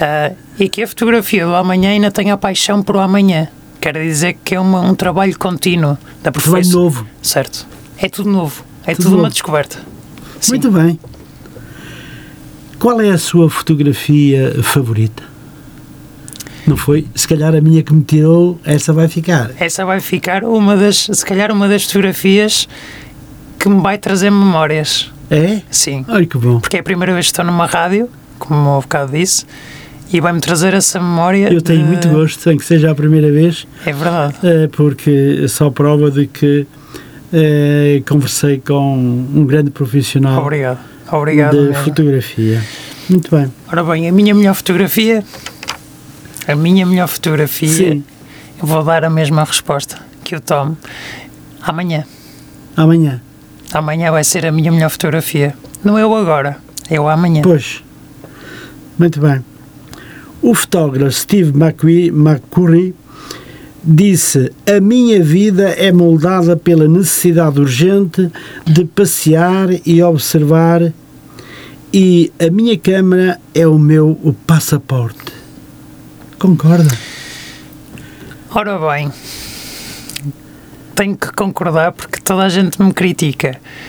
[0.00, 3.48] ah, e que a fotografia do amanhã ainda tem a paixão por o amanhã.
[3.80, 6.82] Quer dizer que é uma- um trabalho contínuo da Trabalho profissão.
[6.82, 7.06] novo.
[7.22, 7.66] Certo.
[7.98, 8.64] É tudo novo.
[8.86, 9.32] É Tudo tudo, uma novo.
[9.32, 9.78] descoberta.
[10.40, 10.52] Sim.
[10.52, 10.98] Muito bem.
[12.78, 15.22] Qual é a sua fotografia favorita?
[16.66, 17.06] Não foi?
[17.14, 19.50] Se calhar a minha que me tirou, essa vai ficar.
[19.58, 22.68] Essa vai ficar uma das, se calhar, uma das fotografias
[23.58, 25.10] que me vai trazer memórias.
[25.30, 25.60] É?
[25.70, 26.04] Sim.
[26.08, 26.60] Olha que bom.
[26.60, 29.44] Porque é a primeira vez que estou numa rádio, como há bocado disse,
[30.12, 31.52] e vai-me trazer essa memória.
[31.52, 34.34] Eu tenho de- muito gosto em que seja a primeira vez, É verdade.
[34.44, 36.66] eh, porque só prova de que
[37.32, 38.96] eh, conversei com
[39.34, 40.78] um grande profissional Obrigado.
[41.10, 41.56] Obrigado.
[41.56, 41.84] de mesmo.
[41.84, 42.62] fotografia.
[43.10, 43.52] Muito bem.
[43.68, 45.24] Ora bem, a minha melhor fotografia,
[46.46, 48.04] a minha melhor fotografia, Sim.
[48.60, 50.76] eu vou dar a mesma resposta que eu tomo
[51.62, 52.04] amanhã.
[52.76, 53.20] Amanhã.
[53.72, 55.54] Amanhã vai ser a minha melhor fotografia.
[55.84, 56.58] Não eu agora,
[56.90, 57.42] eu amanhã.
[57.42, 57.82] Pois.
[58.98, 59.44] Muito bem.
[60.40, 62.94] O fotógrafo Steve McCurry
[63.82, 68.30] disse: A minha vida é moldada pela necessidade urgente
[68.64, 70.92] de passear e observar,
[71.92, 75.35] e a minha câmera é o meu o passaporte.
[76.38, 76.96] Concorda?
[78.50, 79.10] Ora bem,
[80.94, 83.60] tenho que concordar porque toda a gente me critica.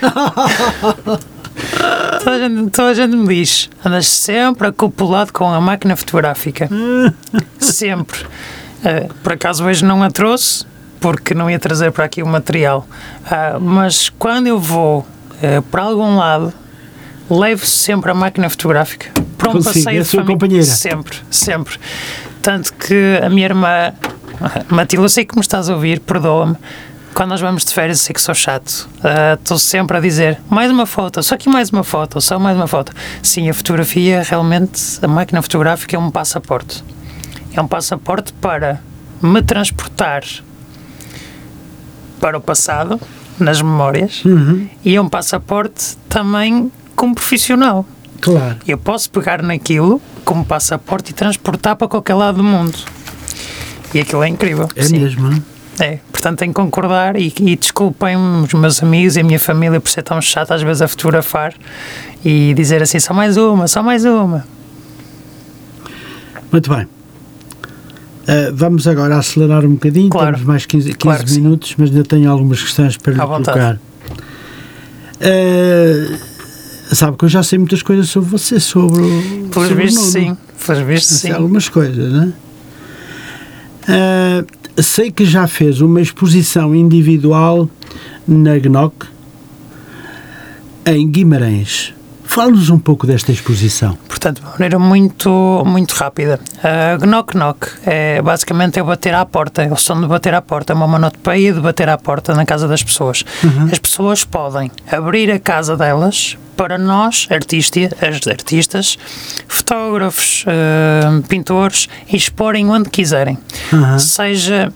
[2.22, 6.68] toda, a gente, toda a gente me diz: andas sempre acoplado com a máquina fotográfica.
[7.58, 8.26] sempre.
[8.84, 10.66] Eh, por acaso hoje não a trouxe
[11.00, 12.86] porque não ia trazer para aqui o material.
[13.24, 15.06] Ah, mas quando eu vou
[15.42, 16.52] eh, para algum lado,
[17.30, 20.64] levo sempre a máquina fotográfica para um Consigo, passeio é a sua companheira.
[20.64, 21.78] Sempre, sempre.
[22.42, 23.92] Tanto que a minha irmã,
[24.68, 26.56] Matilde, eu sei que me estás a ouvir, perdoa-me.
[27.14, 28.88] Quando nós vamos de férias, eu sei que sou chato.
[29.02, 32.56] Ah, Estou sempre a dizer mais uma foto, só que mais uma foto, só mais
[32.56, 32.92] uma foto.
[33.22, 36.84] Sim, a fotografia, realmente, a máquina fotográfica é um passaporte.
[37.52, 38.80] É um passaporte para
[39.20, 40.22] me transportar
[42.20, 43.00] para o passado,
[43.38, 44.22] nas memórias,
[44.84, 47.84] e é um passaporte também como profissional.
[48.20, 48.56] Claro.
[48.66, 52.76] Eu posso pegar naquilo como passaporte e transportar para qualquer lado do mundo.
[53.94, 54.68] E aquilo é incrível.
[54.76, 54.98] É Sim.
[54.98, 55.32] mesmo.
[55.32, 55.42] hein?
[55.80, 59.80] É, portanto tenho que concordar e, e desculpem-me os meus amigos e a minha família
[59.80, 61.54] por ser tão chato às vezes a fotografar
[62.24, 64.44] e dizer assim, só mais uma, só mais uma.
[66.50, 66.82] Muito bem.
[66.84, 70.32] Uh, vamos agora acelerar um bocadinho, Claro.
[70.32, 71.40] temos mais 15, 15 Claro que sim.
[71.40, 73.44] minutos, mas ainda tenho algumas questões para lhe vontade.
[73.44, 73.78] colocar.
[75.20, 76.18] Uh,
[76.92, 79.48] sabe que eu já sei muitas coisas sobre você, sobre o.
[79.52, 80.36] Pelos vistos, Nuno.
[80.36, 80.36] sim.
[80.66, 81.36] Pelos vistos, Sei sim.
[81.36, 82.32] algumas coisas, né?
[83.88, 87.68] Uh, sei que já fez uma exposição individual
[88.26, 89.06] na GNOC
[90.86, 91.94] em Guimarães.
[92.24, 93.96] Fale-nos um pouco desta exposição.
[94.06, 96.38] Portanto, de uma maneira muito, muito rápida.
[96.58, 100.42] Uh, knock knock é basicamente é bater à porta, é o som de bater à
[100.42, 103.24] porta, é uma monotopeia de bater à porta na casa das pessoas.
[103.72, 108.98] As pessoas podem abrir a casa delas para nós, artista, as artistas,
[109.46, 113.38] fotógrafos, uh, pintores, exporem onde quiserem.
[113.72, 113.96] Aham.
[114.00, 114.72] Seja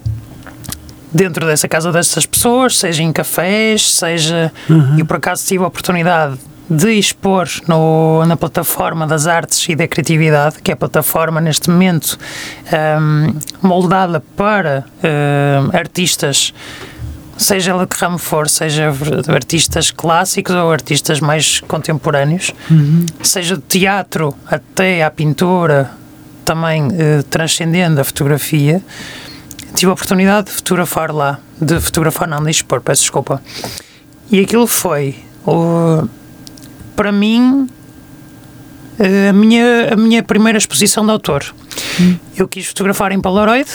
[1.12, 4.52] dentro dessa casa dessas pessoas, seja em cafés, seja.
[4.96, 6.38] Eu por acaso tive a oportunidade
[6.70, 11.68] de expor no, na plataforma das artes e da criatividade, que é a plataforma neste
[11.68, 12.16] momento
[12.72, 16.54] ahm, moldada para ahm, artistas.
[17.36, 18.92] Seja ela que ramo for, seja
[19.28, 22.52] artistas clássicos ou artistas mais contemporâneos,
[23.22, 25.90] seja do teatro até à pintura,
[26.44, 28.82] também eh, transcendendo a fotografia,
[29.74, 33.42] tive a oportunidade de fotografar lá, de fotografar não, de expor, peço desculpa.
[34.30, 36.06] E aquilo foi, o-
[36.94, 37.66] para mim,
[38.98, 41.44] eh, a minha, a minha primeira exposição de autor.
[42.36, 43.68] Eu quis fotografar em Polaroid,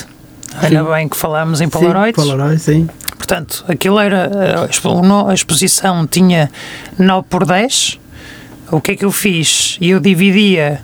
[0.61, 2.13] ainda bem que falámos em Sim, Polaroid.
[2.13, 2.87] Polaroid, sim.
[3.17, 4.29] Portanto, aquilo era.
[4.65, 6.49] A no- a exposição tinha
[6.97, 7.99] 9 por 10.
[8.71, 9.77] O que é que eu fiz?
[9.81, 10.81] Eu dividia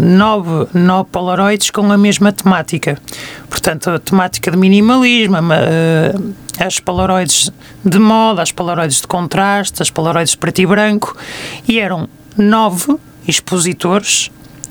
[0.00, 2.98] 9, 9 Polaroids com a mesma temática.
[3.50, 6.14] Portanto, a temática de minimalismo, eh,
[6.64, 7.50] as Polaroids
[7.84, 11.16] de moda, as Polaroids de contraste, as Polaroids de preto e branco.
[11.68, 12.96] E eram 9
[13.28, 14.30] expositores,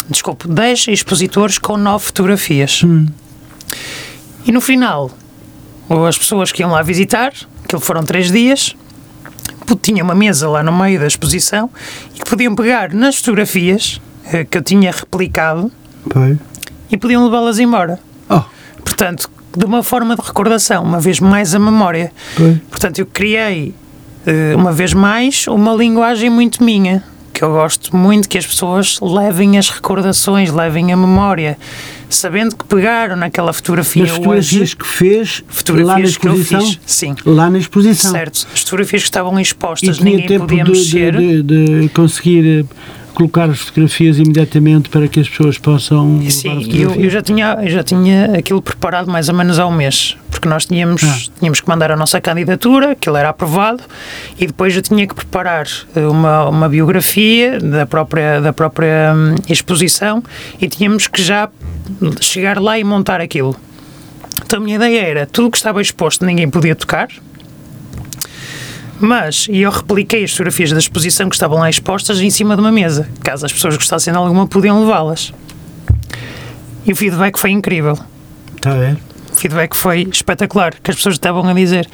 [0.09, 2.81] desculpe, 10 expositores com 9 fotografias.
[4.45, 5.11] E no final,
[6.07, 7.31] as pessoas que iam lá visitar,
[7.63, 8.75] aquilo foram três dias,
[9.81, 11.69] tinha uma mesa lá no meio da exposição
[12.13, 15.71] e que podiam pegar nas fotografias eh, que eu tinha replicado
[16.09, 16.37] Pois.
[16.91, 17.97] e podiam levá-las embora.
[18.29, 18.41] Oh,
[18.83, 22.11] Portanto, de uma forma de recordação, uma vez mais a memória.
[22.35, 22.57] pois.
[22.69, 23.73] Portanto, eu criei,
[24.25, 27.01] eh, uma vez mais, uma linguagem muito minha,
[27.33, 31.57] que eu gosto muito que as pessoas levem as recordações, levem a memória,
[32.09, 34.75] sabendo que pegaram naquela fotografia As fotografias hoje.
[34.75, 36.61] que fez Fotografias lá na que eu exposição?
[36.61, 37.15] fiz, sim.
[37.25, 38.11] Lá na exposição.
[38.11, 41.15] Certo, as fotografias que estavam E expostas, tinha ninguém podia de, mexer.
[41.17, 42.75] de, de- de conseguir eh,
[43.13, 46.21] colocar as fotografias imediatamente para que as pessoas possam.
[46.29, 49.71] Sim, eu, eu já tinha, eu já tinha aquilo preparado mais ou menos há um
[49.75, 51.17] mês, porque nós tínhamos, Ah.
[51.39, 53.83] tínhamos que mandar a nossa candidatura, aquilo era aprovado,
[54.39, 59.35] e depois eu tinha que preparar eh, uma, uma biografia da própria, da própria hum,
[59.49, 60.23] exposição
[60.59, 61.49] e tínhamos que já
[62.19, 63.55] chegar lá e montar aquilo.
[64.45, 67.07] Então a minha ideia era, tudo que estava exposto ninguém podia tocar,
[69.01, 72.61] mas e eu repliquei as fotografias da exposição que estavam lá expostas em cima de
[72.61, 73.09] uma mesa.
[73.23, 75.33] Caso as pessoas gostassem de alguma, podiam levá-las.
[76.85, 77.97] E o feedback foi incrível.
[78.55, 78.97] Está a ver?
[79.31, 81.87] O feedback foi espetacular, que as pessoas estavam a dizer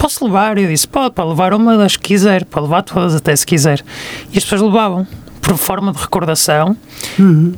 [0.00, 0.56] posso levar?
[0.56, 3.84] Eu disse, pode, pode levar uma das que quiser, pode levar todas até se quiser.
[4.32, 5.06] E as pessoas levavam,
[5.42, 6.74] por forma de recordação.
[7.18, 7.52] Uhum.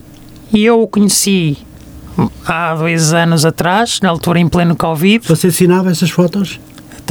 [0.53, 1.57] E eu o conheci
[2.45, 5.27] há dois anos atrás, na altura em pleno Covid.
[5.29, 6.59] Você assinava essas fotos?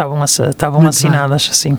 [0.02, 1.78] Estavam, estavam assinadas, assim.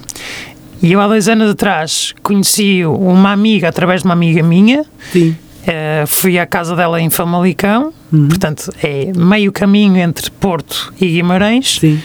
[0.80, 4.84] E eu há dois anos atrás conheci uma amiga através de uma amiga minha.
[5.12, 5.36] Sim.
[5.66, 8.28] Eh, fui à casa dela em Famalicão, Uhum.
[8.28, 11.78] portanto é meio caminho entre Porto e Guimarães.
[11.80, 12.00] Sim.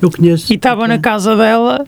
[0.00, 0.52] Eu conheço.
[0.52, 1.84] E estava na casa dela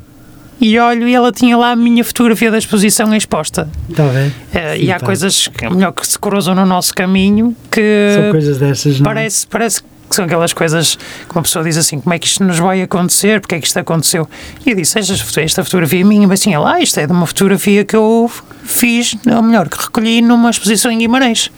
[0.61, 3.69] e olho e ela tinha lá a minha fotografia da exposição exposta.
[3.89, 4.33] Está bem.
[4.53, 5.07] Eh, Sim, e há tá.
[5.07, 9.15] coisas que, melhor que se cruzam no nosso caminho que São coisas dessas, não é?
[9.15, 12.45] parece, parece que são aquelas coisas que uma pessoa diz assim, como é que isto
[12.45, 14.29] nos vai acontecer, porque é que isto aconteceu?
[14.65, 17.07] E eu disse, esta, foto- esta fotografia é minha, mas assim, ela, ah, isto é
[17.07, 18.31] de uma fotografia que eu
[18.65, 21.51] fiz, ou melhor, que recolhi numa exposição em Guimarães.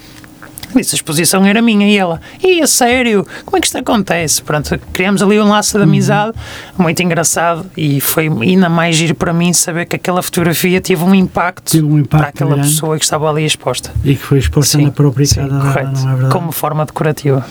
[0.74, 4.42] Disse, a exposição era minha e ela, e a sério, como é que isto acontece?
[4.42, 6.36] Pronto, criamos ali um laço de amizade
[6.76, 11.14] muito engraçado e foi ainda mais giro para mim saber que aquela fotografia teve um
[11.14, 12.68] impacto, Teve um impacto para aquela grande.
[12.68, 13.92] pessoa que estava ali exposta.
[14.04, 16.32] E que foi exposta na própria sim, casa correto, não é verdade?
[16.32, 17.46] como forma decorativa.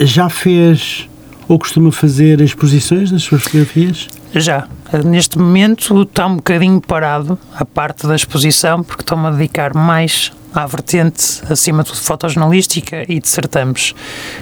[0.00, 1.08] Já fez
[1.48, 4.08] ou costuma fazer exposições das suas fotografias?
[4.34, 4.66] Já.
[5.04, 10.32] Neste momento está um bocadinho parado a parte da exposição, porque estou-me a dedicar mais
[10.54, 13.94] à vertente, acima de tudo, fotojornalística e de certames.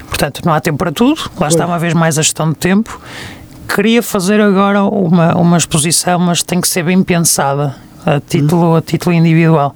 [0.09, 3.01] Portanto, não há tempo para tudo, lá está uma vez mais a gestão de tempo.
[3.75, 7.77] Queria fazer agora uma, uma exposição, mas tem que ser bem pensada,
[8.07, 9.75] a título, a título individual.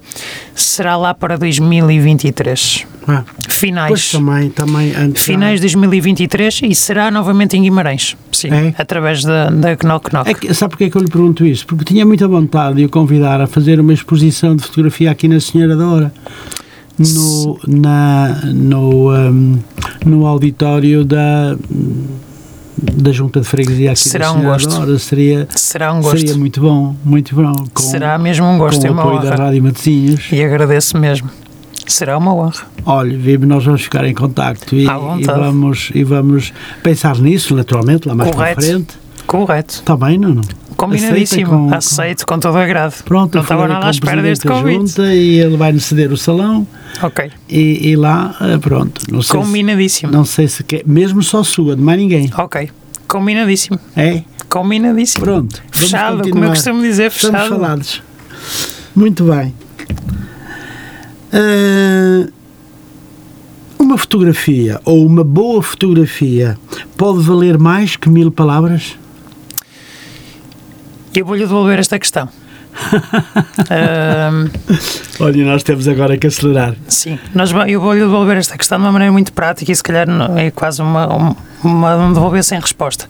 [0.53, 2.85] Será lá para 2023.
[3.07, 3.87] Ah, Finais.
[3.89, 5.23] pois também, também antes.
[5.23, 8.17] Finais de 2023 e será novamente em Guimarães.
[8.31, 8.73] Sim, É?
[8.77, 10.27] através da, da Knock Knock.
[10.29, 11.67] É que, sabe porque é que eu lhe pergunto isso?
[11.67, 15.39] Porque tinha muita vontade de o convidar a fazer uma exposição de fotografia aqui na
[15.39, 16.13] Senhora da Hora.
[16.97, 19.57] No, na, no, ahm,
[20.05, 21.57] no auditório da,
[22.93, 24.69] da Junta de Freguesia aqui Será um gosto.
[24.69, 24.99] da Hora.
[24.99, 26.19] Seria, Será um gosto.
[26.19, 27.53] seria muito bom, muito bom.
[27.73, 29.35] Com, Será mesmo um gosto com o uma apoio da.
[29.35, 30.27] Rádio Matosinhos.
[30.31, 31.29] E agradeço mesmo.
[31.87, 32.63] Será uma honra.
[32.85, 36.51] Olha, Vive, nós vamos ficar em contacto e, e vamos, e vamos
[36.81, 38.55] pensar nisso, naturalmente, lá mais Correto.
[38.55, 38.93] para frente.
[39.27, 39.73] Correto.
[39.75, 40.41] Está bem, Nuno?
[40.77, 41.45] Combinadíssimo.
[41.53, 43.03] Aceita com- Aceito com todo agrado.
[43.03, 44.77] Pronto, Não estava nada à espera deste convite.
[44.77, 46.67] Junta e ele vai-nos ceder o salão
[47.01, 47.31] Ok.
[47.49, 50.11] e, e lá, eh, pronto, não sei, se, Combinadíssimo.
[50.11, 52.69] não sei se quer, mesmo só sua, de mais ninguém, Ok.
[53.07, 53.79] Combinadíssimo.
[53.95, 54.23] é?
[54.49, 55.23] Combinadíssimo.
[55.23, 57.49] Pronto, Fechado, como eu costumo dizer, Estamos fechado.
[57.61, 58.01] falados.
[58.95, 59.53] Muito bem.
[61.31, 62.27] Ah,
[63.79, 66.57] uma fotografia ou uma boa fotografia
[66.97, 68.97] pode valer mais que mil palavras?
[71.15, 72.27] Eu vou-lhe devolver esta questão.
[73.69, 74.49] Ahm,
[75.19, 76.75] Olha, nós temos agora que acelerar.
[76.87, 80.07] Sim, nós, eu vou-lhe devolver esta questão de uma maneira muito prática e se calhar
[80.37, 83.07] é quase uma, um- uma, um devolver sem resposta.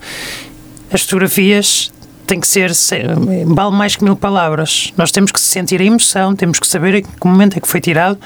[0.92, 1.92] As fotografias
[2.28, 3.02] têm que ser, se-
[3.48, 4.94] vale mais que mil palavras.
[4.98, 7.82] Nós temos que sentir a emoção, temos que saber em que momento é que foi
[7.82, 8.20] tirado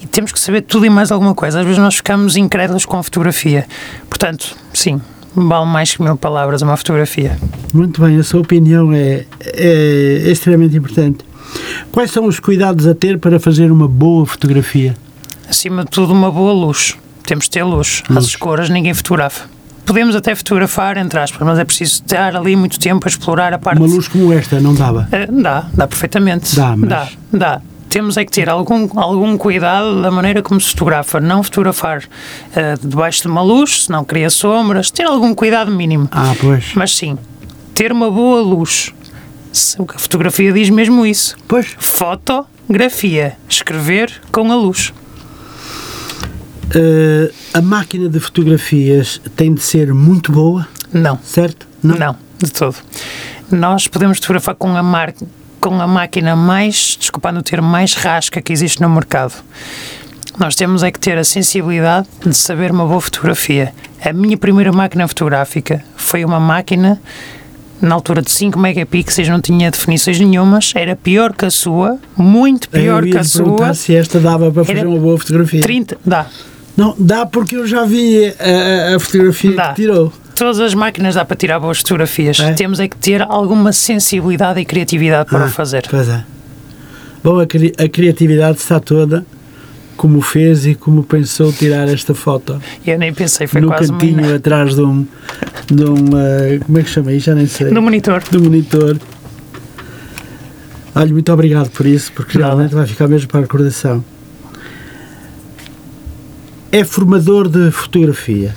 [0.00, 1.58] e temos que saber tudo e mais alguma coisa.
[1.60, 3.66] Às vezes nós ficamos incrédulos com a fotografia.
[4.08, 5.00] Portanto, sim,
[5.34, 7.38] vale mais que mil palavras uma fotografia.
[7.72, 11.18] Muito bem, a sua opinião é, é extremamente importante.
[11.92, 14.94] Quais são os cuidados a ter para fazer uma boa fotografia?
[15.48, 16.96] Acima de tudo, uma boa luz.
[17.24, 18.02] Temos de ter luz.
[18.10, 18.26] Luz.
[18.26, 19.48] escuras ninguém fotografa.
[19.86, 23.58] Podemos até fotografar, entre aspas, mas é preciso estar ali muito tempo a explorar a
[23.58, 23.78] parte.
[23.78, 25.06] Uma luz como esta não dava?
[25.12, 26.56] Eh, Dá, dá perfeitamente.
[26.56, 27.60] Dá, mas- Dá, dá.
[27.94, 31.20] Temos é que ter algum, algum cuidado da maneira como se fotografa.
[31.20, 32.02] Não fotografar
[32.56, 34.90] eh, debaixo de uma luz, senão cria sombras.
[34.90, 36.08] Ter algum cuidado mínimo.
[36.10, 36.72] Ah, pois.
[36.74, 37.16] Mas sim,
[37.72, 38.92] ter uma boa luz.
[39.52, 41.36] Se- A fotografia diz mesmo isso.
[41.46, 41.68] Pois.
[41.78, 43.36] Fotografia.
[43.48, 44.92] Escrever com a luz.
[46.74, 51.16] Eh, a máquina de fotografias tem de ser muito boa, Não.
[51.22, 51.64] certo?
[51.80, 52.74] Não, de todo.
[53.52, 55.14] Nós podemos fotografar com a, mar...
[55.64, 59.32] com a máquina mais, desculpando o termo, mais rasca que existe no mercado.
[60.38, 63.72] Nós temos é que ter a sensibilidade de saber uma boa fotografia.
[64.04, 67.00] A minha primeira máquina fotográfica foi uma máquina
[67.80, 72.68] na altura de 5 megapixels, não tinha definições nenhumas, era pior que a sua, muito
[72.68, 73.72] pior que a sua.
[73.72, 75.62] se esta dava para fazer uma boa fotografia.
[75.62, 76.26] 30, dá.
[76.76, 79.68] Não, dá porque eu já vi a, a- a fotografia Dá.
[79.68, 80.12] que tirou.
[80.36, 82.40] Todas as máquinas dá para tirar boas fotografias.
[82.40, 82.52] É?
[82.54, 85.84] Temos é que ter alguma sensibilidade e criatividade para Ah, o fazer.
[85.88, 86.24] Pois é.
[87.22, 89.24] Bom, a, cri- a criatividade está toda
[89.96, 92.60] como fez e como pensou tirar esta foto.
[92.84, 94.34] Eu nem pensei, foi no quase cantinho uma...
[94.34, 95.06] atrás de um,
[95.66, 97.26] de um eh, como é que chama isso?
[97.26, 97.70] Já nem sei.
[97.70, 98.22] no monitor.
[98.30, 98.98] do monitor.
[100.96, 102.50] Olha, muito obrigado por isso, porque Nada.
[102.54, 104.04] realmente vai ficar mesmo para a recordação.
[106.72, 108.52] É formador de fotografia.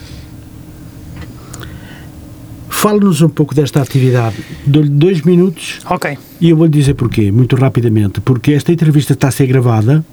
[2.81, 4.35] Fale-nos um pouco desta atividade.
[4.65, 6.15] Dou-lhe dois minutos Ok.
[6.39, 8.21] e eu vou-lhe dizer porquê, muito rapidamente.
[8.21, 10.05] Porque esta entrevista está a ser gravada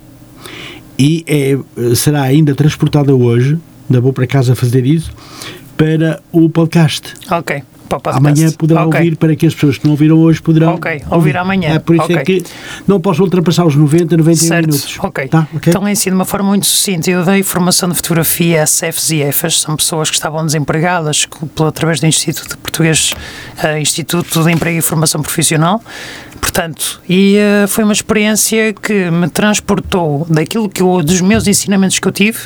[0.99, 1.59] e é,
[1.95, 3.59] será ainda transportada hoje,
[3.89, 5.13] ainda vou para casa fazer isso,
[5.77, 7.13] para o podcast.
[7.31, 7.63] Ok.
[7.89, 8.19] Para o podcast.
[8.43, 8.99] Amanhã poderão Ok.
[9.01, 11.75] ouvir, para que as pessoas que não ouviram hoje poderão Ok, ouvir amanhã.
[11.75, 12.41] É por isso é Ok.
[12.41, 12.45] que
[12.87, 14.97] não posso ultrapassar os 90, 91 Certo, minutos.
[15.01, 15.29] ok.
[15.29, 15.47] Tá?
[15.55, 15.71] ok?
[15.71, 19.11] Então, em si, de uma forma muito sucinta, eu dei formação de fotografia a CEFs
[19.11, 21.27] e EFAs, são pessoas que estavam desempregadas
[21.67, 23.15] através do Instituto Português,
[23.63, 25.83] eh, Instituto de Emprego e Formação Profissional.
[26.41, 31.99] Portanto, e eh, foi uma experiência que me transportou daquilo que eu, dos meus ensinamentos
[31.99, 32.39] que eu tive,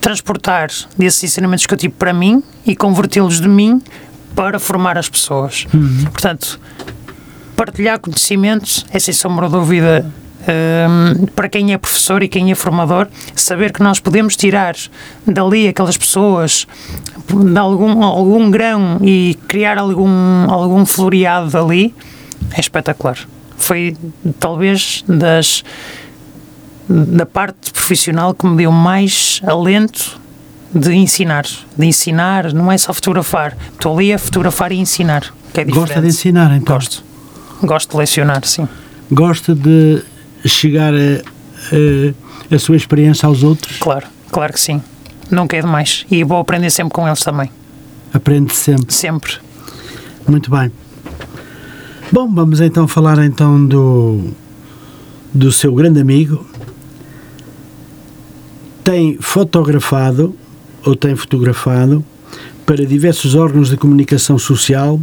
[0.00, 3.80] transportar desses ensinamentos que eu tive para mim e convertê-los de mim
[4.36, 5.66] para formar as pessoas.
[6.12, 6.60] Portanto,
[7.56, 10.06] partilhar conhecimentos é sem sombra de dúvida
[10.46, 14.76] hum, para quem é professor e quem é formador, saber que nós podemos tirar
[15.26, 16.66] dali aquelas pessoas
[17.28, 21.94] de algum, algum grão e criar algum, algum floreado dali
[22.52, 23.18] é espetacular.
[23.56, 23.96] Foi
[24.38, 25.64] talvez das
[26.88, 30.20] da parte profissional que me deu mais alento
[30.74, 31.46] de ensinar.
[31.76, 33.56] De ensinar, não é só fotografar.
[33.72, 35.22] Estou ali a fotografar e ensinar,
[35.52, 35.88] que é diferente.
[35.88, 36.76] Gosta de ensinar, então?
[36.76, 37.04] Gosto.
[37.62, 38.68] Gosto de lecionar, sim.
[39.10, 40.02] Gosta de
[40.44, 41.22] chegar a,
[42.50, 43.78] a, a sua experiência aos outros?
[43.78, 44.82] Claro, claro que sim.
[45.30, 46.06] Nunca é demais.
[46.10, 47.50] E vou aprender sempre com eles também.
[48.12, 48.94] Aprende sempre.
[48.94, 49.32] Sempre.
[50.28, 50.70] Muito bem.
[52.12, 54.30] Bom, vamos então falar então do,
[55.34, 56.46] do seu grande amigo.
[58.84, 60.36] Tem fotografado,
[60.86, 62.04] ou tem fotografado,
[62.64, 65.00] para diversos órgãos de comunicação social,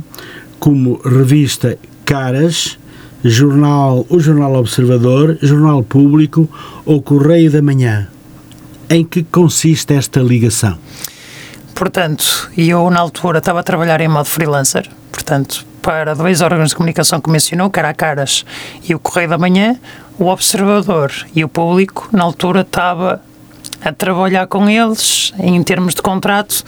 [0.60, 2.80] como revista Caras,
[3.24, 6.50] jornal, o Jornal Observador, Jornal Público
[6.86, 8.08] ou Correio da Manhã.
[8.90, 10.78] Em que consiste esta ligação?
[11.76, 16.76] Portanto, eu na altura estava a trabalhar em modo freelancer, portanto, para dois órgãos de
[16.76, 18.46] comunicação que mencionou, era a Caras
[18.88, 19.78] e o Correio da Manhã,
[20.18, 23.22] o Observador e o Público, na altura estava
[23.84, 26.64] a trabalhar com eles em termos de contrato,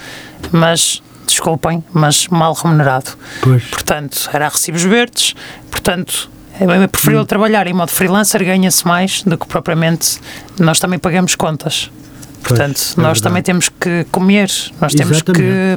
[0.51, 3.11] mas, desculpem, mas mal remunerado.
[3.41, 3.63] Pois.
[3.65, 5.35] Portanto, era a recibos verdes,
[5.71, 6.29] portanto,
[6.59, 10.19] é preferível trabalhar em modo freelancer, ganha-se mais do que propriamente
[10.59, 11.91] nós também pagamos contas.
[12.47, 13.21] Pois, Portanto, é nós verdade.
[13.23, 15.31] também temos que comer, nós temos que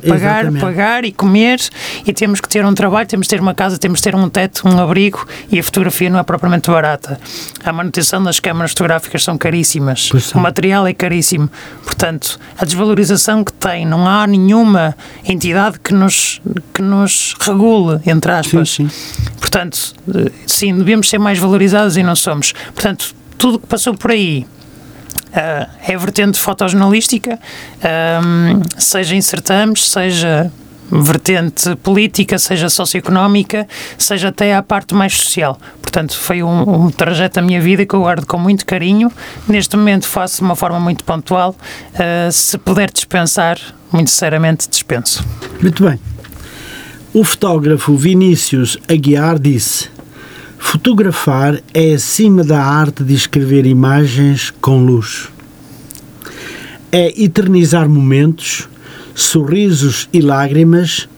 [0.07, 0.61] pagar, exatamente.
[0.61, 1.61] pagar e comer
[2.05, 4.29] e temos que ter um trabalho, temos que ter uma casa, temos que ter um
[4.29, 7.19] teto, um abrigo e a fotografia não é propriamente barata.
[7.65, 11.51] A manutenção das câmaras fotográficas são caríssimas, Pois o material é caríssimo.
[11.83, 16.39] Portanto, a desvalorização que tem, não há nenhuma entidade que nos,
[16.75, 18.71] que nos regule, entre aspas.
[18.73, 18.91] Sim,
[19.41, 22.53] Portanto, eh, sim, devemos ser mais valorizados e não somos.
[22.75, 24.47] Portanto, tudo o que passou por aí
[25.39, 27.39] ah, é vertente fotojornalística,
[27.81, 30.51] ahm, seja em certames, seja
[30.91, 35.57] vertente política, seja socioeconómica, seja até a parte mais social.
[35.81, 39.13] Portanto, foi um, um trajeto da minha vida que eu guardo com muito carinho.
[39.47, 41.55] Neste momento faço de uma forma muito pontual.
[41.95, 43.61] Ah, se puder dispensar,
[43.93, 45.25] muito sinceramente dispenso.
[45.63, 46.01] Muito bem.
[47.15, 49.89] O fotógrafo Vinícius Aguiar disse:
[50.79, 55.29] Fotografar é acima da arte de escrever imagens com luz.
[56.93, 58.69] É eternizar momentos,
[59.13, 61.09] sorrisos e lágrimas,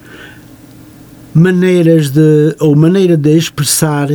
[1.35, 4.09] maneiras de ou maneira de expressar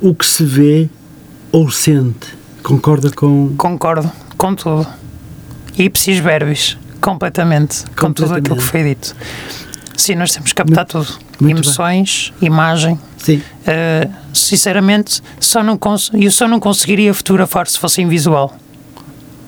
[0.00, 0.88] o que se vê
[1.52, 2.34] ou sente.
[2.62, 4.86] Concorda com Concordo com tudo.
[5.76, 8.70] Ipsis verbis, completamente, com tudo aquilo que Completamente.
[8.70, 9.67] foi dito.
[9.98, 11.08] Sim, nós temos que captar tudo.
[11.40, 12.98] muito Emoções, imagem.
[13.18, 13.38] Sim.
[13.66, 18.56] Uh, sinceramente, só não cons- eu só não conseguiria fotografar se fosse em visual.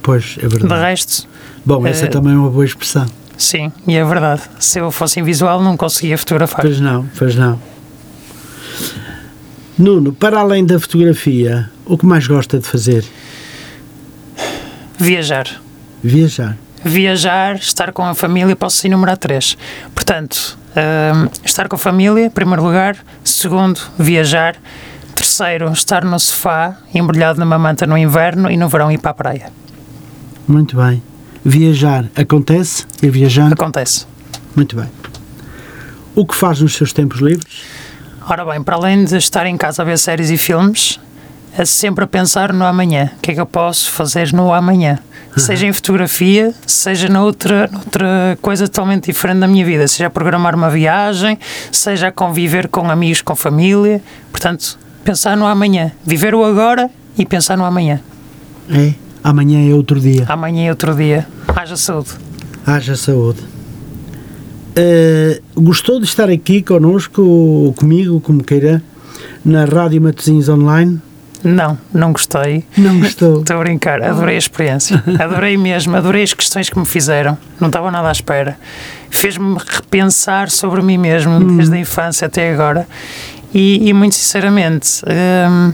[0.03, 0.83] Pois, é De verdade.
[0.83, 1.29] resto,
[1.65, 3.07] Bom, essa eh, também é uma boa expressão.
[3.39, 4.43] sim, e é verdade.
[4.59, 6.63] Se eu fosse em visual, não conseguia fotografar.
[6.63, 7.61] Pois não, pois não.
[9.79, 13.05] Nuno, para além da fotografia, o que mais gosta de fazer?
[14.99, 15.47] Viajar.
[16.03, 16.57] Viajar.
[16.85, 19.57] Viajar, estar com a família, posso enumerar três.
[19.95, 22.97] Portanto, hum, estar com a família, em primeiro lugar.
[23.25, 24.57] Segundo, viajar.
[25.15, 29.15] Terceiro, estar no sofá, embrulhado numa manta no inverno e no verão ir para a
[29.15, 29.53] praia.
[30.49, 31.03] Muito bem.
[31.45, 32.85] Viajar acontece?
[33.03, 33.55] Ir viajando?
[33.55, 34.07] Acontece.
[34.57, 34.89] Muito bem.
[36.15, 37.63] O que faz nos seus tempos livres?
[38.29, 41.01] Ora bem, para além de estar em casa a ver séries e filmes,
[41.65, 43.11] sempre a pensar no amanhã.
[43.17, 44.99] O que é que eu posso fazer no amanhã?
[45.37, 49.87] Seja em fotografia, seja noutra, noutra coisa totalmente diferente da minha vida.
[49.87, 51.39] Seja a programar uma viagem,
[51.71, 54.03] seja a conviver com amigos, com família.
[54.33, 55.93] Portanto, pensar no amanhã.
[56.05, 58.01] Viver o agora e pensar no amanhã.
[58.69, 58.95] É?
[59.23, 60.25] Amanhã é outro dia.
[60.29, 61.27] Amanhã é outro dia.
[61.55, 62.11] Haja saúde.
[62.67, 63.41] Haja saúde.
[64.71, 68.83] Uh, gostou de estar aqui connosco, comigo, como queira,
[69.45, 71.01] na Rádio Matosinhos Online?
[71.43, 72.65] Não, não gostei.
[72.77, 73.41] Não gostou?
[73.41, 75.03] Estou a brincar, adorei a experiência.
[75.19, 77.37] Adorei mesmo, adorei as questões que me fizeram.
[77.59, 78.59] Não estava nada à espera.
[79.11, 81.57] Fez-me repensar sobre mim mesmo, hum.
[81.57, 82.87] desde a infância até agora.
[83.53, 85.73] E, e muito sinceramente, hum,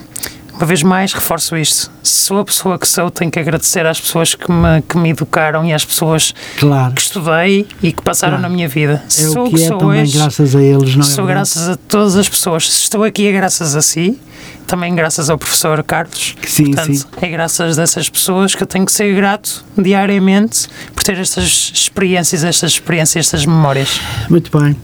[0.54, 1.90] uma vez mais, reforço isto.
[2.02, 5.64] Sou a pessoa que sou, tenho que agradecer às pessoas que me, que me educaram
[5.66, 6.94] e às pessoas claro.
[6.94, 8.48] que estudei e que passaram claro.
[8.48, 9.02] na minha vida.
[9.06, 11.08] É sou o que, que é sou também hoje, graças a eles, não é?
[11.08, 12.64] Sou graças a todas as pessoas.
[12.64, 14.18] Estou aqui é graças a si,
[14.66, 16.36] também graças ao professor Carlos.
[16.46, 17.04] Sim, Portanto, sim.
[17.20, 21.72] é graças a essas pessoas que eu tenho que ser grato diariamente por ter estas
[21.74, 24.00] experiências, estas experiências, estas memórias.
[24.28, 24.76] Muito bem.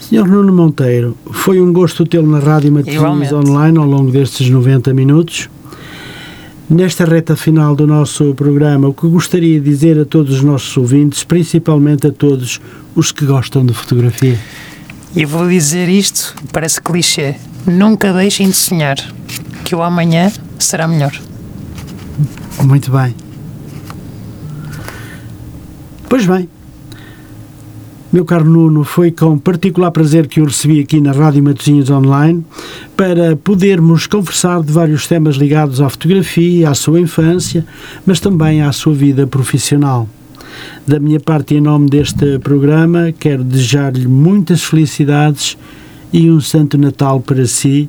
[0.00, 4.92] Senhor Nuno Monteiro, foi um gosto tê-lo na Rádio Matosinhos Online ao longo destes 90
[4.92, 5.48] minutos.
[6.68, 10.76] Nesta reta final do nosso programa, o que gostaria de dizer a todos os nossos
[10.76, 12.60] ouvintes, principalmente a todos
[12.94, 14.38] os que gostam de fotografia?
[15.14, 17.34] E vou dizer isto, parece clichê.
[17.66, 18.96] Nunca deixem de sonhar
[19.64, 21.12] que o amanhã será melhor.
[22.62, 23.14] Muito bem.
[26.08, 26.48] Pois bem,
[28.12, 32.44] meu caro Nuno, foi com particular prazer que o recebi aqui na Rádio Matosinhos Online
[32.94, 37.64] para podermos conversar de vários temas ligados à fotografia, à sua infância,
[38.04, 40.06] mas também à sua vida profissional.
[40.86, 45.56] Da minha parte, em nome deste programa, quero desejar-lhe muitas felicidades
[46.12, 47.88] e um Santo Natal para si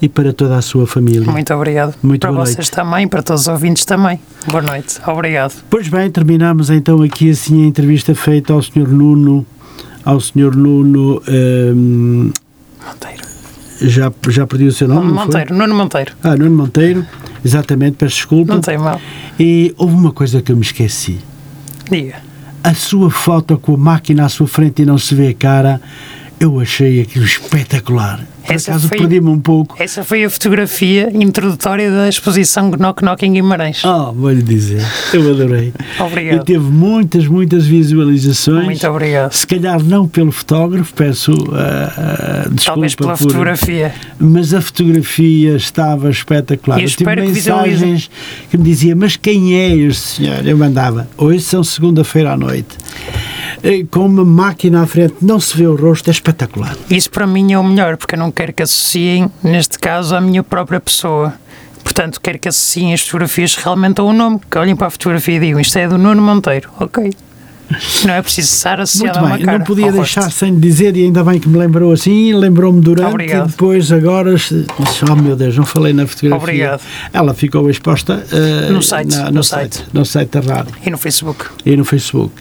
[0.00, 1.30] e para toda a sua família.
[1.30, 1.94] Muito obrigado.
[2.02, 2.70] Muito para vocês noite.
[2.72, 4.20] também, para todos os ouvintes também.
[4.48, 4.98] Boa noite.
[5.06, 5.54] Obrigado.
[5.70, 8.88] Pois bem, terminamos então aqui assim a entrevista feita ao Sr.
[8.88, 9.46] Nuno
[10.04, 12.30] ao senhor Nuno um,
[12.86, 13.24] Monteiro.
[13.80, 15.10] Já, já perdi o seu nome?
[15.10, 16.12] Monteiro, Nuno Monteiro.
[16.22, 17.04] Ah, Nuno Monteiro,
[17.44, 18.54] exatamente, peço desculpa.
[18.54, 19.00] Não tem mal.
[19.38, 21.18] E houve uma coisa que eu me esqueci.
[21.90, 22.16] Diga.
[22.62, 25.80] A sua foto com a máquina à sua frente e não se vê a cara,
[26.40, 28.26] eu achei aquilo espetacular.
[28.44, 29.74] Por essa acaso perdi-me um pouco.
[29.78, 33.82] Essa foi a fotografia introdutória da exposição Knock Knock em Guimarães.
[33.84, 34.84] Oh, vou-lhe dizer,
[35.14, 35.72] eu adorei.
[35.98, 36.42] obrigado.
[36.42, 38.64] E teve muitas, muitas visualizações.
[38.66, 39.32] Muito obrigado.
[39.32, 42.64] Se calhar não pelo fotógrafo, peço uh, uh, desculpa.
[42.64, 43.94] Talvez pela por, fotografia.
[44.18, 46.78] Mas a fotografia estava espetacular.
[46.78, 50.46] E eu, eu tive mensagens que, que me diziam, mas quem é este senhor?
[50.46, 52.76] Eu mandava, hoje são segunda-feira à noite
[53.90, 56.76] com uma máquina à frente, não se vê o rosto, é espetacular.
[56.90, 60.20] Isso para mim é o melhor, porque eu não quero que associem, neste caso, à
[60.20, 61.34] minha própria pessoa.
[61.82, 65.40] Portanto, quero que associem as fotografias realmente ao nome, que olhem para a fotografia e
[65.40, 66.70] digam isto é do Nuno Monteiro.
[66.80, 67.10] Ok.
[68.04, 69.58] Não é preciso estar associado Muito bem, a uma cara.
[69.58, 70.38] não podia deixar rosto.
[70.38, 73.48] sem dizer, e ainda bem que me lembrou assim, lembrou-me durante Obrigado.
[73.48, 74.34] e depois agora,
[75.10, 76.42] oh meu Deus, não falei na fotografia.
[76.42, 76.82] Obrigado.
[77.12, 80.74] Ela ficou exposta uh, no, site, na, no, no site, site, no site da rádio.
[80.84, 81.46] E no Facebook.
[81.64, 82.32] E no Facebook.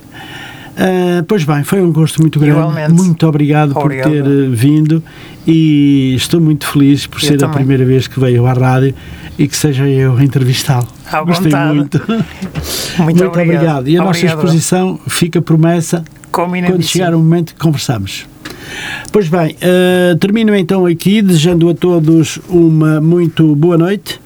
[0.74, 2.58] Uh, pois bem, foi um gosto muito grande.
[2.58, 2.92] Igualmente.
[2.92, 4.10] Muito obrigado, obrigado.
[4.10, 5.04] por ter uh, vindo
[5.46, 7.54] e estou muito feliz por eu ser também.
[7.54, 8.96] a primeira vez que veio à rádio
[9.38, 10.88] e que seja eu a entrevistá-lo.
[11.26, 11.76] Gostei vontade.
[11.76, 12.02] muito.
[12.08, 13.88] Muito, muito obrigado.
[13.88, 14.38] E a nossa Obrigado.
[14.38, 18.26] exposição fica promessa quando chegar o momento que conversamos.
[19.12, 24.20] Pois bem, uh, termino então aqui desejando a todos uma muito boa noite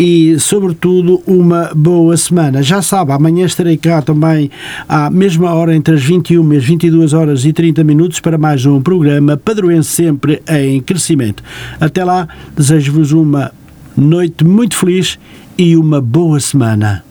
[0.00, 2.62] e, sobretudo, uma boa semana.
[2.62, 4.50] Já sabe, amanhã estarei cá também
[4.88, 8.64] à mesma hora, entre as 21 e as 22 horas e 30 minutos, para mais
[8.64, 11.42] um programa Padroense Sempre em Crescimento.
[11.78, 13.52] Até lá, desejo-vos uma
[13.94, 15.18] noite muito feliz
[15.58, 17.04] e uma boa semana.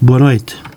[0.00, 0.69] Boa noite.